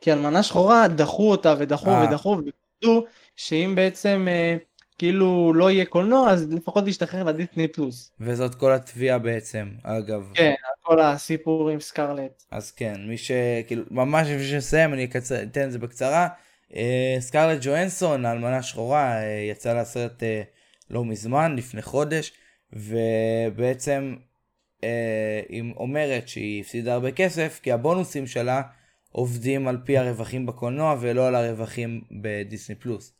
כי 0.00 0.12
אלמנה 0.12 0.42
שחורה 0.42 0.88
דחו 0.88 1.30
אותה 1.30 1.54
ודחו 1.58 1.90
אה. 1.90 2.04
ודחו 2.04 2.38
ודחו 2.38 3.04
שאם 3.36 3.72
בעצם 3.76 4.26
אה, 4.30 4.56
כאילו 5.00 5.52
לא 5.54 5.70
יהיה 5.70 5.84
קולנוע 5.84 6.30
אז 6.30 6.52
לפחות 6.52 6.88
ישתחרר 6.88 7.24
לדיסני 7.24 7.68
פלוס. 7.68 8.12
וזאת 8.20 8.54
כל 8.54 8.72
התביעה 8.72 9.18
בעצם, 9.18 9.68
אגב. 9.82 10.30
כן, 10.34 10.54
כל 10.82 11.00
הסיפור 11.00 11.70
עם 11.70 11.80
סקרלט. 11.80 12.42
אז 12.50 12.70
כן, 12.70 12.94
מי 13.08 13.16
שכאילו, 13.18 13.84
ממש 13.90 14.28
לפני 14.28 14.48
שנסיים, 14.48 14.94
אני 14.94 15.04
אקצר, 15.04 15.42
אתן 15.42 15.66
את 15.66 15.72
זה 15.72 15.78
בקצרה. 15.78 16.28
אה, 16.74 17.16
סקרלט 17.20 17.58
ג'ואנסון, 17.62 18.26
האלמנה 18.26 18.62
שחורה, 18.62 19.22
אה, 19.22 19.46
יצאה 19.50 19.74
לסרט 19.74 20.22
אה, 20.22 20.42
לא 20.90 21.04
מזמן, 21.04 21.56
לפני 21.56 21.82
חודש, 21.82 22.32
ובעצם 22.72 24.16
אה, 24.84 25.40
היא 25.48 25.72
אומרת 25.76 26.28
שהיא 26.28 26.60
הפסידה 26.60 26.94
הרבה 26.94 27.12
כסף, 27.12 27.60
כי 27.62 27.72
הבונוסים 27.72 28.26
שלה 28.26 28.62
עובדים 29.12 29.68
על 29.68 29.78
פי 29.84 29.98
הרווחים 29.98 30.46
בקולנוע 30.46 30.96
ולא 31.00 31.28
על 31.28 31.34
הרווחים 31.34 32.00
בדיסני 32.22 32.74
פלוס. 32.74 33.19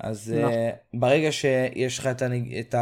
אז 0.00 0.34
נכון. 0.38 0.52
אה, 0.52 0.70
ברגע 0.94 1.32
שיש 1.32 1.98
לך 1.98 2.06
את, 2.06 2.22
הנג... 2.22 2.54
את 2.54 2.74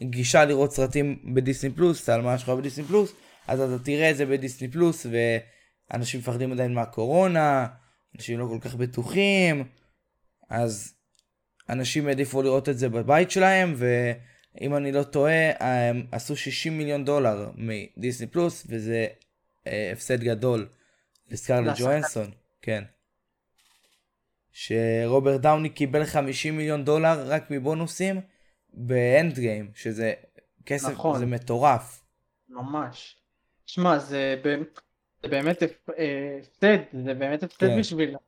הגישה 0.00 0.44
לראות 0.44 0.72
סרטים 0.72 1.34
בדיסני 1.34 1.70
פלוס, 1.70 2.04
את 2.04 2.08
האלמנה 2.08 2.38
שלך 2.38 2.48
בדיסני 2.48 2.84
פלוס, 2.84 3.12
אז 3.46 3.60
אתה 3.60 3.84
תראה 3.84 4.10
את 4.10 4.16
זה 4.16 4.26
בדיסני 4.26 4.68
פלוס, 4.68 5.06
ואנשים 5.90 6.20
מפחדים 6.20 6.52
עדיין 6.52 6.74
מהקורונה, 6.74 7.66
אנשים 8.16 8.38
לא 8.38 8.46
כל 8.46 8.58
כך 8.60 8.74
בטוחים, 8.74 9.64
אז 10.50 10.94
אנשים 11.68 12.08
העדיפו 12.08 12.42
לראות 12.42 12.68
את 12.68 12.78
זה 12.78 12.88
בבית 12.88 13.30
שלהם, 13.30 13.74
ואם 13.76 14.76
אני 14.76 14.92
לא 14.92 15.02
טועה, 15.02 15.50
הם 15.60 16.06
עשו 16.12 16.36
60 16.36 16.78
מיליון 16.78 17.04
דולר 17.04 17.50
מדיסני 17.56 18.26
פלוס, 18.26 18.66
וזה 18.68 19.06
אה, 19.66 19.90
הפסד 19.92 20.20
גדול 20.20 20.68
לסקרלט. 21.30 21.78
ג'ואנסון, 21.78 22.30
כן. 22.62 22.84
שרוברט 24.52 25.40
דאוני 25.40 25.68
קיבל 25.68 26.04
50 26.04 26.56
מיליון 26.56 26.84
דולר 26.84 27.24
רק 27.26 27.50
מבונוסים 27.50 28.20
באנד 28.72 29.34
גיים, 29.38 29.70
שזה 29.74 30.12
כסף, 30.66 30.90
נכון. 30.92 31.18
זה 31.18 31.26
מטורף. 31.26 32.02
ממש. 32.48 33.16
שמע 33.66 33.98
זה, 33.98 34.36
ב... 34.44 34.56
זה 35.22 35.28
באמת 35.28 35.62
אה, 35.62 35.68
הפסד, 36.42 36.78
זה 37.04 37.14
באמת 37.14 37.42
הפסד 37.42 37.58
כן. 37.58 37.78
בשבילה. 37.78 38.18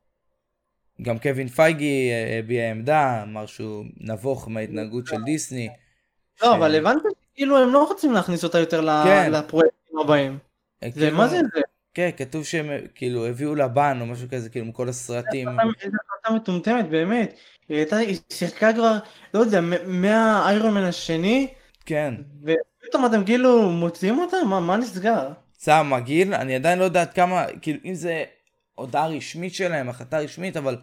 גם 1.01 1.19
קווין 1.19 1.47
פייגי 1.47 2.09
אה, 2.11 2.39
הביע 2.39 2.71
עמדה, 2.71 3.23
אמר 3.23 3.45
שהוא 3.45 3.85
נבוך 3.97 4.47
מההתנהגות 4.49 5.07
של 5.07 5.23
דיסני. 5.25 5.69
לא 6.41 6.47
ש- 6.53 6.55
אבל 6.57 6.75
הבנת 6.75 7.01
כאילו 7.35 7.57
הם 7.57 7.73
לא 7.73 7.83
רוצים 7.87 8.11
להכניס 8.11 8.43
אותה 8.43 8.59
יותר 8.59 9.03
כן. 9.03 9.31
לפרויקטים 9.31 9.97
הבאים. 9.99 10.37
אה, 10.83 10.89
זה 10.89 10.99
כאילו- 10.99 11.17
מה 11.17 11.27
זה 11.27 11.37
זה? 11.55 11.61
כן, 11.93 12.09
כתוב 12.17 12.43
שהם 12.45 12.69
כאילו 12.95 13.25
הביאו 13.27 13.55
לבן 13.55 13.97
או 14.01 14.05
משהו 14.05 14.27
כזה, 14.31 14.49
כאילו 14.49 14.65
מכל 14.65 14.89
הסרטים. 14.89 15.47
איזה 15.49 15.97
החלטה 16.25 16.35
מטומטמת 16.41 16.89
באמת. 16.89 17.33
היא 17.69 17.77
הייתה, 17.77 17.97
היא 17.97 18.17
שיחקה 18.29 18.73
כבר, 18.73 18.97
לא 19.33 19.39
יודע, 19.39 19.61
מהאיירון 19.85 20.73
מן 20.73 20.83
השני, 20.83 21.53
כן. 21.85 22.13
ופתאום 22.41 23.05
אתם 23.05 23.25
כאילו 23.25 23.69
מוציאים 23.69 24.19
אותה? 24.19 24.37
מה, 24.49 24.59
מה 24.59 24.77
נסגר? 24.77 25.29
צער 25.51 25.83
מגעיל, 25.83 26.33
אני 26.33 26.55
עדיין 26.55 26.79
לא 26.79 26.83
יודע 26.83 27.01
עד 27.01 27.13
כמה, 27.13 27.45
כאילו 27.61 27.79
אם 27.85 27.93
זה 27.93 28.23
הודעה 28.75 29.07
רשמית 29.07 29.53
שלהם, 29.53 29.89
החלטה 29.89 30.19
רשמית, 30.19 30.57
אבל 30.57 30.77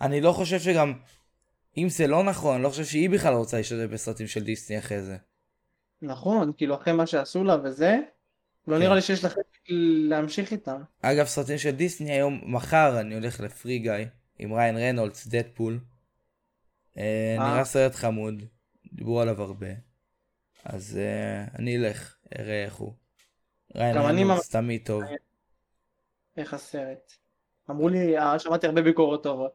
אני 0.00 0.20
לא 0.20 0.32
חושב 0.32 0.58
שגם, 0.58 0.92
אם 1.78 1.88
זה 1.88 2.06
לא 2.06 2.22
נכון, 2.22 2.54
אני 2.54 2.62
לא 2.62 2.68
חושב 2.68 2.84
שהיא 2.84 3.10
בכלל 3.10 3.34
רוצה 3.34 3.56
להשתתף 3.56 3.90
בסרטים 3.90 4.26
של 4.26 4.44
דיסני 4.44 4.78
אחרי 4.78 5.02
זה. 5.02 5.16
נכון, 6.02 6.52
כאילו 6.56 6.74
אחרי 6.74 6.92
מה 6.92 7.06
שעשו 7.06 7.44
לה 7.44 7.56
וזה, 7.64 7.98
לא 8.68 8.76
כן. 8.76 8.82
נראה 8.82 8.94
לי 8.94 9.02
שיש 9.02 9.24
לכם 9.24 9.40
להמשיך 10.08 10.52
איתם. 10.52 10.82
אגב, 11.02 11.26
סרטים 11.26 11.58
של 11.58 11.70
דיסני 11.70 12.12
היום, 12.12 12.40
מחר 12.44 13.00
אני 13.00 13.14
הולך 13.14 13.40
לפרי 13.40 13.78
גיא 13.78 13.92
עם 14.40 14.52
ריין 14.52 14.76
רנולדס, 14.76 15.26
דדפול. 15.26 15.80
אה, 16.98 17.36
אה. 17.38 17.52
נראה 17.52 17.64
סרט 17.64 17.94
חמוד, 17.94 18.44
דיברו 18.92 19.20
עליו 19.20 19.42
הרבה. 19.42 19.68
אז 20.64 20.98
אה, 20.98 21.44
אני 21.58 21.76
אלך, 21.76 22.16
אראה 22.38 22.64
איך 22.64 22.74
הוא. 22.74 22.92
ריאן 23.74 23.96
ריינולדס 23.96 24.48
תמיד 24.48 24.82
טוב. 24.84 25.02
איך 26.36 26.54
הסרט. 26.54 27.12
אמרו 27.70 27.88
לי, 27.88 28.18
אה, 28.18 28.38
שמעתי 28.38 28.66
הרבה 28.66 28.82
ביקורות 28.82 29.22
טובות. 29.22 29.52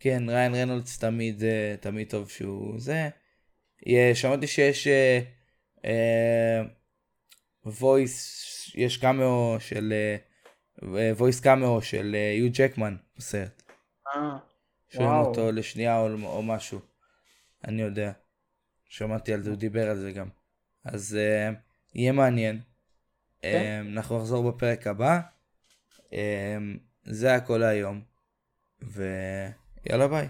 כן, 0.00 0.22
ריאן 0.28 0.54
ריינולדס 0.54 0.98
תמיד, 0.98 1.44
אה, 1.44 1.74
תמיד 1.80 2.10
טוב 2.10 2.28
שהוא 2.28 2.80
זה. 2.80 3.08
שמעתי 4.14 4.46
שיש 4.46 4.88
voice, 7.64 8.42
יש 8.74 8.96
קאמאו 8.96 9.56
של, 9.60 9.92
voice 11.16 11.40
cameo 11.40 11.82
של 11.82 12.16
יו 12.38 12.48
ג'קמן 12.52 12.96
בסרט. 13.16 13.61
אה, 14.14 14.38
שומעים. 14.88 15.10
אותו 15.10 15.52
לשנייה 15.52 15.98
או, 15.98 16.08
או 16.24 16.42
משהו. 16.42 16.80
אני 17.64 17.82
יודע. 17.82 18.12
שמעתי 18.84 19.34
על 19.34 19.42
זה, 19.42 19.50
הוא 19.50 19.58
דיבר 19.58 19.90
על 19.90 19.96
זה 19.96 20.12
גם. 20.12 20.28
אז 20.84 21.18
uh, 21.18 21.54
יהיה 21.94 22.12
מעניין. 22.12 22.60
כן. 23.42 23.84
Um, 23.86 23.96
אנחנו 23.96 24.18
נחזור 24.18 24.52
בפרק 24.52 24.86
הבא. 24.86 25.20
Um, 25.98 26.12
זה 27.04 27.34
הכל 27.34 27.58
להיום. 27.58 28.00
ויאללה 28.82 30.08
ביי. 30.08 30.28